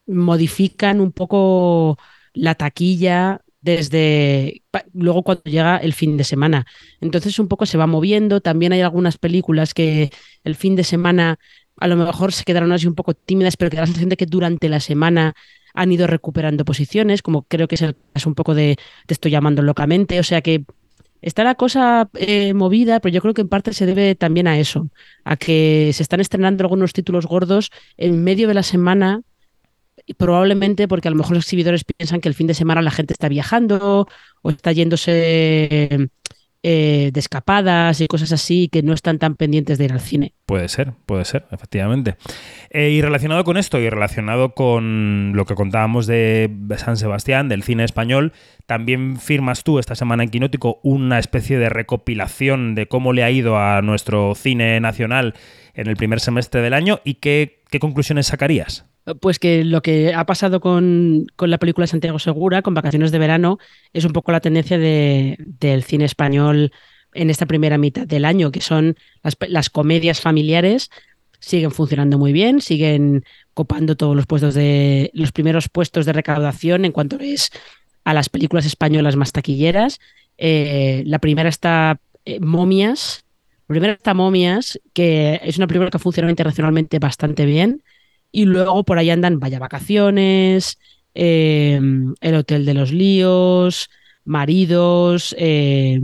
modifican 0.06 1.02
un 1.02 1.12
poco 1.12 1.98
la 2.34 2.56
taquilla 2.56 3.42
desde 3.62 4.62
luego 4.94 5.24
cuando 5.24 5.44
llega 5.44 5.78
el 5.78 5.94
fin 5.94 6.16
de 6.18 6.24
semana. 6.24 6.66
Entonces 7.02 7.38
un 7.40 7.48
poco 7.48 7.66
se 7.66 7.78
va 7.78 7.88
moviendo. 7.88 8.42
También 8.42 8.72
hay 8.74 8.82
algunas 8.82 9.18
películas 9.18 9.74
que 9.74 10.12
el 10.44 10.56
fin 10.56 10.76
de 10.76 10.84
semana 10.84 11.38
a 11.80 11.88
lo 11.88 11.96
mejor 11.96 12.32
se 12.34 12.44
quedaron 12.44 12.72
así 12.72 12.88
un 12.88 12.96
poco 12.96 13.14
tímidas, 13.14 13.58
pero 13.58 13.70
que 13.70 13.76
da 13.78 13.82
la 13.84 13.88
sensación 13.88 14.10
de 14.10 14.18
que 14.18 14.26
durante 14.26 14.70
la 14.70 14.80
semana 14.80 15.34
han 15.74 15.92
ido 15.92 16.08
recuperando 16.08 16.66
posiciones, 16.66 17.22
como 17.22 17.44
creo 17.44 17.68
que 17.68 17.76
es 17.76 17.82
el 17.84 17.96
caso 18.14 18.30
un 18.30 18.36
poco 18.36 18.56
de 18.56 18.78
Te 19.06 19.14
estoy 19.14 19.32
llamando 19.32 19.62
locamente. 19.62 20.20
O 20.20 20.24
sea 20.24 20.42
que 20.42 20.64
está 21.22 21.44
la 21.44 21.56
cosa 21.56 22.10
eh, 22.14 22.54
movida, 22.54 23.00
pero 23.00 23.14
yo 23.14 23.22
creo 23.22 23.34
que 23.34 23.42
en 23.42 23.50
parte 23.50 23.74
se 23.74 23.86
debe 23.86 24.16
también 24.16 24.48
a 24.48 24.60
eso, 24.60 24.90
a 25.24 25.38
que 25.38 25.92
se 25.94 26.04
están 26.04 26.20
estrenando 26.20 26.64
algunos 26.64 26.94
títulos 26.94 27.26
gordos 27.26 27.72
en 27.98 28.24
medio 28.24 28.48
de 28.48 28.54
la 28.54 28.64
semana 28.64 29.22
probablemente 30.16 30.88
porque 30.88 31.08
a 31.08 31.12
lo 31.12 31.18
mejor 31.18 31.36
los 31.36 31.46
exhibidores 31.46 31.84
piensan 31.84 32.22
que 32.22 32.30
el 32.30 32.36
fin 32.36 32.48
de 32.48 32.54
semana 32.54 32.82
la 32.82 32.92
gente 32.92 33.14
está 33.14 33.28
viajando 33.28 34.08
o 34.42 34.50
está 34.50 34.72
yéndose 34.72 36.10
eh, 36.70 37.12
de 37.14 37.20
escapadas 37.22 38.02
y 38.02 38.08
cosas 38.08 38.34
así 38.34 38.68
que 38.68 38.84
no 38.84 38.92
están 38.92 39.20
tan 39.20 39.36
pendientes 39.36 39.78
de 39.78 39.86
ir 39.86 39.94
al 39.94 40.02
cine. 40.02 40.34
Puede 40.46 40.68
ser, 40.68 40.92
puede 41.06 41.24
ser, 41.24 41.46
efectivamente. 41.50 42.18
Eh, 42.72 42.90
y 42.90 43.02
relacionado 43.02 43.46
con 43.46 43.56
esto 43.56 43.80
y 43.80 43.90
relacionado 43.90 44.54
con 44.54 45.32
lo 45.34 45.46
que 45.46 45.56
contábamos 45.56 46.08
de 46.08 46.52
San 46.76 46.98
Sebastián, 46.98 47.48
del 47.48 47.64
cine 47.64 47.86
español, 47.86 48.34
también 48.66 49.16
firmas 49.16 49.64
tú 49.64 49.80
esta 49.80 49.96
semana 49.96 50.24
en 50.24 50.30
Quinótico 50.30 50.82
una 50.84 51.20
especie 51.20 51.58
de 51.58 51.70
recopilación 51.70 52.76
de 52.76 52.90
cómo 52.90 53.14
le 53.14 53.24
ha 53.24 53.32
ido 53.32 53.58
a 53.58 53.82
nuestro 53.82 54.36
cine 54.36 54.78
nacional 54.82 55.36
en 55.74 55.88
el 55.88 55.96
primer 55.96 56.20
semestre 56.20 56.62
del 56.62 56.74
año 56.74 57.00
y 57.06 57.14
qué, 57.14 57.64
qué 57.72 57.80
conclusiones 57.80 58.28
sacarías. 58.28 58.86
Pues 59.22 59.40
que 59.40 59.64
lo 59.64 59.82
que 59.82 60.14
ha 60.14 60.26
pasado 60.26 60.60
con, 60.60 61.28
con 61.38 61.50
la 61.50 61.58
película 61.60 61.88
Santiago 61.88 62.20
Segura, 62.20 62.62
con 62.62 62.74
Vacaciones 62.74 63.12
de 63.12 63.20
Verano, 63.20 63.58
es 63.94 64.04
un 64.04 64.12
poco 64.12 64.34
la 64.34 64.42
tendencia 64.42 64.78
de- 64.78 65.38
del 65.40 65.84
cine 65.84 66.04
español 66.06 66.74
en 67.14 67.30
esta 67.30 67.46
primera 67.46 67.78
mitad 67.78 68.06
del 68.06 68.26
año, 68.26 68.52
que 68.52 68.60
son 68.62 68.98
las 69.48 69.70
comedias 69.70 70.20
familiares, 70.20 70.90
siguen 71.40 71.72
funcionando 71.72 72.18
muy 72.18 72.34
bien, 72.34 72.60
siguen 72.62 73.24
copando 73.54 73.96
todos 73.96 74.16
los 74.16 74.26
puestos 74.26 74.54
de 74.56 75.10
los 75.14 75.32
primeros 75.32 75.70
puestos 75.70 76.06
de 76.06 76.14
recaudación 76.14 76.84
en 76.84 76.92
cuanto 76.92 77.18
es 77.20 77.50
a 78.04 78.14
las 78.14 78.28
películas 78.30 78.66
españolas 78.66 79.16
más 79.16 79.32
taquilleras. 79.32 80.00
Eh, 80.38 81.04
la 81.06 81.20
primera 81.20 81.48
está 81.50 82.00
eh, 82.26 82.40
Momias. 82.42 83.24
La 83.68 83.74
primera 83.74 83.94
está 83.94 84.14
Momias, 84.14 84.80
que 84.94 85.40
es 85.44 85.58
una 85.58 85.68
película 85.68 85.90
que 85.90 85.98
ha 85.98 86.00
funcionado 86.00 86.30
internacionalmente 86.30 87.00
bastante 87.00 87.46
bien. 87.46 87.84
Y 88.32 88.46
luego 88.46 88.84
por 88.84 89.00
ahí 89.00 89.10
andan 89.10 89.40
Vaya 89.40 89.60
Vacaciones, 89.60 90.78
eh, 91.16 91.80
El 92.22 92.36
Hotel 92.36 92.66
de 92.66 92.74
los 92.74 92.92
Líos, 92.92 93.90
Maridos. 94.26 95.36
eh, 95.40 96.00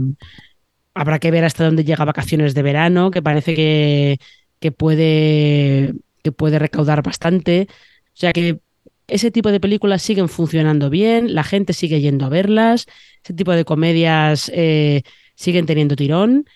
habrá 0.94 1.18
que 1.18 1.30
ver 1.30 1.44
hasta 1.44 1.64
dónde 1.64 1.84
llega 1.84 2.04
Vacaciones 2.04 2.54
de 2.54 2.62
Verano, 2.62 3.10
que 3.10 3.22
parece 3.22 3.54
que, 3.54 4.18
que 4.60 4.72
puede, 4.72 5.94
que 6.22 6.32
puede 6.32 6.58
recaudar 6.58 7.02
bastante. 7.02 7.66
O 7.70 8.16
sea 8.16 8.32
que 8.32 8.60
ese 9.06 9.30
tipo 9.30 9.50
de 9.50 9.60
películas 9.60 10.02
siguen 10.02 10.28
funcionando 10.28 10.90
bien, 10.90 11.34
la 11.34 11.44
gente 11.44 11.72
sigue 11.72 12.00
yendo 12.00 12.24
a 12.26 12.28
verlas, 12.28 12.86
ese 13.22 13.34
tipo 13.34 13.52
de 13.52 13.64
comedias 13.64 14.50
eh, 14.54 15.02
siguen 15.34 15.66
teniendo 15.66 15.96
tirón. 15.96 16.46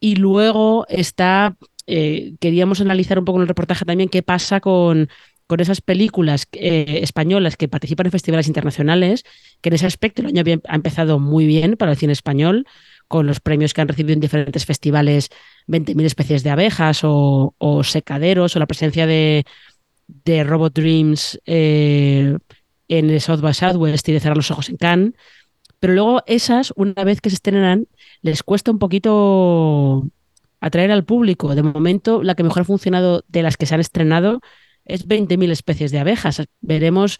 Y 0.00 0.16
luego 0.16 0.86
está, 0.88 1.56
eh, 1.90 2.34
queríamos 2.40 2.80
analizar 2.80 3.18
un 3.18 3.24
poco 3.24 3.38
en 3.38 3.42
el 3.42 3.48
reportaje 3.48 3.84
también 3.84 4.08
qué 4.08 4.22
pasa 4.22 4.60
con, 4.60 5.08
con 5.50 5.58
esas 5.58 5.80
películas 5.80 6.46
eh, 6.52 7.00
españolas 7.02 7.56
que 7.56 7.66
participan 7.66 8.06
en 8.06 8.12
festivales 8.12 8.46
internacionales, 8.46 9.24
que 9.60 9.70
en 9.70 9.74
ese 9.74 9.86
aspecto 9.86 10.22
el 10.22 10.28
año 10.28 10.60
ha 10.68 10.76
empezado 10.76 11.18
muy 11.18 11.44
bien 11.46 11.76
para 11.76 11.90
el 11.90 11.98
cine 11.98 12.12
español, 12.12 12.68
con 13.08 13.26
los 13.26 13.40
premios 13.40 13.74
que 13.74 13.80
han 13.80 13.88
recibido 13.88 14.14
en 14.14 14.20
diferentes 14.20 14.64
festivales, 14.64 15.30
20.000 15.66 16.04
especies 16.04 16.44
de 16.44 16.50
abejas 16.50 17.00
o, 17.02 17.52
secaderos, 17.82 18.54
o 18.54 18.60
la 18.60 18.66
presencia 18.66 19.08
de, 19.08 19.44
de 20.06 20.44
Robot 20.44 20.72
Dreams 20.72 21.40
eh, 21.46 22.38
en 22.86 23.10
el 23.10 23.20
South 23.20 23.40
by 23.40 23.52
Southwest 23.52 24.08
y 24.08 24.12
de 24.12 24.20
cerrar 24.20 24.36
los 24.36 24.52
ojos 24.52 24.68
en 24.68 24.76
Cannes. 24.76 25.14
Pero 25.80 25.94
luego 25.94 26.22
esas, 26.26 26.72
una 26.76 27.02
vez 27.02 27.20
que 27.20 27.30
se 27.30 27.34
estrenan, 27.34 27.88
les 28.22 28.44
cuesta 28.44 28.70
un 28.70 28.78
poquito 28.78 30.06
atraer 30.60 30.92
al 30.92 31.04
público. 31.04 31.54
De 31.54 31.62
momento, 31.62 32.22
la 32.22 32.34
que 32.34 32.42
mejor 32.42 32.62
ha 32.62 32.64
funcionado 32.64 33.24
de 33.28 33.42
las 33.42 33.56
que 33.56 33.66
se 33.66 33.74
han 33.74 33.80
estrenado 33.80 34.40
es 34.84 35.06
20.000 35.08 35.50
especies 35.50 35.90
de 35.90 35.98
abejas. 35.98 36.42
Veremos 36.60 37.18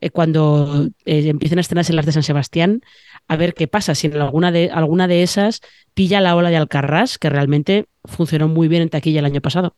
eh, 0.00 0.10
cuando 0.10 0.88
eh, 1.04 1.28
empiecen 1.28 1.58
a 1.58 1.60
estrenarse 1.60 1.92
las 1.92 2.06
de 2.06 2.12
San 2.12 2.22
Sebastián, 2.22 2.80
a 3.28 3.36
ver 3.36 3.54
qué 3.54 3.68
pasa, 3.68 3.94
si 3.94 4.06
en 4.06 4.16
alguna 4.20 4.50
de, 4.50 4.70
alguna 4.70 5.06
de 5.06 5.22
esas 5.22 5.60
pilla 5.94 6.20
la 6.20 6.34
ola 6.34 6.50
de 6.50 6.56
Alcarrás, 6.56 7.18
que 7.18 7.30
realmente 7.30 7.86
funcionó 8.04 8.48
muy 8.48 8.68
bien 8.68 8.82
en 8.82 8.88
taquilla 8.88 9.20
el 9.20 9.26
año 9.26 9.40
pasado. 9.40 9.74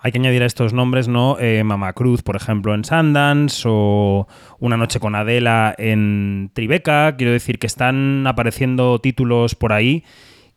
Hay 0.00 0.12
que 0.12 0.18
añadir 0.18 0.44
a 0.44 0.46
estos 0.46 0.72
nombres, 0.72 1.08
¿no? 1.08 1.38
Eh, 1.40 1.64
Mama 1.64 1.92
Cruz, 1.92 2.22
por 2.22 2.36
ejemplo, 2.36 2.72
en 2.72 2.84
Sundance, 2.84 3.64
o 3.68 4.28
Una 4.60 4.76
noche 4.76 5.00
con 5.00 5.16
Adela 5.16 5.74
en 5.76 6.52
Tribeca. 6.54 7.16
Quiero 7.16 7.32
decir 7.32 7.58
que 7.58 7.66
están 7.66 8.24
apareciendo 8.28 9.00
títulos 9.00 9.56
por 9.56 9.72
ahí 9.72 10.04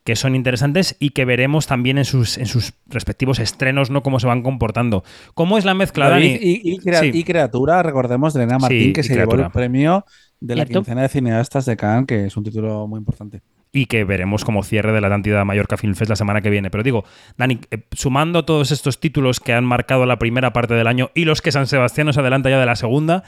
que 0.04 0.16
son 0.16 0.34
interesantes 0.34 0.96
y 0.98 1.10
que 1.10 1.24
veremos 1.24 1.66
también 1.66 1.98
en 1.98 2.04
sus, 2.04 2.38
en 2.38 2.46
sus 2.46 2.74
respectivos 2.86 3.38
estrenos, 3.38 3.90
¿no? 3.90 4.02
Cómo 4.02 4.18
se 4.20 4.26
van 4.26 4.42
comportando. 4.42 5.04
¿Cómo 5.34 5.58
es 5.58 5.64
la 5.64 5.74
mezcla, 5.74 6.08
Dani? 6.08 6.38
Y, 6.40 6.60
y, 6.74 7.24
criatura, 7.24 7.82
recordemos, 7.82 8.34
de 8.34 8.42
Elena 8.42 8.58
Martín, 8.58 8.92
que 8.92 9.02
se 9.02 9.14
llevó 9.14 9.34
el 9.34 9.50
premio 9.50 10.04
de 10.40 10.56
la 10.56 10.66
quincena 10.66 11.02
de 11.02 11.08
cineastas 11.08 11.66
de 11.66 11.76
Cannes, 11.76 12.06
que 12.06 12.26
es 12.26 12.36
un 12.36 12.44
título 12.44 12.86
muy 12.88 12.98
importante 12.98 13.42
y 13.72 13.86
que 13.86 14.04
veremos 14.04 14.44
como 14.44 14.62
cierre 14.62 14.92
de 14.92 15.00
la 15.00 15.06
Atlántida 15.06 15.44
Mallorca 15.44 15.78
Film 15.78 15.94
Fest 15.94 16.10
la 16.10 16.16
semana 16.16 16.42
que 16.42 16.50
viene. 16.50 16.70
Pero 16.70 16.82
digo, 16.84 17.04
Dani, 17.38 17.58
eh, 17.70 17.86
sumando 17.92 18.44
todos 18.44 18.70
estos 18.70 19.00
títulos 19.00 19.40
que 19.40 19.54
han 19.54 19.64
marcado 19.64 20.04
la 20.04 20.18
primera 20.18 20.52
parte 20.52 20.74
del 20.74 20.86
año 20.86 21.10
y 21.14 21.24
los 21.24 21.40
que 21.40 21.52
San 21.52 21.66
Sebastián 21.66 22.06
nos 22.06 22.18
adelanta 22.18 22.50
ya 22.50 22.60
de 22.60 22.66
la 22.66 22.76
segunda, 22.76 23.24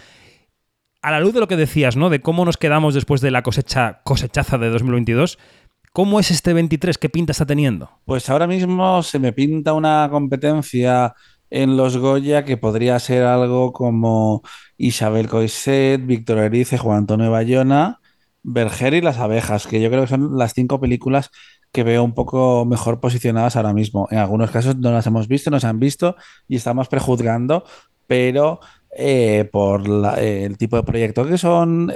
a 1.00 1.10
la 1.10 1.20
luz 1.20 1.34
de 1.34 1.40
lo 1.40 1.48
que 1.48 1.56
decías, 1.56 1.96
¿no? 1.96 2.10
De 2.10 2.20
cómo 2.20 2.44
nos 2.44 2.56
quedamos 2.56 2.94
después 2.94 3.20
de 3.20 3.30
la 3.30 3.42
cosecha 3.42 4.00
cosechaza 4.04 4.58
de 4.58 4.68
2022, 4.68 5.38
¿cómo 5.94 6.18
es 6.20 6.30
este 6.32 6.52
23? 6.52 6.98
¿Qué 6.98 7.08
pinta 7.08 7.32
está 7.32 7.46
teniendo? 7.46 7.88
Pues 8.04 8.28
ahora 8.28 8.46
mismo 8.46 9.02
se 9.04 9.20
me 9.20 9.32
pinta 9.32 9.72
una 9.72 10.08
competencia 10.10 11.14
en 11.50 11.76
los 11.76 11.96
Goya 11.96 12.44
que 12.44 12.56
podría 12.56 12.98
ser 12.98 13.22
algo 13.22 13.72
como 13.72 14.42
Isabel 14.76 15.28
Coiset, 15.28 16.04
Víctor 16.04 16.38
Erice, 16.38 16.78
Juan 16.78 16.98
Antonio 16.98 17.30
Bayona 17.30 18.00
Berger 18.42 18.94
y 18.94 19.00
las 19.00 19.18
abejas, 19.18 19.66
que 19.68 19.80
yo 19.80 19.88
creo 19.88 20.02
que 20.02 20.08
son 20.08 20.36
las 20.36 20.52
cinco 20.52 20.80
películas 20.80 21.30
que 21.72 21.84
veo 21.84 22.02
un 22.02 22.12
poco 22.12 22.64
mejor 22.64 23.00
posicionadas 23.00 23.54
ahora 23.56 23.72
mismo. 23.72 24.08
En 24.10 24.18
algunos 24.18 24.50
casos 24.50 24.76
no 24.76 24.90
las 24.90 25.06
hemos 25.06 25.28
visto, 25.28 25.50
no 25.50 25.60
se 25.60 25.66
han 25.68 25.78
visto 25.78 26.16
y 26.48 26.56
estamos 26.56 26.88
prejuzgando, 26.88 27.64
pero 28.06 28.58
eh, 28.96 29.48
por 29.50 29.82
el 30.18 30.56
tipo 30.58 30.76
de 30.76 30.82
proyecto 30.82 31.26
que 31.26 31.38
son, 31.38 31.92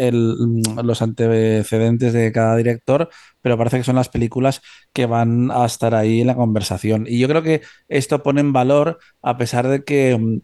los 0.83 1.03
antecedentes 1.03 2.13
de 2.13 2.33
cada 2.33 2.57
director, 2.57 3.09
pero 3.41 3.57
parece 3.57 3.79
que 3.79 3.85
son 3.85 3.97
las 3.97 4.09
películas 4.09 4.63
que 4.93 5.07
van 5.07 5.51
a 5.51 5.65
estar 5.65 5.95
ahí 5.95 6.21
en 6.21 6.27
la 6.27 6.35
conversación. 6.37 7.07
Y 7.09 7.19
yo 7.19 7.29
creo 7.29 7.43
que 7.43 7.63
esto 7.89 8.23
pone 8.23 8.41
en 8.41 8.53
valor, 8.53 8.99
a 9.23 9.37
pesar 9.37 9.69
de 9.69 9.85
que 9.85 10.17
mm, 10.19 10.41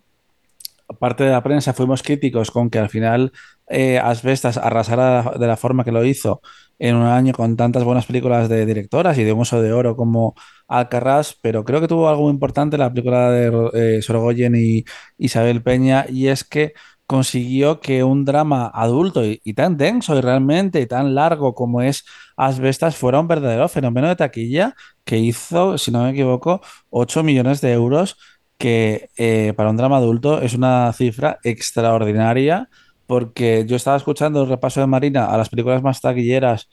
parte 0.98 1.24
de 1.24 1.30
la 1.30 1.42
prensa 1.42 1.72
fuimos 1.72 2.02
críticos 2.02 2.50
con 2.50 2.70
que 2.70 2.78
al 2.78 2.88
final 2.88 3.32
eh, 3.68 3.98
Asbestas 3.98 4.58
arrasara 4.58 5.34
de 5.38 5.46
la 5.46 5.56
forma 5.56 5.84
que 5.84 5.92
lo 5.92 6.04
hizo 6.04 6.42
en 6.78 6.96
un 6.96 7.06
año 7.06 7.32
con 7.32 7.56
tantas 7.56 7.84
buenas 7.84 8.06
películas 8.06 8.48
de 8.48 8.66
directoras 8.66 9.16
y 9.18 9.24
de 9.24 9.32
un 9.32 9.44
de 9.44 9.72
oro 9.72 9.96
como 9.96 10.34
Alcarrás, 10.68 11.36
pero 11.40 11.64
creo 11.64 11.80
que 11.80 11.88
tuvo 11.88 12.08
algo 12.08 12.30
importante 12.30 12.78
la 12.78 12.90
película 12.92 13.30
de 13.30 13.96
eh, 13.98 14.02
Sorogoyen 14.02 14.54
y 14.56 14.84
Isabel 15.18 15.62
Peña, 15.62 16.06
y 16.08 16.28
es 16.28 16.44
que 16.44 16.72
consiguió 17.06 17.80
que 17.80 18.02
un 18.02 18.24
drama 18.24 18.70
adulto 18.74 19.24
y, 19.24 19.40
y, 19.44 19.54
tan 19.54 19.76
denso 19.76 20.16
y 20.16 20.20
realmente 20.22 20.80
y 20.80 20.86
tan 20.86 21.14
largo 21.14 21.54
como 21.54 21.82
es 21.82 22.04
Asbestas 22.36 22.96
fuera 22.96 23.20
un 23.20 23.28
verdadero 23.28 23.68
fenómeno 23.68 24.08
de 24.08 24.16
taquilla 24.16 24.74
que 25.04 25.18
hizo, 25.18 25.76
si 25.78 25.90
no 25.90 26.02
me 26.04 26.10
equivoco, 26.10 26.60
8 26.90 27.22
millones 27.22 27.60
de 27.60 27.72
euros, 27.72 28.16
que 28.58 29.10
eh, 29.16 29.52
para 29.56 29.70
un 29.70 29.76
drama 29.76 29.98
adulto 29.98 30.40
es 30.40 30.54
una 30.54 30.92
cifra 30.92 31.38
extraordinaria 31.42 32.68
porque 33.06 33.64
yo 33.66 33.76
estaba 33.76 33.96
escuchando 33.96 34.42
el 34.42 34.48
repaso 34.48 34.80
de 34.80 34.86
Marina 34.86 35.26
a 35.26 35.36
las 35.36 35.48
películas 35.50 35.82
más 35.82 36.00
taquilleras 36.00 36.68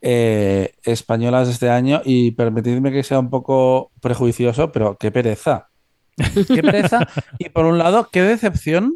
eh, 0.00 0.74
españolas 0.84 1.46
de 1.48 1.52
este 1.54 1.70
año 1.70 2.02
y 2.04 2.32
permitidme 2.32 2.92
que 2.92 3.02
sea 3.02 3.18
un 3.18 3.30
poco 3.30 3.92
prejuicioso, 4.00 4.72
pero 4.72 4.96
qué 4.96 5.10
pereza. 5.10 5.68
Qué 6.48 6.62
pereza. 6.62 7.06
y 7.38 7.50
por 7.50 7.66
un 7.66 7.76
lado, 7.76 8.08
qué 8.10 8.22
decepción 8.22 8.94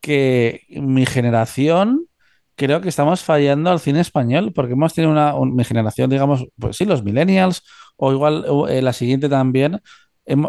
que 0.00 0.62
mi 0.70 1.06
generación 1.06 2.08
creo 2.56 2.80
que 2.80 2.88
estamos 2.88 3.22
fallando 3.22 3.70
al 3.70 3.78
cine 3.78 4.00
español, 4.00 4.52
porque 4.52 4.72
hemos 4.72 4.92
tenido 4.92 5.12
una, 5.12 5.32
mi 5.54 5.62
generación, 5.62 6.10
digamos, 6.10 6.46
pues 6.58 6.76
sí, 6.76 6.84
los 6.84 7.04
millennials, 7.04 7.62
o 7.96 8.12
igual 8.12 8.44
eh, 8.68 8.82
la 8.82 8.92
siguiente 8.92 9.28
también, 9.28 9.80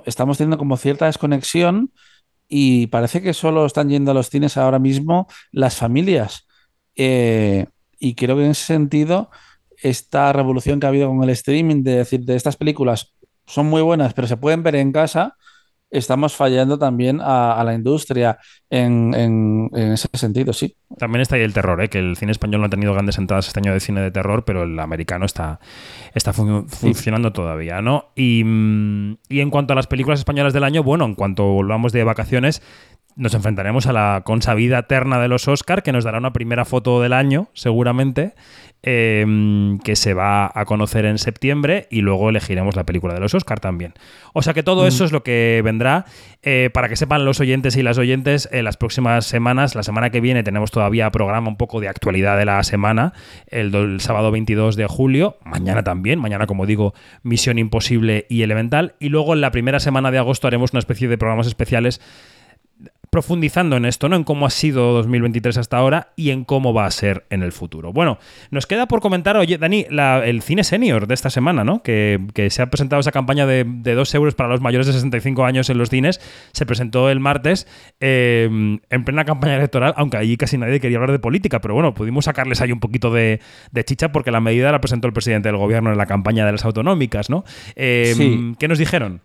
estamos 0.06 0.38
teniendo 0.38 0.58
como 0.58 0.76
cierta 0.78 1.06
desconexión 1.06 1.94
y 2.48 2.88
parece 2.88 3.22
que 3.22 3.34
solo 3.34 3.66
están 3.66 3.90
yendo 3.90 4.12
a 4.12 4.14
los 4.16 4.30
cines 4.30 4.58
ahora 4.58 4.80
mismo 4.80 5.28
las 5.52 5.76
familias. 5.78 6.48
Eh, 6.96 7.68
y 8.00 8.16
creo 8.16 8.36
que 8.36 8.46
en 8.46 8.52
ese 8.52 8.66
sentido, 8.66 9.30
esta 9.82 10.34
revolución 10.34 10.80
que 10.80 10.86
ha 10.86 10.90
habido 10.90 11.10
con 11.10 11.24
el 11.24 11.30
streaming, 11.30 11.84
de 11.84 11.98
decir, 11.98 12.22
de 12.22 12.36
estas 12.36 12.58
películas 12.58 13.14
son 13.46 13.68
muy 13.68 13.82
buenas, 13.82 14.14
pero 14.14 14.28
se 14.28 14.38
pueden 14.38 14.64
ver 14.64 14.76
en 14.76 14.92
casa, 14.92 15.36
estamos 15.90 16.36
fallando 16.36 16.78
también 16.78 17.20
a, 17.22 17.62
la 17.64 17.74
industria 17.74 18.38
en, 18.70 19.70
ese 19.74 20.08
sentido, 20.14 20.54
sí. 20.54 20.76
También 20.98 21.22
está 21.22 21.36
ahí 21.36 21.42
el 21.42 21.54
terror, 21.54 21.82
¿eh? 21.82 21.90
que 21.90 22.00
el 22.00 22.16
cine 22.16 22.32
español 22.32 22.62
no 22.62 22.68
ha 22.68 22.70
tenido 22.70 22.94
grandes 22.94 23.18
entradas 23.18 23.48
este 23.48 23.60
año 23.60 23.74
de 23.74 23.80
cine 23.80 24.02
de 24.02 24.12
terror, 24.12 24.46
pero 24.46 24.64
el 24.64 24.80
americano 24.80 25.26
está, 25.26 25.60
está 26.14 26.34
funcionando 26.34 27.34
todavía, 27.34 27.82
¿no? 27.82 28.12
Y, 28.16 28.44
mm, 28.44 29.18
y 29.30 29.40
en 29.40 29.50
cuanto 29.50 29.74
a 29.74 29.76
las 29.76 29.88
películas 29.88 30.20
españolas 30.20 30.54
del 30.54 30.64
año, 30.64 30.84
bueno, 30.84 31.06
en 31.06 31.16
cuanto 31.16 31.46
volvamos 31.46 31.92
de 31.92 32.04
vacaciones, 32.04 32.62
nos 33.16 33.34
enfrentaremos 33.34 33.86
a 33.86 33.94
la 33.94 34.22
consabida 34.24 34.84
terna 34.84 35.20
de 35.20 35.28
los 35.28 35.48
Oscar, 35.48 35.84
que 35.84 35.92
nos 35.92 36.06
dará 36.06 36.20
una 36.20 36.34
primera 36.34 36.66
foto 36.66 37.02
del 37.02 37.14
año, 37.14 37.50
seguramente, 37.54 38.34
Em, 38.82 39.78
que 39.80 39.98
se 39.98 40.14
va 40.14 40.50
a 40.56 40.64
conocer 40.64 41.04
en 41.04 41.18
septiembre 41.18 41.90
y 41.92 42.00
luego 42.00 42.30
elegiremos 42.30 42.78
la 42.78 42.86
película 42.86 43.14
de 43.14 43.20
los 43.20 43.34
Oscar 43.34 43.60
también. 43.60 43.94
O 44.32 44.42
sea 44.42 44.54
que 44.54 44.64
todo 44.64 44.88
eso 44.88 45.04
es 45.04 45.12
lo 45.12 45.22
que 45.22 45.62
vendrá. 45.66 46.06
Eh, 46.44 46.70
para 46.74 46.88
que 46.88 46.96
sepan 46.96 47.26
los 47.26 47.42
oyentes 47.42 47.76
y 47.76 47.84
las 47.84 47.98
oyentes, 47.98 48.48
en 48.54 48.64
las 48.64 48.78
próximas 48.78 49.26
semanas, 49.26 49.76
la 49.76 49.84
semana 49.84 50.12
que 50.12 50.22
viene 50.22 50.44
tenemos 50.44 50.72
todavía 50.72 51.12
programa 51.12 51.50
un 51.50 51.58
poco 51.58 51.82
de 51.82 51.90
actualidad 51.90 52.38
de 52.38 52.46
la 52.46 52.64
semana, 52.64 53.12
el, 53.48 53.76
el 53.76 54.00
sábado 54.00 54.32
22 54.32 54.78
de 54.78 54.88
julio, 54.88 55.36
mañana 55.44 55.84
también, 55.84 56.18
mañana 56.18 56.48
como 56.48 56.66
digo, 56.66 56.94
Misión 57.22 57.60
Imposible 57.60 58.28
y 58.30 58.44
Elemental, 58.44 58.96
y 58.98 59.10
luego 59.10 59.34
en 59.34 59.42
la 59.42 59.52
primera 59.52 59.82
semana 59.82 60.10
de 60.10 60.20
agosto 60.20 60.48
haremos 60.48 60.72
una 60.72 60.80
especie 60.80 61.10
de 61.10 61.18
programas 61.18 61.48
especiales 61.48 62.00
profundizando 63.10 63.78
en 63.78 63.86
esto, 63.86 64.10
¿no? 64.10 64.16
En 64.16 64.24
cómo 64.24 64.46
ha 64.46 64.50
sido 64.50 64.94
2023 64.94 65.58
hasta 65.58 65.78
ahora 65.78 66.10
y 66.16 66.32
en 66.32 66.46
cómo 66.46 66.74
va 66.74 66.86
a 66.86 66.92
ser 66.92 67.26
en 67.30 67.44
el 67.44 67.52
futuro. 67.52 67.92
Bueno, 67.92 68.20
nos 68.52 68.68
queda 68.68 68.88
por 68.88 69.02
comentar, 69.02 69.38
oye, 69.38 69.58
Dani, 69.58 69.86
el 69.90 70.42
cine 70.42 70.64
senior 70.64 71.08
de 71.08 71.14
esta 71.14 71.30
semana, 71.30 71.64
¿no? 71.64 71.82
Que, 71.84 72.20
se 72.50 72.62
ha 72.62 72.70
presentado 72.70 73.00
esa 73.00 73.12
campaña 73.12 73.46
de, 73.46 73.66
de 73.66 73.94
2 73.94 74.16
euros 74.16 74.36
para 74.36 74.50
los 74.50 74.62
mayores 74.62 74.88
de 74.88 74.94
65 74.94 75.46
años 75.46 75.70
en 75.70 75.78
los 75.78 75.90
cines. 75.90 76.20
Se 76.52 76.66
presentó 76.66 77.10
el 77.10 77.20
martes 77.20 77.68
eh, 78.00 78.80
en 78.90 79.04
plena 79.04 79.26
campaña 79.26 79.56
electoral, 79.56 79.94
aunque 79.98 80.18
allí 80.18 80.38
casi 80.38 80.58
nadie 80.58 80.80
quería 80.80 80.98
hablar 80.98 81.12
de 81.12 81.20
política, 81.20 81.62
pero 81.62 81.74
bueno, 81.74 81.94
pudimos 81.94 82.26
sacarles 82.26 82.62
ahí 82.62 82.72
un 82.72 82.80
poquito 82.80 83.12
de, 83.12 83.40
chicha 83.86 84.12
porque 84.12 84.32
la 84.32 84.42
medida 84.42 84.72
la 84.72 84.82
presentó 84.82 85.08
el 85.08 85.14
presidente 85.14 85.50
del 85.50 85.58
gobierno 85.58 85.92
en 85.92 85.98
la 85.98 86.06
campaña 86.06 86.46
de 86.46 86.52
las 86.52 86.66
autonómicas, 86.66 87.30
¿no? 87.30 87.44
Eh, 87.76 88.54
¿Qué 88.60 88.68
nos 88.68 88.78
dijeron? 88.78 89.22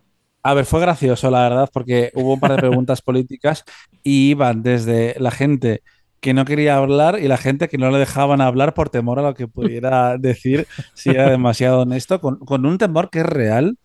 A 0.46 0.52
ver, 0.52 0.66
fue 0.66 0.78
gracioso, 0.80 1.30
la 1.30 1.48
verdad, 1.48 1.70
porque 1.72 2.10
hubo 2.14 2.34
un 2.34 2.40
par 2.40 2.50
de 2.52 2.58
preguntas 2.58 3.00
políticas 3.02 3.64
y 4.02 4.28
iban 4.30 4.62
desde 4.62 5.16
la 5.18 5.30
gente 5.30 5.82
que 6.20 6.34
no 6.34 6.44
quería 6.44 6.76
hablar 6.76 7.18
y 7.18 7.28
la 7.28 7.38
gente 7.38 7.66
que 7.66 7.78
no 7.78 7.90
le 7.90 7.98
dejaban 7.98 8.42
hablar 8.42 8.74
por 8.74 8.90
temor 8.90 9.18
a 9.18 9.22
lo 9.22 9.34
que 9.34 9.48
pudiera 9.48 10.18
decir 10.18 10.66
si 10.92 11.10
era 11.10 11.30
demasiado 11.30 11.80
honesto, 11.80 12.20
con, 12.20 12.66
un 12.66 12.76
temor 12.78 13.08
que 13.08 13.20
es 13.20 13.26
real. 13.26 13.78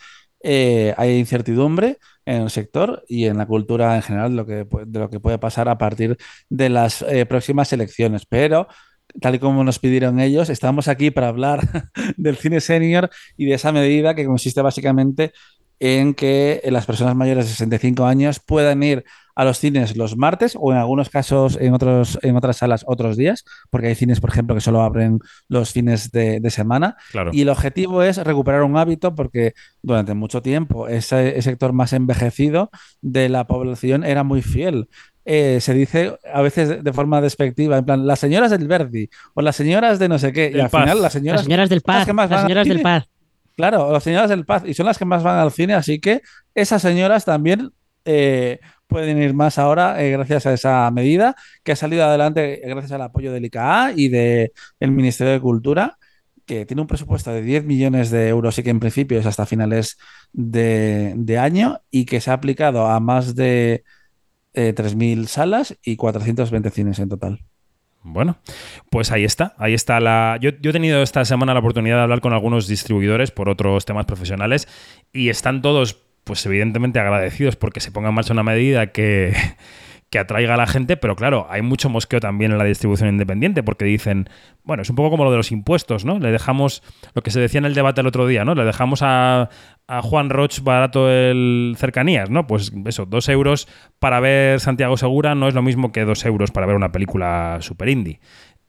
Eh, 0.44 0.94
hay 0.98 1.18
incertidumbre 1.18 1.98
en 2.26 2.42
el 2.44 2.50
sector 2.50 3.04
y 3.08 3.26
en 3.26 3.38
la 3.38 3.46
cultura 3.46 3.96
en 3.96 4.02
general 4.02 4.32
de 4.32 4.36
lo 4.36 4.46
que, 4.46 4.68
de 4.86 5.00
lo 5.00 5.10
que 5.10 5.20
puede 5.22 5.38
pasar 5.38 5.70
a 5.70 5.78
partir 5.78 6.18
de 6.50 6.70
las 6.70 7.04
eh, 7.04 7.26
próximas 7.26 7.72
elecciones. 7.72 8.26
Pero 8.26 8.68
tal 9.22 9.36
y 9.36 9.40
como 9.40 9.64
nos 9.64 9.80
pidieron 9.80 10.20
ellos, 10.20 10.50
estamos 10.50 10.90
aquí 10.90 11.10
para 11.10 11.30
hablar 11.30 11.62
del 12.18 12.36
cine 12.36 12.60
senior 12.60 13.10
y 13.38 13.46
de 13.46 13.54
esa 13.54 13.72
medida 13.72 14.14
que 14.14 14.26
consiste 14.26 14.62
básicamente 14.62 15.32
en 15.80 16.14
que 16.14 16.62
las 16.66 16.86
personas 16.86 17.16
mayores 17.16 17.46
de 17.46 17.52
65 17.52 18.06
años 18.06 18.40
puedan 18.40 18.84
ir 18.84 19.06
a 19.40 19.46
los 19.46 19.58
cines 19.58 19.96
los 19.96 20.18
martes 20.18 20.58
o 20.60 20.74
en 20.74 20.78
algunos 20.78 21.10
casos 21.10 21.58
en, 21.62 21.74
otros, 21.74 22.20
en 22.24 22.36
otras 22.36 22.58
salas 22.58 22.84
otros 22.86 23.16
días, 23.16 23.46
porque 23.70 23.88
hay 23.88 23.96
cines, 23.96 24.20
por 24.20 24.32
ejemplo, 24.32 24.54
que 24.54 24.60
solo 24.60 24.82
abren 24.82 25.20
los 25.48 25.72
fines 25.72 26.12
de, 26.12 26.42
semana. 26.50 26.98
Y 27.32 27.44
el 27.44 27.50
objetivo 27.50 28.04
es 28.04 28.18
recuperar 28.18 28.64
un 28.64 28.76
hábito 28.76 29.16
porque 29.16 29.54
durante 29.82 30.14
mucho 30.14 30.42
tiempo 30.42 30.90
ese, 30.90 31.42
sector 31.42 31.72
más 31.72 31.94
envejecido 31.94 32.70
de 33.02 33.30
la 33.30 33.48
población 33.48 34.04
era 34.04 34.26
muy 34.26 34.42
fiel. 34.42 34.90
Eh, 35.24 35.60
se 35.62 35.74
dice 35.74 36.18
a 36.34 36.42
veces 36.42 36.84
de 36.84 36.92
forma 36.94 37.22
despectiva, 37.22 37.78
en 37.78 37.86
plan, 37.86 38.06
las 38.06 38.20
señoras 38.20 38.52
del 38.52 38.68
Verdi 38.68 39.10
o 39.36 39.42
las 39.42 39.56
señoras 39.56 40.00
de 40.00 40.10
no 40.10 40.20
sé 40.20 40.34
qué, 40.34 40.52
y 40.54 40.60
al 40.60 40.70
final 40.70 41.02
las 41.02 41.14
señoras, 41.14 41.42
las 41.42 41.46
señoras 41.46 41.70
del 41.70 41.82
Paz, 41.82 42.08
las 42.08 42.42
señoras 42.42 42.68
del 42.68 42.82
Paz. 42.82 43.08
Claro, 43.60 43.92
las 43.92 44.04
señoras 44.04 44.30
del 44.30 44.46
Paz, 44.46 44.64
y 44.66 44.74
son 44.74 44.86
las 44.86 44.98
que 44.98 45.04
más 45.04 45.22
van 45.22 45.38
al 45.38 45.52
cine, 45.52 45.74
así 45.74 46.00
que 46.00 46.22
esas 46.56 46.82
señoras 46.82 47.26
también 47.26 47.74
eh, 48.06 48.62
pueden 48.88 49.22
ir 49.22 49.34
más 49.34 49.58
ahora 49.58 50.02
eh, 50.02 50.12
gracias 50.12 50.46
a 50.46 50.54
esa 50.54 50.90
medida 50.92 51.36
que 51.62 51.74
ha 51.74 51.76
salido 51.76 52.06
adelante 52.06 52.62
gracias 52.64 52.94
al 52.94 53.02
apoyo 53.02 53.34
del 53.34 53.44
ICA 53.44 53.92
y 53.94 54.08
del 54.08 54.52
Ministerio 54.80 55.34
de 55.34 55.42
Cultura 55.42 55.98
que 56.46 56.66
tiene 56.66 56.84
un 56.84 56.88
presupuesto 56.88 57.32
de 57.34 57.42
10 57.42 57.66
millones 57.66 58.12
de 58.12 58.30
euros 58.30 58.58
y 58.58 58.64
que 58.64 58.70
en 58.70 58.80
principio 58.80 59.20
es 59.20 59.26
hasta 59.26 59.46
finales 59.46 59.98
de, 60.32 61.14
de 61.18 61.38
año 61.38 61.82
y 61.92 62.06
que 62.06 62.22
se 62.22 62.32
ha 62.32 62.36
aplicado 62.36 62.88
a 62.88 63.02
más 63.02 63.36
de 63.36 63.84
eh, 64.54 64.74
3.000 64.74 65.28
salas 65.28 65.78
y 65.84 65.98
420 65.98 66.70
cines 66.70 67.00
en 67.00 67.10
total. 67.10 67.44
Bueno, 68.02 68.38
pues 68.90 69.12
ahí 69.12 69.26
está, 69.26 69.54
ahí 69.58 69.74
está 69.74 70.00
la... 70.00 70.38
Yo, 70.40 70.50
he 70.50 70.72
tenido 70.72 71.04
esta 71.04 71.26
semana 71.26 71.54
la 71.54 71.60
oportunidad 71.60 71.98
de 71.98 72.04
hablar 72.04 72.22
con 72.22 72.34
algunos 72.34 72.68
distribuidores 72.68 73.32
por 73.32 73.50
otros 73.50 73.86
temas 73.86 74.06
profesionales 74.06 74.68
y 75.12 75.30
están 75.30 75.62
todos, 75.62 75.98
pues 76.24 76.46
evidentemente 76.46 77.00
agradecidos 77.00 77.56
porque 77.58 77.82
se 77.82 77.92
ponga 77.92 78.10
en 78.10 78.16
marcha 78.16 78.34
una 78.34 78.44
medida 78.44 78.88
que 78.92 79.34
que 80.10 80.18
atraiga 80.18 80.56
a 80.56 80.58
la 80.58 80.66
gente, 80.66 80.98
pero 80.98 81.16
claro, 81.16 81.46
hay 81.50 81.62
mucho 81.62 81.90
mosqueo 81.90 82.20
también 82.20 82.52
en 82.52 82.58
la 82.58 82.64
distribución 82.64 83.10
independiente, 83.10 83.62
porque 83.62 83.86
dicen, 83.86 84.28
bueno, 84.64 84.82
es 84.82 84.90
un 84.90 84.96
poco 84.96 85.12
como 85.12 85.24
lo 85.24 85.32
de 85.32 85.38
los 85.38 85.52
impuestos, 85.52 86.04
¿no? 86.04 86.20
Le 86.20 86.32
dejamos, 86.32 86.82
lo 87.14 87.22
que 87.22 87.30
se 87.30 87.40
decía 87.40 87.60
en 87.60 87.66
el 87.66 87.76
debate 87.76 88.02
el 88.02 88.08
otro 88.08 88.26
día, 88.26 88.44
¿no? 88.44 88.56
Le 88.56 88.66
dejamos 88.66 89.02
a, 89.04 89.50
Juan 90.04 90.30
Roch 90.30 90.62
barato 90.62 91.10
el 91.10 91.76
cercanías, 91.76 92.30
¿no? 92.30 92.46
Pues 92.46 92.72
eso, 92.86 93.08
dos 93.08 93.28
euros 93.28 93.68
para 93.98 94.20
ver 94.20 94.60
Santiago 94.60 94.98
Segura 94.98 95.34
no 95.34 95.48
es 95.48 95.56
lo 95.56 95.64
mismo 95.64 95.92
que 95.92 96.06
dos 96.06 96.24
euros 96.26 96.52
para 96.52 96.68
ver 96.68 96.76
una 96.76 96.92
película 96.92 97.58
super 97.62 97.90
indie. 97.90 98.20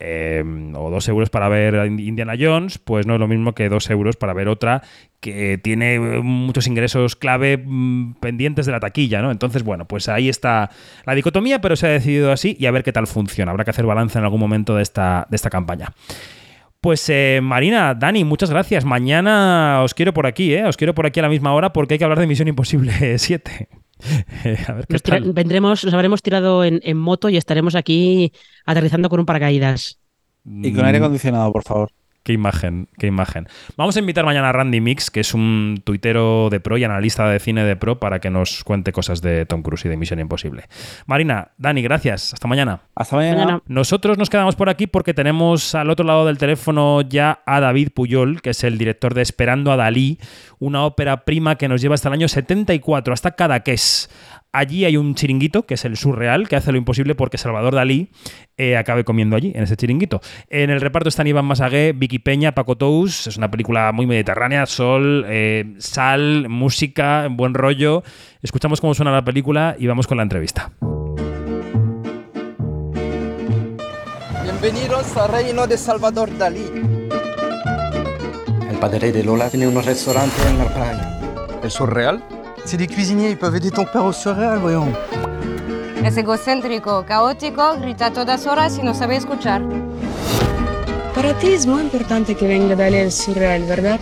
Eh, 0.03 0.43
o 0.75 0.91
dos 0.91 1.07
euros 1.09 1.29
para 1.29 1.51
ver 1.51 1.75
Indiana 2.01 2.33
Jones, 2.39 2.79
pues 2.79 3.07
no 3.07 3.15
es 3.15 3.21
lo 3.21 3.29
mismo 3.29 3.55
que 3.55 3.69
dos 3.69 3.91
euros 3.91 4.17
para 4.17 4.33
ver 4.33 4.49
otra 4.49 4.83
que 5.21 5.59
tiene 5.59 6.01
muchos 6.01 6.67
ingresos 6.67 7.17
clave 7.17 7.63
mmm, 7.63 8.15
pendientes 8.15 8.65
de 8.65 8.73
la 8.73 8.81
taquilla, 8.81 9.21
¿no? 9.21 9.31
Entonces, 9.31 9.63
bueno, 9.63 9.85
pues 9.85 10.09
ahí 10.09 10.31
está 10.31 10.71
la 11.05 11.15
dicotomía, 11.15 11.61
pero 11.61 11.77
se 11.77 11.87
ha 11.87 11.91
decidido 11.91 12.33
así 12.33 12.57
y 12.59 12.65
a 12.65 12.71
ver 12.71 12.83
qué 12.83 12.93
tal 12.93 13.07
funciona. 13.07 13.51
Habrá 13.51 13.65
que 13.65 13.71
hacer 13.73 13.85
balance 13.85 14.19
en 14.19 14.25
algún 14.25 14.41
momento 14.41 14.75
de 14.75 14.83
esta, 14.83 15.27
de 15.29 15.37
esta 15.37 15.51
campaña. 15.51 15.93
Pues 16.81 17.07
eh, 17.11 17.41
Marina, 17.43 17.95
Dani, 17.95 18.25
muchas 18.25 18.49
gracias. 18.49 18.87
Mañana 18.87 19.83
os 19.83 19.93
quiero 19.93 20.15
por 20.15 20.27
aquí, 20.27 20.55
¿eh? 20.55 20.65
Os 20.65 20.79
quiero 20.79 20.95
por 20.95 21.05
aquí 21.05 21.21
a 21.21 21.25
la 21.25 21.29
misma 21.29 21.53
hora 21.53 21.75
porque 21.75 21.95
hay 21.95 21.99
que 21.99 22.05
hablar 22.05 22.21
de 22.21 22.27
Misión 22.27 22.49
Imposible 22.49 23.19
7. 23.19 23.69
a 24.69 24.73
ver 24.73 24.87
qué 24.87 24.95
nos 24.95 25.03
tal. 25.03 25.33
vendremos, 25.33 25.85
nos 25.85 25.95
habremos 25.95 26.23
tirado 26.23 26.65
en, 26.65 26.81
en, 26.83 26.97
moto 26.97 27.29
y 27.29 27.37
estaremos 27.37 27.75
aquí 27.75 28.33
aterrizando 28.65 29.09
con 29.09 29.21
un 29.21 29.27
paracaídas. 29.27 29.99
Y 30.45 30.73
con 30.73 30.85
aire 30.85 30.99
acondicionado, 30.99 31.53
por 31.53 31.63
favor. 31.63 31.91
Qué 32.23 32.35
imagen, 32.35 32.89
qué 32.99 33.07
imagen. 33.07 33.49
Vamos 33.79 33.97
a 33.97 34.01
invitar 34.01 34.27
mañana 34.27 34.51
a 34.51 34.53
Randy 34.53 34.81
Mix, 34.83 35.11
que 35.11 35.21
es 35.21 35.33
un 35.33 35.81
tuitero 35.85 36.51
de 36.51 36.61
pro 36.61 36.77
y 36.77 36.85
analista 36.85 37.27
de 37.27 37.39
cine 37.39 37.65
de 37.65 37.77
pro, 37.77 37.99
para 37.99 38.19
que 38.19 38.29
nos 38.29 38.63
cuente 38.63 38.93
cosas 38.93 39.23
de 39.23 39.47
Tom 39.47 39.63
Cruise 39.63 39.87
y 39.87 39.89
de 39.89 39.97
Misión 39.97 40.21
Imposible. 40.21 40.65
Marina, 41.07 41.53
Dani, 41.57 41.81
gracias. 41.81 42.35
Hasta 42.35 42.47
mañana. 42.47 42.83
Hasta 42.95 43.17
mañana. 43.17 43.63
Nosotros 43.67 44.19
nos 44.19 44.29
quedamos 44.29 44.55
por 44.55 44.69
aquí 44.69 44.87
porque 44.87 45.15
tenemos 45.15 45.75
al 45.75 45.89
otro 45.89 46.05
lado 46.05 46.27
del 46.27 46.37
teléfono 46.37 47.01
ya 47.01 47.41
a 47.47 47.59
David 47.61 47.89
Puyol, 47.95 48.43
que 48.43 48.51
es 48.51 48.65
el 48.65 48.77
director 48.77 49.15
de 49.15 49.23
Esperando 49.23 49.73
a 49.73 49.77
Dalí, 49.77 50.19
una 50.59 50.85
ópera 50.85 51.25
prima 51.25 51.57
que 51.57 51.69
nos 51.69 51.81
lleva 51.81 51.95
hasta 51.95 52.09
el 52.09 52.15
año 52.15 52.29
74, 52.29 53.15
hasta 53.15 53.31
Cadaqués. 53.31 54.11
Allí 54.53 54.85
hay 54.85 54.97
un 54.97 55.15
chiringuito, 55.15 55.65
que 55.65 55.75
es 55.75 55.85
el 55.85 55.97
surreal, 55.97 56.49
que 56.49 56.57
hace 56.57 56.73
lo 56.73 56.79
imposible 56.79 57.15
porque 57.15 57.39
Salvador 57.39 57.73
Dalí 57.73 58.11
eh, 58.57 58.77
acabe 58.77 59.05
comiendo 59.05 59.37
allí, 59.37 59.53
en 59.55 59.63
ese 59.63 59.77
chiringuito. 59.77 60.21
En 60.49 60.71
el 60.71 60.81
reparto 60.81 61.09
están 61.09 61.29
Iván 61.29 61.45
Masagué, 61.45 61.93
Vicky 61.93 62.19
Peña, 62.19 62.53
Paco 62.53 62.77
Tous. 62.77 63.29
Es 63.29 63.37
una 63.37 63.49
película 63.49 63.93
muy 63.93 64.07
mediterránea, 64.07 64.67
sol, 64.67 65.25
eh, 65.29 65.77
sal, 65.79 66.49
música, 66.49 67.29
buen 67.31 67.55
rollo. 67.55 68.03
Escuchamos 68.43 68.81
cómo 68.81 68.93
suena 68.93 69.13
la 69.13 69.25
película 69.25 69.77
y 69.79 69.87
vamos 69.87 70.09
con 70.09 70.17
la 70.17 70.25
entrevista. 70.25 70.73
Bienvenidos 74.43 75.17
al 75.17 75.31
reino 75.31 75.69
de 75.69 75.79
Salvador 75.79 76.37
Dalí. 76.37 76.67
El 78.69 78.77
padre 78.81 79.13
de 79.13 79.23
Lola 79.23 79.49
tiene 79.49 79.69
unos 79.69 79.87
restaurantes 79.87 80.45
en 80.45 80.59
la 80.59 80.65
playa. 80.65 81.21
¿El 81.63 81.71
surreal? 81.71 82.40
C'est 82.71 82.77
des 82.77 82.87
cuisiniers, 82.87 83.31
ils 83.31 83.37
peuvent 83.37 83.57
aider 83.57 83.73
ton 83.73 83.85
père 83.85 84.05
au 84.05 84.13
surréal, 84.13 84.59
voyons. 84.61 84.93
Es 86.05 86.17
egocéntrico, 86.17 87.05
caótico, 87.05 87.77
grita 87.81 88.07
a 88.07 88.11
todas 88.13 88.47
horas 88.47 88.79
y 88.79 88.85
no 88.85 88.95
sabe 88.95 89.17
escuchar. 89.17 89.61
Para 91.13 91.37
ti 91.41 91.49
es 91.49 91.67
muy 91.67 91.83
importante 91.83 92.37
que 92.37 92.47
venga 92.47 92.77
Dalí 92.77 92.99
el 92.99 93.11
surreal, 93.11 93.65
¿verdad? 93.65 93.99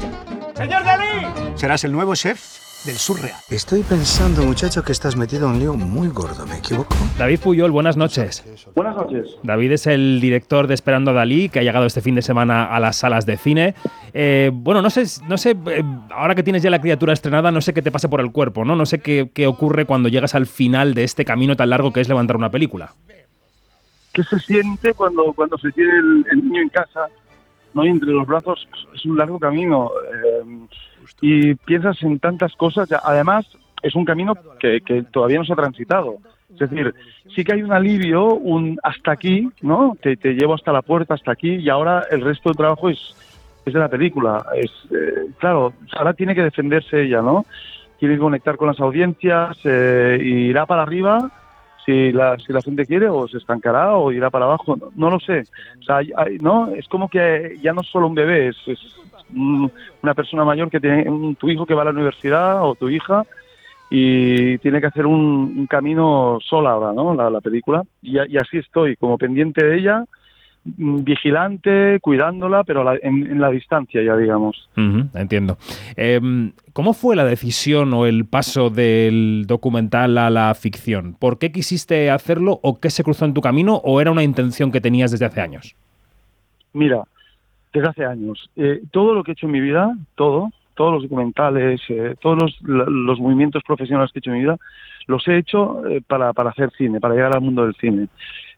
¡Señor 0.54 0.84
Dalí! 0.84 1.54
Serás 1.54 1.82
el 1.84 1.92
nuevo 1.92 2.14
chef? 2.14 2.67
Del 2.88 2.96
surreal. 2.96 3.36
Estoy 3.50 3.82
pensando, 3.82 4.42
muchacho, 4.44 4.82
que 4.82 4.92
estás 4.92 5.14
metido 5.14 5.46
en 5.46 5.52
un 5.52 5.58
lío 5.58 5.74
muy 5.74 6.08
gordo, 6.08 6.46
¿me 6.46 6.56
equivoco? 6.56 6.96
David 7.18 7.40
Puyol, 7.40 7.70
buenas 7.70 7.98
noches. 7.98 8.42
Buenas 8.74 8.96
noches. 8.96 9.36
David 9.42 9.72
es 9.72 9.86
el 9.86 10.22
director 10.22 10.66
de 10.66 10.72
Esperando 10.72 11.10
a 11.10 11.14
Dalí, 11.14 11.50
que 11.50 11.58
ha 11.58 11.62
llegado 11.62 11.84
este 11.84 12.00
fin 12.00 12.14
de 12.14 12.22
semana 12.22 12.64
a 12.64 12.80
las 12.80 12.96
salas 12.96 13.26
de 13.26 13.36
cine. 13.36 13.74
Eh, 14.14 14.50
bueno, 14.54 14.80
no 14.80 14.88
sé, 14.88 15.04
no 15.28 15.36
sé, 15.36 15.50
eh, 15.66 15.84
ahora 16.10 16.34
que 16.34 16.42
tienes 16.42 16.62
ya 16.62 16.70
la 16.70 16.80
criatura 16.80 17.12
estrenada, 17.12 17.50
no 17.50 17.60
sé 17.60 17.74
qué 17.74 17.82
te 17.82 17.90
pasa 17.90 18.08
por 18.08 18.22
el 18.22 18.32
cuerpo, 18.32 18.64
¿no? 18.64 18.74
No 18.74 18.86
sé 18.86 19.00
qué, 19.00 19.30
qué 19.34 19.46
ocurre 19.46 19.84
cuando 19.84 20.08
llegas 20.08 20.34
al 20.34 20.46
final 20.46 20.94
de 20.94 21.04
este 21.04 21.26
camino 21.26 21.56
tan 21.56 21.68
largo 21.68 21.92
que 21.92 22.00
es 22.00 22.08
levantar 22.08 22.36
una 22.36 22.50
película. 22.50 22.94
¿Qué 24.14 24.24
se 24.24 24.38
siente 24.38 24.94
cuando, 24.94 25.34
cuando 25.34 25.58
se 25.58 25.70
tiene 25.72 25.92
el, 25.92 26.26
el 26.32 26.42
niño 26.42 26.62
en 26.62 26.68
casa, 26.70 27.08
no 27.74 27.84
y 27.84 27.90
entre 27.90 28.12
los 28.12 28.26
brazos? 28.26 28.66
Es 28.94 29.04
un 29.04 29.18
largo 29.18 29.38
camino. 29.38 29.90
Eh, 30.10 30.66
y 31.20 31.54
piensas 31.54 32.02
en 32.02 32.18
tantas 32.18 32.54
cosas. 32.54 32.88
Además, 33.04 33.46
es 33.82 33.94
un 33.94 34.04
camino 34.04 34.34
que, 34.58 34.80
que, 34.80 35.02
todavía 35.02 35.38
no 35.38 35.44
se 35.44 35.52
ha 35.52 35.56
transitado. 35.56 36.18
Es 36.50 36.58
decir, 36.58 36.94
sí 37.34 37.44
que 37.44 37.52
hay 37.52 37.62
un 37.62 37.72
alivio, 37.72 38.34
un 38.34 38.78
hasta 38.82 39.12
aquí, 39.12 39.48
¿no? 39.60 39.96
Te, 40.00 40.16
te 40.16 40.34
llevo 40.34 40.54
hasta 40.54 40.72
la 40.72 40.82
puerta, 40.82 41.14
hasta 41.14 41.32
aquí, 41.32 41.56
y 41.56 41.68
ahora 41.68 42.04
el 42.10 42.22
resto 42.22 42.48
del 42.48 42.56
trabajo 42.56 42.88
es, 42.88 43.14
es 43.64 43.72
de 43.72 43.78
la 43.78 43.88
película. 43.88 44.44
Es 44.56 44.70
eh, 44.90 45.26
Claro, 45.38 45.72
ahora 45.96 46.14
tiene 46.14 46.34
que 46.34 46.42
defenderse 46.42 47.02
ella, 47.02 47.22
¿no? 47.22 47.44
Tiene 47.98 48.14
que 48.14 48.20
conectar 48.20 48.56
con 48.56 48.68
las 48.68 48.80
audiencias, 48.80 49.58
eh, 49.64 50.18
irá 50.20 50.66
para 50.66 50.82
arriba 50.82 51.30
si 51.84 52.12
la, 52.12 52.36
si 52.38 52.52
la 52.52 52.60
gente 52.60 52.84
quiere 52.84 53.08
o 53.08 53.26
se 53.28 53.38
estancará 53.38 53.94
o 53.94 54.12
irá 54.12 54.28
para 54.28 54.44
abajo, 54.44 54.76
no, 54.76 54.90
no 54.94 55.10
lo 55.10 55.20
sé. 55.20 55.44
O 55.80 55.82
sea, 55.82 55.96
hay, 55.96 56.38
no, 56.38 56.68
es 56.74 56.86
como 56.86 57.08
que 57.08 57.56
ya 57.62 57.72
no 57.72 57.80
es 57.80 57.86
solo 57.86 58.08
un 58.08 58.14
bebé, 58.14 58.48
es, 58.48 58.56
es 58.66 58.78
una 59.34 60.14
persona 60.14 60.44
mayor 60.44 60.70
que 60.70 60.80
tiene 60.80 61.08
un, 61.08 61.34
tu 61.36 61.48
hijo 61.50 61.66
que 61.66 61.74
va 61.74 61.82
a 61.82 61.86
la 61.86 61.90
universidad 61.90 62.62
o 62.64 62.74
tu 62.74 62.88
hija 62.88 63.24
y 63.90 64.58
tiene 64.58 64.80
que 64.80 64.86
hacer 64.86 65.06
un, 65.06 65.54
un 65.56 65.66
camino 65.66 66.38
sola 66.42 66.70
ahora, 66.70 66.92
¿no? 66.92 67.14
La, 67.14 67.30
la 67.30 67.40
película. 67.40 67.82
Y, 68.02 68.16
y, 68.18 68.36
así 68.36 68.58
estoy, 68.58 68.96
como 68.96 69.16
pendiente 69.16 69.64
de 69.64 69.78
ella, 69.78 70.04
vigilante, 70.64 71.98
cuidándola, 72.00 72.64
pero 72.64 72.84
la, 72.84 72.96
en, 72.96 73.26
en, 73.30 73.40
la 73.40 73.50
distancia 73.50 74.02
ya, 74.02 74.16
digamos. 74.16 74.68
Uh 74.76 74.80
-huh, 74.80 75.08
entiendo. 75.14 75.56
Eh, 75.96 76.20
¿Cómo 76.72 76.92
fue 76.92 77.16
la 77.16 77.24
decisión 77.24 77.92
o 77.94 78.06
el 78.06 78.26
paso 78.26 78.68
del 78.70 79.44
documental 79.46 80.18
a 80.18 80.30
la 80.30 80.54
ficción? 80.54 81.14
¿Por 81.18 81.38
qué 81.38 81.50
quisiste 81.50 82.10
hacerlo 82.10 82.60
o 82.62 82.80
qué 82.80 82.90
se 82.90 83.02
cruzó 83.02 83.24
en 83.24 83.34
tu 83.34 83.40
camino 83.40 83.76
o 83.84 84.00
era 84.00 84.10
una 84.10 84.22
intención 84.22 84.70
que 84.70 84.80
tenías 84.80 85.10
desde 85.10 85.24
hace 85.24 85.40
años? 85.40 85.74
Mira, 86.74 87.02
desde 87.78 87.90
hace 87.90 88.04
años. 88.04 88.50
Eh, 88.56 88.82
todo 88.90 89.14
lo 89.14 89.22
que 89.22 89.32
he 89.32 89.34
hecho 89.34 89.46
en 89.46 89.52
mi 89.52 89.60
vida, 89.60 89.96
todo, 90.14 90.50
todos 90.74 90.92
los 90.94 91.02
documentales, 91.02 91.80
eh, 91.88 92.14
todos 92.20 92.58
los, 92.62 93.18
movimientos 93.20 93.62
profesionales 93.64 94.12
que 94.12 94.18
he 94.18 94.20
hecho 94.20 94.30
en 94.30 94.36
mi 94.36 94.42
vida, 94.42 94.56
los 95.06 95.26
he 95.26 95.38
hecho 95.38 95.86
eh, 95.88 96.02
para, 96.06 96.32
para, 96.32 96.50
hacer 96.50 96.70
cine, 96.76 97.00
para 97.00 97.14
llegar 97.14 97.34
al 97.34 97.40
mundo 97.40 97.64
del 97.64 97.74
cine. 97.74 98.08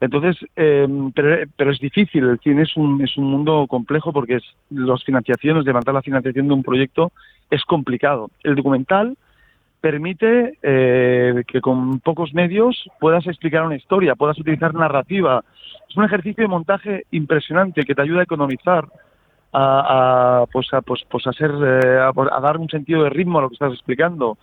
Entonces, 0.00 0.36
eh, 0.56 0.86
pero, 1.14 1.46
pero, 1.56 1.70
es 1.70 1.78
difícil, 1.78 2.24
el 2.24 2.38
cine 2.40 2.62
es 2.62 2.76
un, 2.76 3.02
es 3.02 3.16
un 3.16 3.24
mundo 3.24 3.66
complejo 3.68 4.12
porque 4.12 4.36
es, 4.36 4.44
las 4.70 5.04
financiaciones, 5.04 5.64
levantar 5.64 5.94
la 5.94 6.02
financiación 6.02 6.48
de 6.48 6.54
un 6.54 6.62
proyecto 6.62 7.12
es 7.50 7.64
complicado. 7.64 8.30
El 8.42 8.54
documental 8.54 9.16
permite 9.80 10.58
eh, 10.62 11.42
que 11.46 11.60
con 11.60 12.00
pocos 12.00 12.34
medios 12.34 12.88
puedas 12.98 13.26
explicar 13.26 13.64
una 13.64 13.76
historia, 13.76 14.14
puedas 14.14 14.38
utilizar 14.38 14.74
narrativa. 14.74 15.42
Es 15.88 15.96
un 15.96 16.04
ejercicio 16.04 16.44
de 16.44 16.48
montaje 16.48 17.04
impresionante 17.10 17.82
que 17.84 17.94
te 17.94 18.02
ayuda 18.02 18.20
a 18.20 18.24
economizar, 18.24 18.86
a, 19.52 20.42
a 20.42 20.46
pues, 20.46 20.72
a, 20.72 20.80
pues, 20.82 21.02
pues 21.08 21.26
a, 21.26 21.32
ser, 21.32 21.50
eh, 21.50 21.98
a, 21.98 22.08
a, 22.08 22.40
dar 22.40 22.58
un 22.58 22.68
sentido 22.68 23.04
de 23.04 23.10
ritmo 23.10 23.38
a 23.38 23.42
lo 23.42 23.48
que 23.48 23.54
estás 23.54 23.72
explicando, 23.72 24.38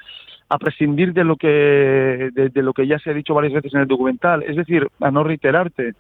a 0.49 0.57
prescindir 0.57 1.13
de 1.13 1.23
lo 1.23 1.35
que 1.35 2.29
de, 2.33 2.49
de, 2.49 2.61
lo 2.63 2.73
que 2.73 2.87
ya 2.87 2.99
se 2.99 3.09
ha 3.09 3.13
dicho 3.13 3.33
varias 3.33 3.53
veces 3.53 3.73
en 3.73 3.81
el 3.81 3.87
documental, 3.87 4.43
es 4.43 4.55
decir, 4.55 4.87
a 4.99 5.11
no 5.11 5.23
reiterarte. 5.23 5.93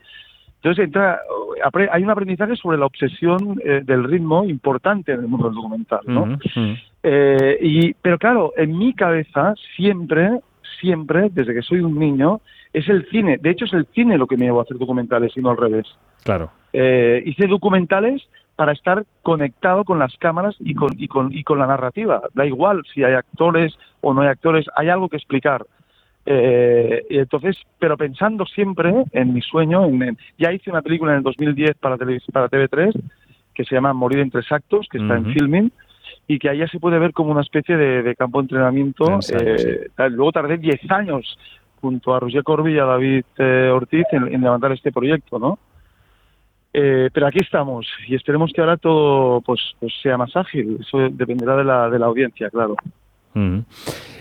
Entonces 0.57 0.85
entra, 0.85 1.21
hay 1.91 2.03
un 2.03 2.09
aprendizaje 2.09 2.55
sobre 2.55 2.77
la 2.77 2.87
obsesión 2.87 3.59
eh, 3.63 3.81
del 3.83 4.03
ritmo 4.03 4.43
importante 4.43 5.11
en 5.11 5.19
el 5.21 5.27
mundo 5.27 5.47
del 5.47 5.55
documental, 5.55 5.99
¿no? 6.07 6.23
Uh 6.23 6.27
-huh. 6.27 6.81
eh, 7.03 7.57
y, 7.61 7.93
pero 7.93 8.17
claro, 8.17 8.53
en 8.57 8.77
mi 8.77 8.93
cabeza 8.93 9.53
siempre, 9.75 10.39
siempre, 10.81 11.29
desde 11.31 11.53
que 11.53 11.61
soy 11.61 11.81
un 11.81 11.97
niño, 11.97 12.41
es 12.73 12.89
el 12.89 13.07
cine. 13.09 13.37
De 13.37 13.51
hecho, 13.51 13.65
es 13.65 13.73
el 13.73 13.85
cine 13.93 14.17
lo 14.17 14.27
que 14.27 14.35
me 14.35 14.45
llevó 14.45 14.59
a 14.59 14.63
hacer 14.63 14.77
documentales 14.77 15.31
y 15.37 15.41
no 15.41 15.51
al 15.51 15.57
revés. 15.57 15.85
Claro. 16.23 16.49
Eh, 16.73 17.21
hice 17.25 17.47
documentales 17.47 18.27
para 18.57 18.73
estar 18.73 19.05
conectado 19.21 19.85
con 19.85 19.99
las 19.99 20.17
cámaras 20.17 20.55
y 20.59 20.73
con, 20.75 20.89
y, 20.97 21.07
con, 21.07 21.31
y 21.31 21.43
con 21.45 21.59
la 21.59 21.67
narrativa. 21.67 22.21
Da 22.33 22.45
igual 22.45 22.83
si 22.93 23.03
hay 23.05 23.13
actores 23.13 23.77
o 24.01 24.13
no 24.13 24.21
hay 24.21 24.27
actores, 24.27 24.65
hay 24.75 24.89
algo 24.89 25.07
que 25.07 25.15
explicar. 25.17 25.65
Eh, 26.25 27.05
entonces, 27.09 27.55
pero 27.79 27.95
pensando 27.95 28.45
siempre 28.45 28.93
en 29.13 29.33
mi 29.33 29.41
sueño, 29.41 29.85
en, 29.85 30.01
en- 30.03 30.17
ya 30.37 30.51
hice 30.51 30.69
una 30.69 30.81
película 30.81 31.13
en 31.13 31.19
el 31.19 31.23
2010 31.23 31.77
para, 31.77 31.95
para 31.97 32.49
TV3 32.49 32.91
que 33.53 33.63
se 33.63 33.75
llama 33.75 33.93
Morir 33.93 34.19
en 34.19 34.29
tres 34.29 34.51
actos, 34.51 34.87
que 34.91 34.97
está 34.97 35.15
en 35.15 35.23
filming 35.33 35.71
y 36.27 36.37
que 36.37 36.49
ahí 36.49 36.57
ya 36.59 36.67
se 36.67 36.79
puede 36.79 36.99
ver 36.99 37.13
como 37.13 37.31
una 37.31 37.41
especie 37.41 37.77
de, 37.77 38.03
de 38.03 38.15
campo 38.15 38.39
de 38.39 38.43
entrenamiento. 38.43 39.05
Eh. 39.39 39.87
Luego 40.09 40.31
tardé 40.33 40.57
10 40.57 40.91
años 40.91 41.39
junto 41.79 42.13
a 42.13 42.19
Roger 42.19 42.43
Corby 42.43 42.73
y 42.73 42.79
a 42.79 42.85
David 42.85 43.23
eh, 43.37 43.69
Ortiz 43.73 44.03
en, 44.11 44.27
en 44.33 44.41
levantar 44.41 44.71
este 44.73 44.91
proyecto, 44.91 45.39
¿no? 45.39 45.57
Eh, 46.79 47.09
pero 47.11 47.25
aquí 47.25 47.39
estamos 47.39 47.87
y 48.07 48.13
esperemos 48.13 48.51
que 48.53 48.61
ahora 48.61 48.77
todo 48.77 49.41
pues, 49.41 49.59
pues 49.79 49.91
sea 50.03 50.15
más 50.15 50.35
ágil. 50.35 50.77
Eso 50.79 51.09
dependerá 51.09 51.55
de 51.55 51.63
la, 51.63 51.89
de 51.89 51.97
la 51.97 52.05
audiencia, 52.05 52.51
claro. 52.51 52.75
Mm. 53.33 53.59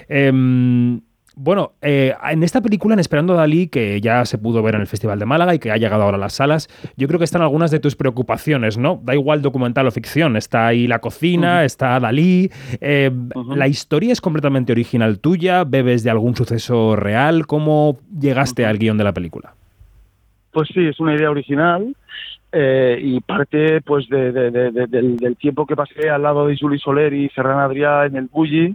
Em, 0.09 1.01
bueno, 1.35 1.73
eh, 1.83 2.15
en 2.33 2.43
esta 2.43 2.63
película, 2.63 2.95
en 2.95 3.01
Esperando 3.01 3.35
a 3.35 3.37
Dalí, 3.37 3.69
que 3.69 4.01
ya 4.01 4.25
se 4.25 4.39
pudo 4.39 4.63
ver 4.63 4.75
en 4.75 4.81
el 4.81 4.87
Festival 4.87 5.19
de 5.19 5.27
Málaga 5.27 5.55
y 5.55 5.59
que 5.59 5.71
ha 5.71 5.77
llegado 5.77 6.03
ahora 6.03 6.17
a 6.17 6.21
las 6.21 6.33
salas, 6.33 6.69
yo 6.97 7.07
creo 7.09 7.19
que 7.19 7.27
están 7.27 7.43
algunas 7.43 7.71
de 7.71 7.79
tus 7.79 7.95
preocupaciones, 7.95 8.79
¿no? 8.79 9.03
Da 9.05 9.15
igual 9.15 9.43
documental 9.43 9.87
o 9.87 9.91
ficción, 9.91 10.39
está 10.39 10.67
ahí 10.67 10.87
la 10.87 11.01
cocina, 11.01 11.63
está 11.63 12.01
Dalí. 12.01 12.51
eh, 12.81 13.11
¿La 13.55 13.69
historia 13.69 14.15
es 14.15 14.23
completamente 14.23 14.73
original 14.73 15.19
tuya? 15.19 15.65
¿Bebes 15.65 16.05
de 16.05 16.11
algún 16.11 16.35
suceso 16.35 16.97
real? 16.97 17.47
¿Cómo 17.47 17.99
llegaste 18.19 18.65
al 18.65 18.79
guion 18.79 18.97
de 18.97 19.05
la 19.05 19.13
película? 19.13 19.53
Pues 20.53 20.71
sí, 20.73 20.87
es 20.87 20.99
una 21.01 21.15
idea 21.15 21.31
original 21.31 21.95
eh, 22.59 22.99
y 23.03 23.21
parte 23.21 23.83
pues 23.83 24.09
de, 24.09 24.33
de- 24.33 24.51
de- 24.51 24.71
de- 24.71 24.87
del, 24.87 25.37
tiempo 25.37 25.67
que 25.67 25.77
pasé 25.77 26.09
al 26.09 26.23
lado 26.23 26.47
de 26.47 26.57
Juli 26.57 26.79
Soler 26.79 27.13
y 27.13 27.29
Ferran 27.29 27.59
Adrià 27.59 28.07
en 28.07 28.17
el 28.17 28.29
Bulli. 28.33 28.75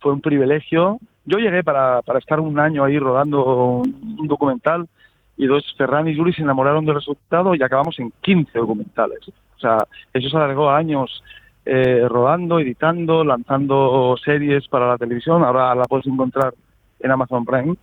Fue 0.00 0.12
un 0.12 0.20
privilegio. 0.20 0.98
Yo 1.24 1.38
llegué 1.38 1.62
para, 1.62 2.02
para 2.02 2.18
estar 2.18 2.40
un 2.40 2.58
año 2.58 2.82
ahí 2.82 2.98
rodando 2.98 3.76
un, 3.76 4.26
documental 4.26 4.88
y 5.36 5.46
dos 5.46 5.62
Ferran 5.78 6.08
y 6.08 6.16
Juli 6.16 6.32
se 6.32 6.42
enamoraron 6.42 6.84
del 6.84 6.96
resultado 6.96 7.54
y 7.54 7.62
acabamos 7.62 7.96
en 8.00 8.12
15 8.22 8.58
documentales. 8.58 9.20
O 9.56 9.60
sea, 9.60 9.76
eso 10.12 10.28
se 10.28 10.36
alargó 10.36 10.68
años 10.70 11.22
eh, 11.64 12.04
rodando, 12.08 12.58
editando, 12.58 13.22
lanzando 13.22 14.16
series 14.24 14.66
para 14.66 14.88
la 14.88 14.98
televisión. 14.98 15.44
Ahora 15.44 15.72
la 15.76 15.84
puedes 15.84 16.08
encontrar 16.08 16.54
en 16.98 17.10
Amazon 17.12 17.44
Prime 17.44 17.76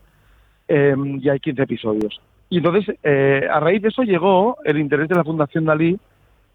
eh, 0.67 0.95
y 1.21 1.29
hay 1.29 1.39
15 1.39 1.63
episodios. 1.63 2.19
Y 2.49 2.57
entonces, 2.57 2.95
eh, 3.03 3.47
a 3.51 3.59
raíz 3.59 3.81
de 3.81 3.89
eso 3.89 4.03
llegó 4.03 4.57
el 4.65 4.79
interés 4.79 5.07
de 5.07 5.15
la 5.15 5.23
Fundación 5.23 5.65
Dalí 5.65 5.97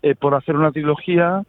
eh, 0.03 0.14
por 0.16 0.34
hacer 0.34 0.57
una 0.57 0.72
trilogía 0.72 1.42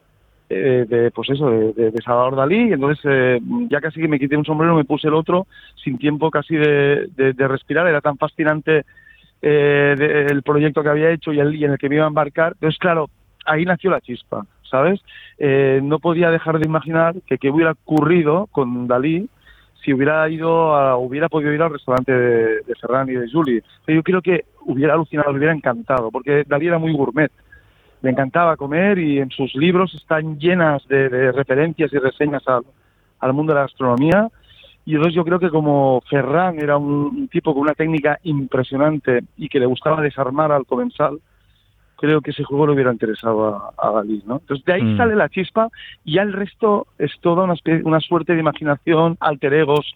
eh, 0.50 0.86
de, 0.88 1.12
pues 1.12 1.30
eso, 1.32 1.50
de, 1.50 1.74
de- 1.74 2.02
Salvador 2.04 2.36
Dalí. 2.36 2.70
Y 2.70 2.74
entonces, 2.74 3.04
eh, 3.10 3.40
ya 3.70 3.82
casi 3.82 4.00
que 4.02 4.08
me 4.08 4.20
quité 4.20 4.38
un 4.38 4.46
sombrero, 4.46 4.76
me 4.76 4.86
puse 4.86 5.08
el 5.08 5.16
otro, 5.16 5.48
sin 5.84 5.98
tiempo 5.98 6.30
casi 6.30 6.56
de, 6.56 7.08
de- 7.16 7.48
respirar. 7.48 7.88
Era 7.88 8.02
tan 8.02 8.18
fascinante 8.18 8.86
eh, 9.42 10.28
el 10.30 10.44
proyecto 10.44 10.84
que 10.84 10.90
había 10.90 11.12
hecho 11.12 11.34
y, 11.34 11.40
el, 11.40 11.56
y 11.56 11.66
en 11.66 11.72
el 11.72 11.78
que 11.78 11.90
me 11.90 11.96
iba 11.96 12.06
a 12.06 12.10
embarcar. 12.10 12.54
Entonces, 12.54 12.80
claro, 12.80 13.10
ahí 13.46 13.66
nació 13.66 13.90
la 13.92 14.02
chispa, 14.02 14.46
¿sabes? 14.70 15.02
Eh, 15.40 15.80
no 15.84 16.00
podía 16.00 16.30
dejar 16.32 16.60
de 16.60 16.68
imaginar 16.68 17.16
que 17.28 17.38
qué 17.40 17.50
hubiera 17.50 17.72
ocurrido 17.72 18.48
con 18.52 18.88
Dalí 18.88 19.28
si 19.86 19.94
hubiera 19.94 20.28
ido 20.30 20.76
a- 20.76 20.98
hubiera 20.98 21.30
podido 21.30 21.54
ir 21.54 21.62
al 21.62 21.72
restaurante 21.72 22.12
de, 22.12 22.62
de 22.64 22.76
Ferran 22.82 23.08
y 23.10 23.14
de 23.14 23.32
Juli. 23.32 23.62
Yo 23.88 24.02
creo 24.04 24.22
que 24.22 24.46
hubiera 24.66 24.96
alucinado, 24.96 25.32
le 25.32 25.38
hubiera 25.38 25.54
encantado, 25.54 26.10
porque 26.12 26.44
Dalí 26.48 26.68
era 26.68 26.80
muy 26.80 26.92
gourmet. 26.92 27.32
Le 28.02 28.10
encantaba 28.12 28.58
comer 28.58 28.98
y 29.00 29.20
en 29.20 29.30
sus 29.32 29.56
libros 29.56 29.94
están 29.96 30.38
llenas 30.40 30.86
de, 30.88 31.08
de 31.10 31.32
referencias 31.32 31.94
y 31.94 31.98
reseñas 31.98 32.48
al, 32.48 32.64
al 33.20 33.34
mundo 33.34 33.54
de 33.54 33.60
la 33.60 33.66
gastronomía. 33.68 34.28
Y 34.86 34.94
entonces 34.96 35.16
yo 35.16 35.24
creo 35.24 35.40
que 35.40 35.50
como 35.50 36.02
Ferran 36.10 36.60
era 36.60 36.78
un, 36.78 36.92
un 36.92 37.28
tipo 37.28 37.54
con 37.54 37.64
una 37.64 37.74
técnica 37.74 38.20
impresionante 38.24 39.22
y 39.38 39.50
que 39.50 39.60
le 39.60 39.66
gustaba 39.66 40.02
desarmar 40.02 40.52
al 40.52 40.66
comensal, 40.66 41.20
creo 41.98 42.22
que 42.22 42.32
ese 42.32 42.44
juego 42.44 42.68
le 42.68 42.74
hubiera 42.74 42.92
interesado 42.92 43.48
a, 43.48 43.74
a 43.78 43.92
Dalí, 43.92 44.22
¿no? 44.26 44.38
Entonces 44.38 44.66
de 44.66 44.74
ahí 44.74 44.84
Mm. 44.84 44.98
sale 44.98 45.16
la 45.16 45.30
chispa 45.30 45.70
y 46.04 46.14
ya 46.16 46.22
el 46.24 46.34
resto 46.34 46.88
es 46.98 47.12
toda 47.22 47.44
una, 47.46 47.56
una 47.84 48.00
suerte 48.00 48.34
de 48.34 48.40
imaginación, 48.40 49.18
alter 49.20 49.54
egos 49.54 49.96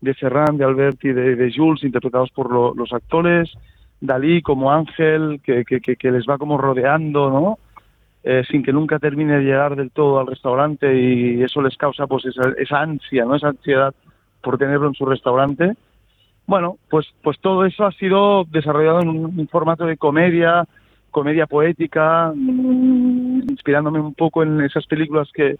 de 0.00 0.14
Ferran, 0.14 0.56
de 0.58 0.64
Alberti, 0.64 1.12
de, 1.12 1.36
de 1.36 1.52
Jules, 1.54 1.82
interpretados 1.84 2.30
por 2.30 2.50
lo- 2.52 2.74
los 2.74 2.92
actores, 2.92 3.52
Dalí 4.00 4.42
como 4.42 4.70
ángel, 4.70 5.40
que, 5.42 5.64
que, 5.64 5.80
que, 5.80 5.96
que 5.96 6.10
les 6.10 6.26
va 6.28 6.36
como 6.36 6.58
rodeando, 6.58 7.30
¿no? 7.30 7.58
Eh, 8.24 8.42
sin 8.50 8.62
que 8.62 8.72
nunca 8.72 8.98
termine 8.98 9.36
de 9.38 9.44
llegar 9.44 9.74
del 9.76 9.90
todo 9.90 10.18
al 10.18 10.26
restaurante 10.26 11.00
y 11.00 11.42
eso 11.42 11.62
les 11.62 11.76
causa 11.76 12.06
pues 12.06 12.24
esa, 12.26 12.50
esa 12.58 12.80
ansia, 12.80 13.24
¿no? 13.24 13.36
Esa 13.36 13.48
ansiedad 13.48 13.94
por 14.42 14.58
tenerlo 14.58 14.88
en 14.88 14.94
su 14.94 15.06
restaurante. 15.06 15.74
Bueno, 16.46 16.76
pues, 16.90 17.06
pues 17.22 17.38
todo 17.40 17.64
eso 17.64 17.84
ha 17.86 17.92
sido 17.92 18.44
desarrollado 18.44 19.00
en 19.00 19.08
un, 19.08 19.24
un 19.38 19.48
formato 19.48 19.86
de 19.86 19.96
comedia, 19.96 20.64
comedia 21.16 21.46
poética, 21.46 22.30
mm, 22.36 23.48
inspirándome 23.48 24.00
un 24.00 24.12
poco 24.12 24.42
en 24.42 24.60
esas 24.60 24.84
películas 24.86 25.26
que, 25.32 25.56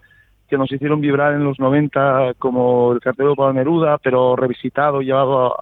que 0.47 0.55
nos 0.55 0.71
hicieron 0.71 1.01
vibrar 1.01 1.33
en 1.33 1.43
los 1.43 1.57
90, 1.57 2.35
como 2.37 2.93
El 2.93 2.99
cartero 2.99 3.35
Pablo 3.35 3.53
Neruda, 3.53 3.97
pero 3.97 4.35
revisitado, 4.35 5.01
llevado 5.01 5.55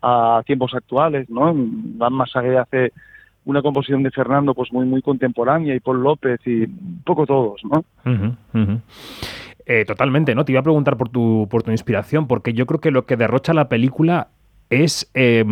a, 0.00 0.42
tiempos 0.46 0.72
actuales, 0.74 1.28
¿no? 1.28 1.52
Van 1.52 2.12
más 2.12 2.36
allá 2.36 2.62
hace 2.62 2.92
una 3.44 3.62
composición 3.62 4.04
de 4.04 4.12
Fernando 4.12 4.54
pues 4.54 4.72
muy 4.72 4.86
muy 4.86 5.02
contemporánea 5.02 5.74
y 5.74 5.80
Paul 5.80 6.04
López 6.04 6.38
y 6.46 6.62
un 6.62 7.02
poco 7.04 7.26
todos, 7.26 7.60
¿no? 7.64 7.84
Eh, 9.66 9.84
totalmente, 9.84 10.36
¿no? 10.36 10.44
Te 10.44 10.52
iba 10.52 10.60
a 10.60 10.68
preguntar 10.70 10.96
por 10.96 11.08
tu, 11.08 11.48
por 11.50 11.64
tu 11.64 11.72
inspiración, 11.72 12.28
porque 12.28 12.52
yo 12.52 12.64
creo 12.66 12.80
que 12.80 12.92
lo 12.92 13.06
que 13.06 13.16
derrocha 13.16 13.54
la 13.54 13.68
película 13.68 14.28
es, 14.72 15.10
eh, 15.14 15.44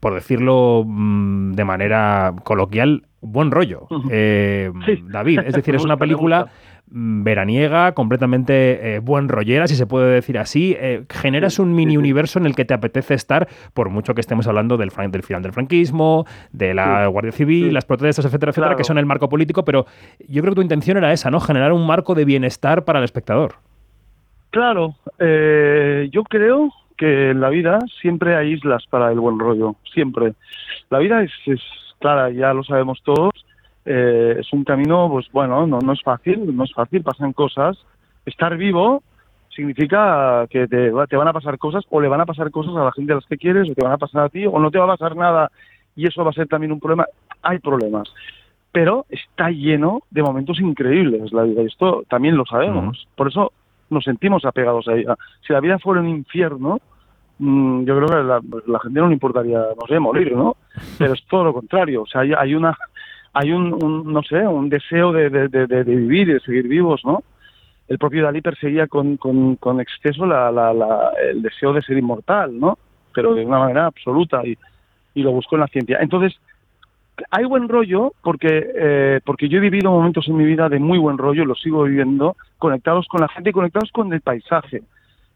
por 0.00 0.14
decirlo 0.14 0.84
mm, 0.86 1.52
de 1.52 1.64
manera 1.64 2.34
coloquial, 2.44 3.04
buen 3.20 3.50
rollo. 3.50 3.86
Eh, 4.10 4.70
David, 5.08 5.40
es 5.46 5.54
decir, 5.54 5.74
es 5.76 5.84
una 5.84 5.96
película 5.96 6.46
mm, 6.90 7.22
veraniega, 7.24 7.92
completamente 7.92 8.94
eh, 8.94 8.98
buen 9.00 9.28
rollera, 9.28 9.66
si 9.66 9.74
se 9.74 9.86
puede 9.86 10.12
decir 10.14 10.38
así. 10.38 10.76
Eh, 10.78 11.04
generas 11.10 11.58
un 11.58 11.74
mini 11.74 11.96
universo 11.96 12.38
en 12.38 12.46
el 12.46 12.54
que 12.54 12.64
te 12.64 12.74
apetece 12.74 13.14
estar, 13.14 13.48
por 13.74 13.90
mucho 13.90 14.14
que 14.14 14.20
estemos 14.20 14.46
hablando 14.46 14.76
del, 14.76 14.90
fran- 14.90 15.10
del 15.10 15.22
final 15.22 15.42
del 15.42 15.52
franquismo, 15.52 16.24
de 16.52 16.74
la 16.74 17.04
Sí. 17.06 17.10
Guardia 17.10 17.32
Civil, 17.32 17.64
Sí. 17.66 17.70
las 17.72 17.84
protestas, 17.84 18.24
etcétera, 18.24 18.50
etcétera, 18.50 18.68
Claro. 18.68 18.76
que 18.78 18.84
son 18.84 18.98
el 18.98 19.06
marco 19.06 19.28
político, 19.28 19.64
pero 19.64 19.86
yo 20.28 20.40
creo 20.42 20.52
que 20.52 20.56
tu 20.56 20.62
intención 20.62 20.96
era 20.96 21.12
esa, 21.12 21.30
¿no? 21.30 21.40
Generar 21.40 21.72
un 21.72 21.86
marco 21.86 22.14
de 22.14 22.24
bienestar 22.24 22.84
para 22.84 23.00
el 23.00 23.04
espectador. 23.04 23.54
Claro, 24.50 24.94
eh, 25.18 26.08
yo 26.10 26.22
creo 26.24 26.70
que 26.98 27.30
en 27.30 27.40
la 27.40 27.48
vida 27.48 27.78
siempre 28.02 28.36
hay 28.36 28.52
islas 28.52 28.84
para 28.90 29.10
el 29.10 29.20
buen 29.20 29.38
rollo, 29.38 29.76
siempre. 29.94 30.34
La 30.90 30.98
vida 30.98 31.22
es, 31.22 31.32
es 31.46 31.62
clara, 32.00 32.30
ya 32.30 32.52
lo 32.52 32.64
sabemos 32.64 33.00
todos, 33.02 33.32
eh, 33.86 34.36
es 34.40 34.52
un 34.52 34.64
camino, 34.64 35.08
pues 35.10 35.30
bueno, 35.32 35.66
no, 35.66 35.78
no 35.78 35.92
es 35.92 36.02
fácil, 36.02 36.54
no 36.54 36.64
es 36.64 36.72
fácil, 36.74 37.02
pasan 37.02 37.32
cosas. 37.32 37.78
Estar 38.26 38.56
vivo 38.56 39.02
significa 39.48 40.46
que 40.50 40.68
te 40.68 40.90
van 40.90 41.28
a 41.28 41.32
pasar 41.32 41.56
cosas 41.56 41.84
o 41.88 42.00
le 42.00 42.08
van 42.08 42.20
a 42.20 42.26
pasar 42.26 42.50
cosas 42.50 42.76
a 42.76 42.84
la 42.84 42.92
gente 42.92 43.12
a 43.12 43.16
las 43.16 43.26
que 43.26 43.38
quieres 43.38 43.70
o 43.70 43.74
te 43.74 43.82
van 43.82 43.92
a 43.92 43.98
pasar 43.98 44.24
a 44.24 44.28
ti 44.28 44.44
o 44.46 44.58
no 44.58 44.70
te 44.70 44.78
va 44.78 44.84
a 44.84 44.96
pasar 44.96 45.16
nada 45.16 45.50
y 45.96 46.06
eso 46.06 46.22
va 46.22 46.30
a 46.30 46.34
ser 46.34 46.48
también 46.48 46.72
un 46.72 46.80
problema. 46.80 47.06
Hay 47.42 47.58
problemas, 47.58 48.12
pero 48.72 49.06
está 49.08 49.50
lleno 49.50 50.02
de 50.10 50.22
momentos 50.22 50.60
increíbles 50.60 51.32
la 51.32 51.44
vida 51.44 51.62
y 51.62 51.66
esto 51.66 52.04
también 52.08 52.36
lo 52.36 52.44
sabemos. 52.44 53.08
Por 53.16 53.28
eso 53.28 53.52
nos 53.90 54.04
sentimos 54.04 54.44
apegados 54.44 54.88
a 54.88 54.94
ella. 54.94 55.16
Si 55.46 55.52
la 55.52 55.60
vida 55.60 55.78
fuera 55.78 56.00
un 56.00 56.08
infierno, 56.08 56.80
mm, 57.38 57.84
yo 57.84 57.96
creo 57.96 58.08
que 58.08 58.14
la, 58.14 58.40
la 58.66 58.80
gente 58.80 59.00
no 59.00 59.08
le 59.08 59.14
importaría, 59.14 59.58
no 59.58 59.86
sé, 59.86 59.98
morir, 59.98 60.36
¿no? 60.36 60.56
Pero 60.98 61.14
es 61.14 61.24
todo 61.26 61.44
lo 61.44 61.52
contrario. 61.52 62.02
O 62.02 62.06
sea, 62.06 62.22
hay, 62.22 62.32
hay 62.32 62.54
una, 62.54 62.76
hay 63.32 63.52
un, 63.52 64.12
no 64.12 64.22
sé, 64.22 64.46
un 64.46 64.68
deseo 64.68 65.12
de, 65.12 65.30
de, 65.30 65.48
de, 65.48 65.82
vivir 65.84 66.28
y 66.28 66.34
de 66.34 66.40
seguir 66.40 66.68
vivos, 66.68 67.02
¿no? 67.04 67.22
El 67.86 67.98
propio 67.98 68.24
Dalí 68.24 68.42
perseguía 68.42 68.86
con, 68.86 69.16
con, 69.16 69.56
con 69.56 69.80
exceso 69.80 70.26
la, 70.26 71.12
el 71.30 71.40
deseo 71.40 71.72
de 71.72 71.82
ser 71.82 71.96
inmortal, 71.96 72.58
¿no? 72.58 72.78
Pero 73.14 73.34
de 73.34 73.44
una 73.44 73.60
manera 73.60 73.86
absoluta 73.86 74.46
y, 74.46 74.56
y 75.14 75.22
lo 75.22 75.32
buscó 75.32 75.56
en 75.56 75.60
la 75.62 75.68
ciencia. 75.68 75.98
Entonces, 76.00 76.38
hay 77.30 77.44
buen 77.44 77.68
rollo 77.68 78.12
porque 78.22 78.70
eh, 78.74 79.20
porque 79.24 79.48
yo 79.48 79.58
he 79.58 79.60
vivido 79.60 79.90
momentos 79.90 80.28
en 80.28 80.36
mi 80.36 80.44
vida 80.44 80.68
de 80.68 80.78
muy 80.78 80.98
buen 80.98 81.18
rollo, 81.18 81.44
lo 81.44 81.54
sigo 81.54 81.84
viviendo, 81.84 82.36
conectados 82.58 83.06
con 83.08 83.20
la 83.20 83.28
gente 83.28 83.50
y 83.50 83.52
conectados 83.52 83.90
con 83.92 84.12
el 84.12 84.20
paisaje. 84.20 84.82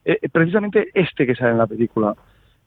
Eh, 0.04 0.18
precisamente 0.30 0.88
este 0.94 1.26
que 1.26 1.34
sale 1.34 1.52
en 1.52 1.58
la 1.58 1.66
película. 1.66 2.14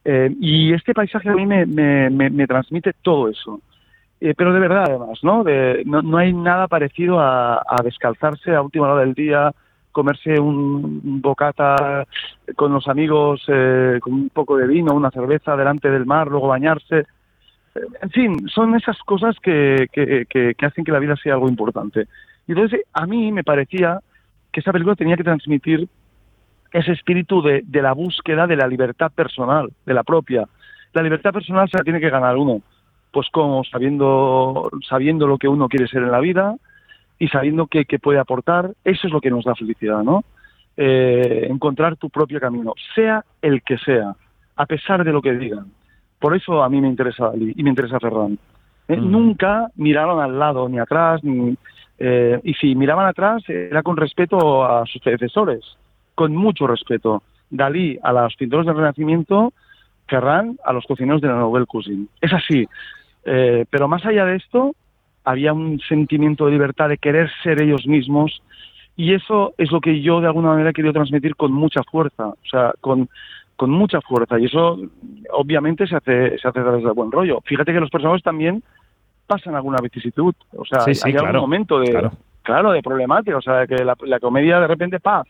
Eh, 0.03 0.33
y 0.39 0.73
este 0.73 0.93
paisaje 0.93 1.29
a 1.29 1.33
mí 1.33 1.45
me, 1.45 1.65
me, 1.65 2.09
me, 2.09 2.47
transmite 2.47 2.93
todo 3.01 3.27
eso. 3.27 3.59
Eh, 4.21 4.33
pero 4.37 4.53
de 4.53 4.59
verdad, 4.59 4.85
además, 4.87 5.19
¿no? 5.23 5.43
De, 5.43 5.83
no, 5.85 6.01
no 6.01 6.17
hay 6.17 6.31
nada 6.31 6.67
parecido 6.67 7.19
a, 7.19 7.55
a 7.55 7.81
descalzarse 7.83 8.53
a 8.53 8.61
última 8.61 8.87
hora 8.87 9.01
del 9.01 9.15
día, 9.15 9.51
comerse 9.95 10.37
un 10.39 11.21
bocata 11.21 12.05
con 12.57 12.73
los 12.73 12.87
amigos, 12.89 13.41
eh, 13.47 13.97
con 14.01 14.13
un 14.13 14.29
poco 14.29 14.57
de 14.57 14.67
vino, 14.67 14.93
una 14.93 15.09
cerveza 15.09 15.55
delante 15.55 15.89
del 15.89 16.05
mar, 16.05 16.27
luego 16.27 16.49
bañarse. 16.49 17.05
En 18.01 18.09
fin, 18.09 18.47
son 18.47 18.75
esas 18.75 18.97
cosas 18.99 19.35
que, 19.41 19.87
que, 19.91 20.25
que, 20.29 20.55
que 20.55 20.65
hacen 20.65 20.85
que 20.85 20.91
la 20.91 20.99
vida 20.99 21.15
sea 21.17 21.33
algo 21.33 21.49
importante. 21.49 22.07
Y 22.47 22.53
entonces, 22.53 22.81
a 22.93 23.05
mí 23.05 23.31
me 23.31 23.43
parecía 23.43 23.99
que 24.51 24.61
esa 24.61 24.71
película 24.71 24.95
tenía 24.95 25.17
que 25.17 25.23
transmitir 25.23 25.87
ese 26.71 26.91
espíritu 26.93 27.41
de, 27.41 27.63
de 27.65 27.81
la 27.81 27.93
búsqueda 27.93 28.47
de 28.47 28.55
la 28.55 28.67
libertad 28.67 29.11
personal, 29.11 29.71
de 29.85 29.93
la 29.93 30.03
propia. 30.03 30.45
La 30.93 31.01
libertad 31.01 31.33
personal 31.33 31.69
se 31.69 31.77
la 31.77 31.83
tiene 31.83 31.99
que 31.99 32.09
ganar 32.09 32.37
uno, 32.37 32.61
pues 33.11 33.27
como 33.31 33.63
sabiendo, 33.65 34.69
sabiendo 34.87 35.27
lo 35.27 35.37
que 35.37 35.47
uno 35.47 35.67
quiere 35.67 35.87
ser 35.87 36.03
en 36.03 36.11
la 36.11 36.19
vida 36.19 36.55
y 37.19 37.27
sabiendo 37.27 37.67
qué 37.67 37.85
puede 37.99 38.19
aportar, 38.19 38.71
eso 38.83 39.07
es 39.07 39.13
lo 39.13 39.21
que 39.21 39.31
nos 39.31 39.45
da 39.45 39.55
felicidad, 39.55 40.03
¿no? 40.03 40.23
Eh, 40.77 41.47
encontrar 41.49 41.95
tu 41.95 42.09
propio 42.09 42.39
camino, 42.41 42.73
sea 42.93 43.23
el 43.41 43.61
que 43.61 43.77
sea, 43.77 44.13
a 44.57 44.65
pesar 44.65 45.05
de 45.05 45.13
lo 45.13 45.21
que 45.21 45.33
digan. 45.33 45.67
Por 46.25 46.35
eso 46.35 46.63
a 46.63 46.69
mí 46.69 46.81
me 46.81 46.87
interesa 46.87 47.27
Ali 47.27 47.53
y 47.55 47.61
me 47.61 47.69
interesa 47.69 47.99
Ferran. 47.99 48.39
Eh, 48.87 48.97
Nunca 48.97 49.69
miraron 49.75 50.19
al 50.19 50.39
lado 50.39 50.67
ni 50.67 50.79
atrás, 50.79 51.23
ni, 51.23 51.55
eh, 51.99 52.39
y 52.43 52.55
si 52.55 52.73
miraban 52.73 53.05
atrás 53.05 53.47
era 53.47 53.83
con 53.83 53.95
respeto 53.95 54.65
a 54.65 54.87
sus 54.87 55.03
predecesores, 55.03 55.63
con 56.15 56.35
mucho 56.35 56.65
respeto. 56.65 57.21
Dalí 57.51 57.99
a 58.01 58.11
los 58.11 58.35
pintores 58.37 58.65
del 58.65 58.75
Renacimiento, 58.75 59.53
Ferran 60.07 60.57
a 60.65 60.73
los 60.73 60.85
cocineros 60.85 61.21
de 61.21 61.27
la 61.27 61.35
Nouvelle 61.35 61.67
Cuisine. 61.67 62.07
Es 62.19 62.33
así. 62.33 62.65
Eh, 63.23 63.65
pero 63.69 63.87
más 63.87 64.03
allá 64.03 64.25
de 64.25 64.37
esto, 64.37 64.73
había 65.25 65.53
un 65.53 65.79
sentimiento 65.81 66.47
de 66.47 66.53
libertad, 66.53 66.89
de 66.89 66.97
querer 66.97 67.29
ser 67.43 67.61
ellos 67.61 67.85
mismos, 67.85 68.41
y 68.97 69.13
eso 69.13 69.53
es 69.59 69.71
lo 69.71 69.79
que 69.79 70.01
yo 70.01 70.21
de 70.21 70.25
alguna 70.25 70.49
manera 70.49 70.71
he 70.71 70.73
querido 70.73 70.93
transmitir 70.93 71.35
con 71.35 71.51
mucha 71.51 71.83
fuerza, 71.83 72.29
o 72.29 72.47
sea, 72.49 72.73
con, 72.81 73.09
con 73.55 73.69
mucha 73.69 74.01
fuerza, 74.01 74.37
y 74.39 74.45
eso 74.45 74.77
obviamente 75.31 75.87
se 75.87 75.95
hace, 75.95 76.37
se 76.37 76.47
hace 76.47 76.59
a 76.59 76.63
través 76.63 76.83
del 76.83 76.93
buen 76.93 77.11
rollo. 77.11 77.39
Fíjate 77.45 77.71
que 77.73 77.79
los 77.79 77.89
personajes 77.89 78.21
también 78.23 78.61
pasan 79.27 79.55
alguna 79.55 79.77
vicisitud, 79.81 80.33
o 80.55 80.65
sea, 80.65 80.81
Sí, 80.81 80.93
sí, 80.95 81.01
hay 81.05 81.13
claro, 81.13 81.27
algún 81.27 81.41
momento 81.41 81.79
de, 81.79 81.89
claro. 81.91 82.11
claro, 82.43 82.71
de 82.71 82.81
problemática, 82.83 83.37
o 83.37 83.41
sea, 83.41 83.65
que 83.65 83.83
la, 83.83 83.95
la 84.05 84.19
comedia 84.19 84.59
de 84.59 84.67
repente, 84.67 84.99
paz, 84.99 85.25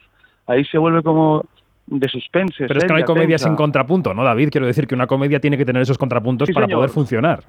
ahí 0.48 0.66
se 0.66 0.78
vuelve 0.78 1.02
como 1.04 1.46
de 1.88 2.10
suspense. 2.10 2.66
Pero 2.68 2.80
es 2.80 2.84
que 2.84 2.90
no 2.90 2.96
hay 2.96 3.02
seria, 3.02 3.06
comedia 3.06 3.28
tensa. 3.38 3.46
sin 3.48 3.56
contrapunto, 3.56 4.14
¿no, 4.14 4.24
David? 4.24 4.50
Quiero 4.52 4.66
decir 4.68 4.88
que 4.88 4.96
una 4.96 5.06
comedia 5.08 5.40
tiene 5.40 5.56
que 5.58 5.66
tener 5.66 5.84
esos 5.84 5.98
contrapuntos 6.00 6.48
Sí, 6.48 6.54
para 6.54 6.66
señor. 6.66 6.80
poder 6.80 6.90
funcionar. 6.90 7.44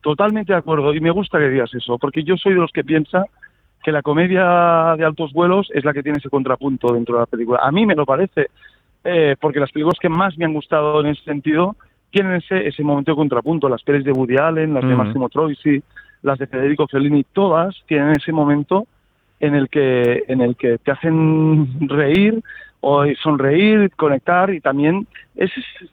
Totalmente 0.00 0.52
de 0.52 0.58
acuerdo, 0.58 0.92
y 0.94 1.00
me 1.00 1.10
gusta 1.10 1.38
que 1.38 1.48
digas 1.48 1.72
eso, 1.74 1.96
porque 1.98 2.24
yo 2.24 2.36
soy 2.36 2.54
de 2.54 2.60
los 2.60 2.72
que 2.72 2.82
piensa 2.82 3.24
que 3.84 3.92
la 3.92 4.02
comedia 4.02 4.94
de 4.96 5.04
altos 5.04 5.32
vuelos 5.32 5.68
es 5.74 5.84
la 5.84 5.92
que 5.92 6.02
tiene 6.02 6.18
ese 6.18 6.30
contrapunto 6.30 6.92
dentro 6.92 7.14
de 7.16 7.20
la 7.20 7.26
película. 7.26 7.60
A 7.62 7.70
mí 7.70 7.84
me 7.86 7.94
lo 7.94 8.04
parece, 8.06 8.48
eh, 9.04 9.36
porque 9.40 9.60
las 9.60 9.72
películas 9.72 9.98
que 10.00 10.08
más 10.08 10.36
me 10.38 10.44
han 10.44 10.54
gustado 10.54 11.00
en 11.00 11.06
ese 11.08 11.22
sentido 11.24 11.76
tienen 12.10 12.34
ese, 12.34 12.66
ese 12.66 12.82
momento 12.82 13.12
de 13.12 13.16
contrapunto. 13.16 13.68
Las 13.68 13.82
pelis 13.82 14.04
de 14.04 14.12
Woody 14.12 14.36
Allen, 14.36 14.74
las 14.74 14.86
de 14.86 14.94
Mm. 14.94 14.98
Massimo 14.98 15.28
Troisi, 15.28 15.82
las 16.22 16.38
de 16.38 16.46
Federico 16.46 16.86
Fellini, 16.86 17.24
todas 17.24 17.74
tienen 17.86 18.12
ese 18.12 18.32
momento 18.32 18.86
en 19.40 19.54
el 19.54 19.68
que, 19.68 20.24
en 20.28 20.40
el 20.40 20.56
que 20.56 20.78
te 20.78 20.92
hacen 20.92 21.88
reír 21.88 22.40
o 22.80 23.04
sonreír, 23.22 23.90
conectar 23.96 24.52
y 24.52 24.60
también 24.60 25.06
es 25.36 25.50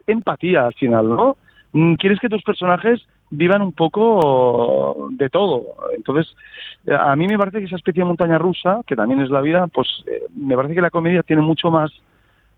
empatía 0.07 0.65
al 0.67 0.73
final, 0.73 1.09
¿no? 1.09 1.37
Mm, 1.71 1.93
Quieres 1.95 2.19
que 2.19 2.29
tus 2.29 2.43
personajes 2.43 3.01
vivan 3.31 3.61
un 3.61 3.73
poco 3.73 5.07
de 5.11 5.29
todo. 5.29 5.63
Entonces, 5.95 6.35
a 6.87 7.15
mí 7.15 7.27
me 7.27 7.37
parece 7.37 7.59
que 7.59 7.65
esa 7.65 7.75
especie 7.75 8.01
de 8.03 8.07
montaña 8.07 8.37
rusa, 8.37 8.81
que 8.87 8.95
también 8.95 9.21
es 9.21 9.29
la 9.29 9.41
vida, 9.41 9.67
pues 9.67 9.87
eh, 10.07 10.23
me 10.35 10.55
parece 10.55 10.75
que 10.75 10.81
la 10.81 10.89
comedia 10.89 11.23
tiene 11.23 11.41
mucho 11.41 11.69
más, 11.69 11.91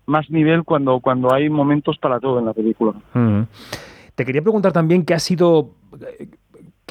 más 0.06 0.30
nivel 0.30 0.64
cuando, 0.64 1.00
cuando 1.00 1.32
hay 1.32 1.48
momentos 1.48 1.98
para 1.98 2.20
todo 2.20 2.38
en 2.38 2.46
la 2.46 2.52
película. 2.52 2.94
Mm. 3.14 3.42
Te 4.14 4.24
quería 4.24 4.42
preguntar 4.42 4.72
también 4.72 5.04
qué 5.04 5.14
ha 5.14 5.18
sido 5.18 5.70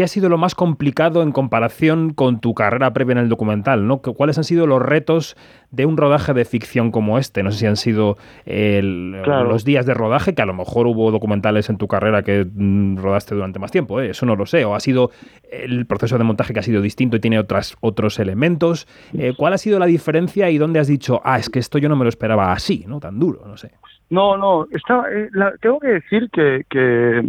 qué 0.01 0.05
ha 0.05 0.07
sido 0.07 0.29
lo 0.29 0.39
más 0.39 0.55
complicado 0.55 1.21
en 1.21 1.31
comparación 1.31 2.11
con 2.11 2.39
tu 2.41 2.55
carrera 2.55 2.91
previa 2.91 3.11
en 3.11 3.17
el 3.19 3.29
documental, 3.29 3.85
¿no? 3.87 3.99
¿Cuáles 3.99 4.35
han 4.39 4.43
sido 4.43 4.65
los 4.65 4.81
retos 4.81 5.37
de 5.69 5.85
un 5.85 5.95
rodaje 5.95 6.33
de 6.33 6.43
ficción 6.43 6.89
como 6.89 7.19
este? 7.19 7.43
No 7.43 7.51
sé 7.51 7.59
si 7.59 7.65
han 7.67 7.75
sido 7.77 8.17
el- 8.45 9.19
Claro. 9.23 9.47
los 9.47 9.63
días 9.63 9.85
de 9.85 9.93
rodaje, 9.93 10.33
que 10.33 10.41
a 10.41 10.47
lo 10.47 10.55
mejor 10.55 10.87
hubo 10.87 11.11
documentales 11.11 11.69
en 11.69 11.77
tu 11.77 11.87
carrera 11.87 12.23
que 12.23 12.47
mm, 12.51 12.97
rodaste 12.97 13.35
durante 13.35 13.59
más 13.59 13.69
tiempo, 13.69 14.01
¿eh? 14.01 14.09
eso 14.09 14.25
no 14.25 14.35
lo 14.35 14.47
sé, 14.47 14.65
o 14.65 14.73
ha 14.73 14.79
sido 14.79 15.11
el 15.51 15.85
proceso 15.85 16.17
de 16.17 16.23
montaje 16.23 16.51
que 16.51 16.59
ha 16.61 16.63
sido 16.63 16.81
distinto 16.81 17.17
y 17.17 17.19
tiene 17.19 17.37
otras, 17.37 17.75
otros 17.81 18.17
elementos. 18.17 18.87
Eh, 19.15 19.33
¿Cuál 19.37 19.53
ha 19.53 19.59
sido 19.59 19.77
la 19.77 19.85
diferencia 19.85 20.49
y 20.49 20.57
dónde 20.57 20.79
has 20.79 20.87
dicho, 20.87 21.21
ah, 21.23 21.37
es 21.37 21.47
que 21.51 21.59
esto 21.59 21.77
yo 21.77 21.89
no 21.89 21.95
me 21.95 22.05
lo 22.05 22.09
esperaba 22.09 22.51
así, 22.51 22.85
¿no? 22.87 22.99
Tan 22.99 23.19
duro, 23.19 23.43
no 23.45 23.55
sé. 23.55 23.69
No, 24.12 24.36
no, 24.36 24.68
está, 24.72 25.05
eh, 25.09 25.30
la- 25.32 25.55
tengo 25.62 25.80
que 25.80 25.88
decir 25.88 26.30
que, 26.30 26.66
que, 26.70 27.24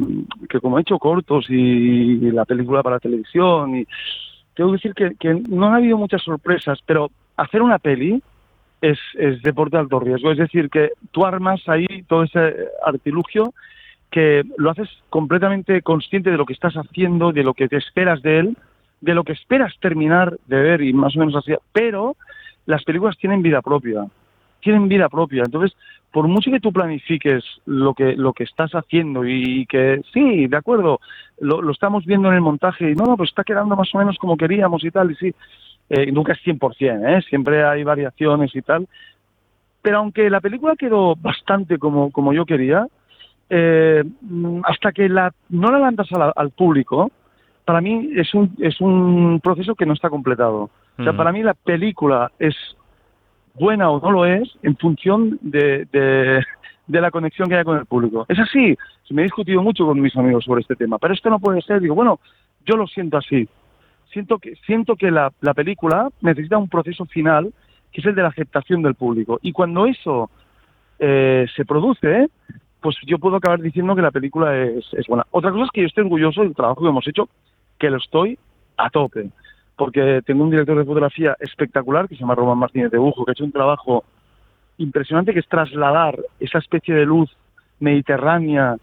que 0.48 0.60
como 0.60 0.78
he 0.78 0.80
hecho 0.80 0.98
cortos 0.98 1.46
y, 1.48 2.16
la 2.32 2.44
película 2.44 2.82
para 2.82 2.98
televisión, 2.98 3.76
y 3.76 3.86
tengo 4.54 4.70
que 4.70 4.76
decir 4.78 4.94
que, 4.94 5.14
que 5.14 5.42
no 5.48 5.66
han 5.68 5.74
habido 5.74 5.96
muchas 5.96 6.22
sorpresas, 6.22 6.80
pero 6.84 7.12
hacer 7.36 7.62
una 7.62 7.78
peli 7.78 8.20
es, 8.80 8.98
es 9.14 9.40
deporte 9.42 9.76
de 9.76 9.82
alto 9.82 10.00
riesgo, 10.00 10.32
es 10.32 10.38
decir, 10.38 10.70
que 10.70 10.90
tú 11.12 11.24
armas 11.24 11.60
ahí 11.68 11.86
todo 12.08 12.24
ese 12.24 12.52
artilugio 12.84 13.54
que 14.10 14.42
lo 14.58 14.70
haces 14.70 14.88
completamente 15.08 15.82
consciente 15.82 16.32
de 16.32 16.36
lo 16.36 16.46
que 16.46 16.52
estás 16.52 16.74
haciendo, 16.74 17.30
de 17.30 17.44
lo 17.44 17.54
que 17.54 17.68
te 17.68 17.76
esperas 17.76 18.22
de 18.22 18.40
él, 18.40 18.56
de 19.00 19.14
lo 19.14 19.22
que 19.22 19.34
esperas 19.34 19.72
terminar 19.78 20.36
de 20.48 20.60
ver 20.60 20.82
y 20.82 20.92
más 20.92 21.14
o 21.14 21.20
menos 21.20 21.36
así, 21.36 21.54
pero 21.72 22.16
las 22.66 22.82
películas 22.82 23.16
tienen 23.18 23.40
vida 23.40 23.62
propia 23.62 24.04
tienen 24.62 24.88
vida 24.88 25.08
propia. 25.08 25.42
Entonces, 25.44 25.76
por 26.10 26.28
mucho 26.28 26.50
que 26.50 26.60
tú 26.60 26.72
planifiques 26.72 27.44
lo 27.66 27.92
que, 27.94 28.16
lo 28.16 28.32
que 28.32 28.44
estás 28.44 28.72
haciendo 28.72 29.24
y 29.26 29.66
que 29.66 30.00
sí, 30.12 30.46
de 30.46 30.56
acuerdo, 30.56 31.00
lo, 31.40 31.60
lo 31.60 31.72
estamos 31.72 32.06
viendo 32.06 32.28
en 32.28 32.34
el 32.34 32.40
montaje 32.40 32.90
y 32.90 32.94
no, 32.94 33.04
no, 33.04 33.16
pues 33.16 33.30
está 33.30 33.44
quedando 33.44 33.76
más 33.76 33.94
o 33.94 33.98
menos 33.98 34.16
como 34.18 34.36
queríamos 34.36 34.84
y 34.84 34.90
tal, 34.90 35.10
y 35.10 35.14
sí, 35.16 35.34
eh, 35.90 36.10
nunca 36.12 36.32
es 36.32 36.38
100%, 36.44 37.18
¿eh? 37.18 37.22
siempre 37.28 37.64
hay 37.64 37.82
variaciones 37.84 38.54
y 38.54 38.62
tal. 38.62 38.88
Pero 39.82 39.98
aunque 39.98 40.30
la 40.30 40.40
película 40.40 40.76
quedó 40.76 41.16
bastante 41.16 41.78
como, 41.78 42.10
como 42.12 42.32
yo 42.32 42.46
quería, 42.46 42.86
eh, 43.50 44.04
hasta 44.64 44.92
que 44.92 45.08
la, 45.08 45.32
no 45.48 45.70
la 45.70 45.78
lanzas 45.78 46.10
al, 46.12 46.32
al 46.34 46.50
público, 46.50 47.10
para 47.64 47.80
mí 47.80 48.10
es 48.16 48.32
un, 48.34 48.54
es 48.60 48.80
un 48.80 49.40
proceso 49.42 49.74
que 49.74 49.86
no 49.86 49.92
está 49.92 50.08
completado. 50.08 50.70
O 50.98 51.02
sea, 51.02 51.12
Mm. 51.12 51.16
para 51.16 51.32
mí 51.32 51.42
la 51.42 51.54
película 51.54 52.30
es 52.38 52.54
buena 53.54 53.90
o 53.90 54.00
no 54.00 54.10
lo 54.10 54.26
es 54.26 54.56
en 54.62 54.76
función 54.76 55.38
de, 55.42 55.86
de, 55.92 57.00
la 57.00 57.10
conexión 57.10 57.48
que 57.48 57.54
haya 57.54 57.64
con 57.64 57.78
el 57.78 57.86
público. 57.86 58.26
Es 58.28 58.38
así. 58.38 58.76
Me 59.10 59.22
he 59.22 59.24
discutido 59.24 59.62
mucho 59.62 59.84
con 59.84 60.00
mis 60.00 60.16
amigos 60.16 60.44
sobre 60.44 60.62
este 60.62 60.74
tema, 60.74 60.98
pero 60.98 61.12
esto 61.12 61.28
no 61.28 61.38
puede 61.38 61.60
ser. 61.60 61.80
Digo, 61.80 61.94
bueno, 61.94 62.18
yo 62.64 62.76
lo 62.76 62.86
siento 62.86 63.18
así. 63.18 63.46
Siento 64.10 64.38
que, 64.38 64.56
siento 64.66 64.96
que 64.96 65.10
la, 65.10 65.32
la 65.40 65.52
película 65.52 66.08
necesita 66.22 66.56
un 66.56 66.68
proceso 66.68 67.04
final 67.06 67.52
que 67.92 68.00
es 68.00 68.06
el 68.06 68.14
de 68.14 68.22
la 68.22 68.28
aceptación 68.28 68.82
del 68.82 68.94
público. 68.94 69.38
Y 69.42 69.52
cuando 69.52 69.86
eso 69.86 70.30
eh, 70.98 71.46
se 71.54 71.66
produce, 71.66 72.28
pues 72.80 72.96
yo 73.06 73.18
puedo 73.18 73.36
acabar 73.36 73.60
diciendo 73.60 73.94
que 73.94 74.02
la 74.02 74.10
película 74.10 74.56
es, 74.56 74.86
es 74.94 75.06
buena. 75.06 75.26
Otra 75.30 75.50
cosa 75.50 75.64
es 75.64 75.70
que 75.72 75.82
yo 75.82 75.86
estoy 75.88 76.04
orgulloso 76.04 76.42
del 76.42 76.54
trabajo 76.54 76.82
que 76.82 76.88
hemos 76.88 77.06
hecho, 77.06 77.28
que 77.78 77.90
lo 77.90 77.98
estoy 77.98 78.38
a 78.78 78.88
tope 78.88 79.30
porque 79.84 80.22
tengo 80.24 80.44
un 80.44 80.50
director 80.50 80.78
de 80.78 80.84
fotografía 80.84 81.36
espectacular 81.40 82.06
que 82.08 82.14
se 82.14 82.20
llama 82.20 82.36
Román 82.36 82.58
Martínez 82.58 82.92
de 82.92 82.98
Bujo, 82.98 83.24
que 83.24 83.32
ha 83.32 83.36
hecho 83.36 83.42
un 83.44 83.50
trabajo 83.50 84.04
impresionante 84.78 85.32
que 85.32 85.40
es 85.40 85.48
trasladar 85.48 86.16
esa 86.38 86.58
especie 86.58 86.94
de 86.94 87.04
luz 87.04 87.28
mediterránea, 87.80 88.76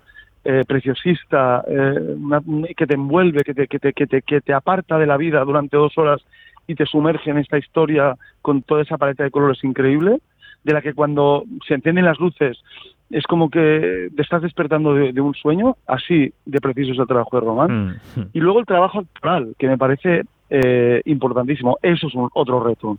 eh, 0.44 0.64
preciosista, 0.68 1.64
eh, 1.66 2.16
una- 2.18 2.42
que 2.76 2.86
te 2.86 2.96
envuelve, 2.96 3.44
que 3.44 3.54
te, 3.54 3.68
que, 3.68 3.80
te, 3.80 3.94
que, 3.94 4.08
te, 4.08 4.22
que 4.24 4.42
te 4.42 4.54
aparta 4.54 4.98
de 4.98 5.06
la 5.08 5.16
vida 5.16 5.40
durante 5.46 5.78
dos 5.78 5.98
horas 5.98 6.22
y 6.68 6.76
te 6.76 6.86
sumerge 6.86 7.30
en 7.32 7.38
esta 7.38 7.58
historia 7.58 8.16
con 8.42 8.62
toda 8.62 8.82
esa 8.82 8.98
paleta 8.98 9.24
de 9.24 9.32
colores 9.32 9.64
increíble, 9.64 10.20
de 10.66 10.74
la 10.74 10.82
que 10.82 10.94
cuando 10.94 11.46
se 11.66 11.76
encienden 11.76 12.04
las 12.04 12.20
luces 12.20 12.62
es 13.10 13.24
como 13.24 13.50
que 13.50 14.10
te 14.16 14.22
estás 14.22 14.42
despertando 14.42 14.94
de, 14.94 15.14
de 15.14 15.22
un 15.22 15.34
sueño, 15.34 15.78
así 15.88 16.32
de 16.46 16.60
preciso 16.62 16.92
es 16.92 17.00
el 17.00 17.08
trabajo 17.08 17.40
de 17.40 17.46
Román. 17.46 17.88
Mm. 18.16 18.22
Y 18.34 18.40
luego 18.40 18.60
el 18.60 18.66
trabajo 18.68 19.00
actoral, 19.00 19.56
que 19.58 19.68
me 19.68 19.78
parece 19.80 20.26
eh, 20.50 21.02
importantísimo. 21.06 21.78
Eso 21.82 22.08
es 22.08 22.16
un, 22.16 22.30
otro 22.34 22.64
reto. 22.64 22.98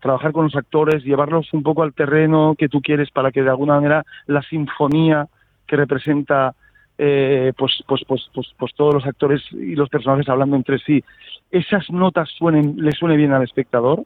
Trabajar 0.00 0.30
con 0.30 0.44
los 0.44 0.54
actores, 0.54 1.02
llevarlos 1.02 1.52
un 1.52 1.64
poco 1.64 1.82
al 1.82 1.92
terreno 1.92 2.54
que 2.56 2.68
tú 2.68 2.80
quieres 2.80 3.10
para 3.10 3.32
que 3.32 3.42
de 3.42 3.50
alguna 3.50 3.74
manera 3.74 4.04
la 4.26 4.40
sinfonía 4.42 5.26
que 5.66 5.74
representa 5.74 6.54
eh, 6.96 7.52
pues, 7.56 7.82
pues, 7.86 8.02
pues, 8.06 8.28
pues, 8.32 8.46
pues 8.56 8.74
todos 8.74 8.94
los 8.94 9.06
actores 9.06 9.42
y 9.52 9.74
los 9.74 9.88
personajes 9.88 10.28
hablando 10.28 10.54
entre 10.56 10.78
sí, 10.78 11.02
esas 11.50 11.90
notas 11.90 12.28
suenen, 12.36 12.74
le 12.76 12.92
suene 12.92 13.16
bien 13.16 13.32
al 13.32 13.42
espectador. 13.42 14.04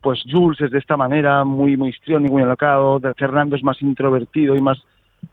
Pues 0.00 0.22
Jules 0.30 0.60
es 0.60 0.70
de 0.70 0.78
esta 0.78 0.96
manera, 0.96 1.44
muy, 1.44 1.76
muy 1.76 1.88
histriónico, 1.88 2.34
muy 2.34 2.42
alocado. 2.42 3.00
Fernando 3.16 3.56
es 3.56 3.64
más 3.64 3.80
introvertido 3.80 4.54
y 4.54 4.60
más 4.60 4.78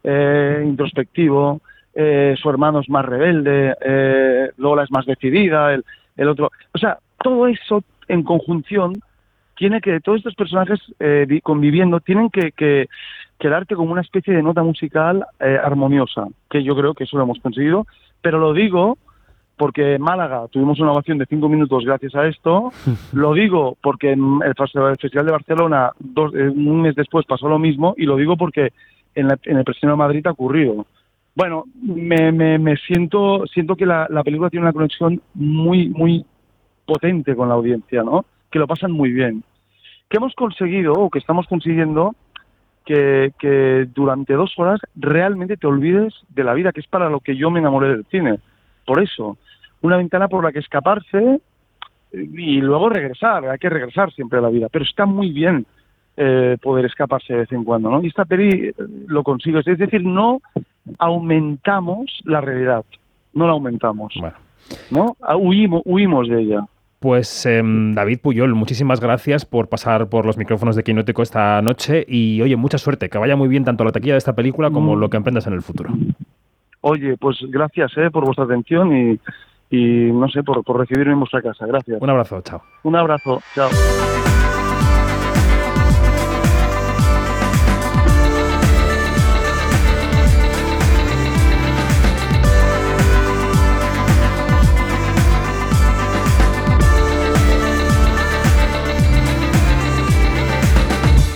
eh, 0.03 0.63
introspectivo. 0.65 1.61
eh, 1.93 2.35
su 2.41 2.49
hermano 2.49 2.79
es 2.79 2.89
más 2.89 3.05
rebelde. 3.05 3.75
eh, 3.81 4.51
Lola 4.57 4.83
es 4.83 4.91
más 4.91 5.05
decidida. 5.05 5.73
El, 5.73 5.83
el 6.17 6.27
otro. 6.29 6.51
O 6.73 6.77
sea, 6.77 6.97
todo 7.23 7.47
eso 7.47 7.83
en 8.07 8.23
conjunción 8.23 8.93
tiene 9.55 9.79
que, 9.81 9.99
todos 9.99 10.17
estos 10.19 10.35
personajes 10.35 10.79
eh, 10.99 11.25
vi- 11.27 11.41
conviviendo, 11.41 11.99
tienen 11.99 12.29
que, 12.29 12.51
que, 12.51 12.87
que 13.39 13.47
darte 13.49 13.75
como 13.75 13.91
una 13.91 14.01
especie 14.01 14.33
de 14.33 14.41
nota 14.43 14.63
musical 14.63 15.25
eh, 15.39 15.57
armoniosa, 15.63 16.27
que 16.49 16.63
yo 16.63 16.75
creo 16.75 16.93
que 16.93 17.03
eso 17.03 17.17
lo 17.17 17.23
hemos 17.23 17.39
conseguido, 17.39 17.85
pero 18.21 18.39
lo 18.39 18.53
digo 18.53 18.97
porque 19.57 19.93
en 19.95 20.01
Málaga 20.01 20.47
tuvimos 20.49 20.79
una 20.79 20.91
ovación 20.91 21.19
de 21.19 21.27
cinco 21.27 21.47
minutos 21.47 21.85
gracias 21.85 22.15
a 22.15 22.25
esto. 22.27 22.71
lo 23.13 23.33
digo 23.33 23.77
porque 23.81 24.13
en 24.13 24.39
el 24.43 24.55
Festival 24.55 24.91
el 24.91 24.97
Festival 24.97 25.25
de 25.27 25.31
Barcelona 25.31 25.91
dos- 25.99 26.33
eh, 26.33 26.49
un 26.49 26.81
mes 26.81 26.95
después 26.95 27.25
pasó 27.27 27.47
lo 27.47 27.59
mismo 27.59 27.93
y 27.97 28.05
lo 28.05 28.15
digo 28.17 28.35
porque 28.37 28.73
en, 29.13 29.27
la- 29.27 29.37
en 29.43 29.57
el 29.57 29.63
Presidente 29.63 29.91
de 29.91 29.97
Madrid 29.97 30.25
ha 30.25 30.31
ocurrido. 30.31 30.87
Bueno, 31.35 31.65
me, 31.81 32.31
me, 32.31 32.59
me 32.59 32.75
siento 32.77 33.45
siento 33.47 33.75
que 33.75 33.85
la, 33.85 34.07
la 34.09 34.23
película 34.23 34.49
tiene 34.49 34.65
una 34.65 34.73
conexión 34.73 35.21
muy 35.33 35.89
muy 35.89 36.25
potente 36.85 37.35
con 37.35 37.47
la 37.47 37.55
audiencia, 37.55 38.03
¿no? 38.03 38.25
Que 38.49 38.59
lo 38.59 38.67
pasan 38.67 38.91
muy 38.91 39.11
bien. 39.11 39.43
¿Qué 40.09 40.17
hemos 40.17 40.35
conseguido 40.35 40.93
o 40.93 41.09
que 41.09 41.19
estamos 41.19 41.47
consiguiendo? 41.47 42.15
Que, 42.83 43.31
que 43.39 43.87
durante 43.93 44.33
dos 44.33 44.53
horas 44.57 44.81
realmente 44.95 45.55
te 45.55 45.67
olvides 45.67 46.13
de 46.29 46.43
la 46.43 46.53
vida, 46.53 46.71
que 46.73 46.81
es 46.81 46.87
para 46.87 47.09
lo 47.09 47.19
que 47.19 47.37
yo 47.37 47.49
me 47.51 47.59
enamoré 47.59 47.89
del 47.89 48.05
cine. 48.05 48.39
Por 48.85 49.01
eso, 49.01 49.37
una 49.81 49.97
ventana 49.97 50.27
por 50.27 50.43
la 50.43 50.51
que 50.51 50.59
escaparse 50.59 51.39
y 52.11 52.59
luego 52.59 52.89
regresar. 52.89 53.47
Hay 53.47 53.59
que 53.59 53.69
regresar 53.69 54.11
siempre 54.11 54.39
a 54.39 54.41
la 54.41 54.49
vida, 54.49 54.67
pero 54.69 54.83
está 54.83 55.05
muy 55.05 55.31
bien 55.31 55.65
eh, 56.17 56.57
poder 56.61 56.85
escaparse 56.85 57.33
de 57.33 57.39
vez 57.39 57.51
en 57.51 57.63
cuando, 57.63 57.89
¿no? 57.89 58.03
Y 58.03 58.07
esta 58.07 58.25
peli 58.25 58.67
eh, 58.67 58.73
lo 59.07 59.23
consigue. 59.23 59.59
Es 59.59 59.77
decir, 59.77 60.03
no 60.03 60.41
aumentamos 60.97 62.21
la 62.25 62.41
realidad, 62.41 62.83
no 63.33 63.45
la 63.47 63.53
aumentamos. 63.53 64.13
¿no? 64.89 65.15
Ah, 65.21 65.35
Huimos, 65.35 65.81
huimos 65.85 66.27
de 66.29 66.41
ella. 66.41 66.65
Pues 66.99 67.45
em, 67.47 67.93
David 67.95 68.19
Puyol, 68.21 68.53
muchísimas 68.53 68.99
gracias 68.99 69.43
por 69.43 69.69
pasar 69.69 70.07
por 70.07 70.25
los 70.25 70.37
micrófonos 70.37 70.75
de 70.75 70.83
Quinótico 70.83 71.23
esta 71.23 71.59
noche 71.63 72.05
y 72.07 72.41
oye, 72.43 72.55
mucha 72.55 72.77
suerte, 72.77 73.09
que 73.09 73.17
vaya 73.17 73.35
muy 73.35 73.47
bien 73.49 73.63
tanto 73.65 73.83
la 73.83 73.91
taquilla 73.91 74.13
de 74.13 74.19
esta 74.19 74.35
película 74.35 74.69
como 74.69 74.95
Mm. 74.95 74.99
lo 74.99 75.09
que 75.09 75.17
emprendas 75.17 75.47
en 75.47 75.53
el 75.53 75.61
futuro. 75.63 75.89
Oye, 76.81 77.17
pues 77.17 77.37
gracias 77.49 77.91
eh, 77.97 78.09
por 78.11 78.23
vuestra 78.25 78.45
atención 78.45 78.95
y, 78.95 79.19
y 79.75 80.11
no 80.11 80.27
sé, 80.29 80.43
por, 80.43 80.63
por 80.63 80.77
recibirme 80.79 81.13
en 81.13 81.19
vuestra 81.19 81.41
casa. 81.41 81.65
Gracias. 81.65 81.99
Un 82.01 82.09
abrazo, 82.09 82.41
chao. 82.41 82.61
Un 82.83 82.95
abrazo. 82.95 83.41
Chao. 83.55 83.69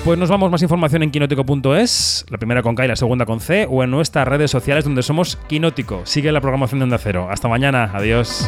Pues 0.06 0.20
nos 0.20 0.30
vamos 0.30 0.52
más 0.52 0.62
información 0.62 1.02
en 1.02 1.10
quinótico.es, 1.10 2.28
la 2.30 2.38
primera 2.38 2.62
con 2.62 2.76
K 2.76 2.86
y 2.86 2.88
la 2.88 2.96
segunda 2.96 3.26
con 3.26 3.40
C, 3.40 3.66
o 3.68 3.84
en 3.84 3.90
nuestras 3.90 4.28
redes 4.28 4.52
sociales 4.52 4.84
donde 4.84 5.02
somos 5.02 5.36
Quinótico. 5.48 6.06
Sigue 6.06 6.32
la 6.32 6.42
programación 6.42 6.80
de 6.80 6.84
Onda 6.84 7.00
Cero. 7.00 7.28
Hasta 7.32 7.48
mañana, 7.48 7.90
adiós. 7.92 8.48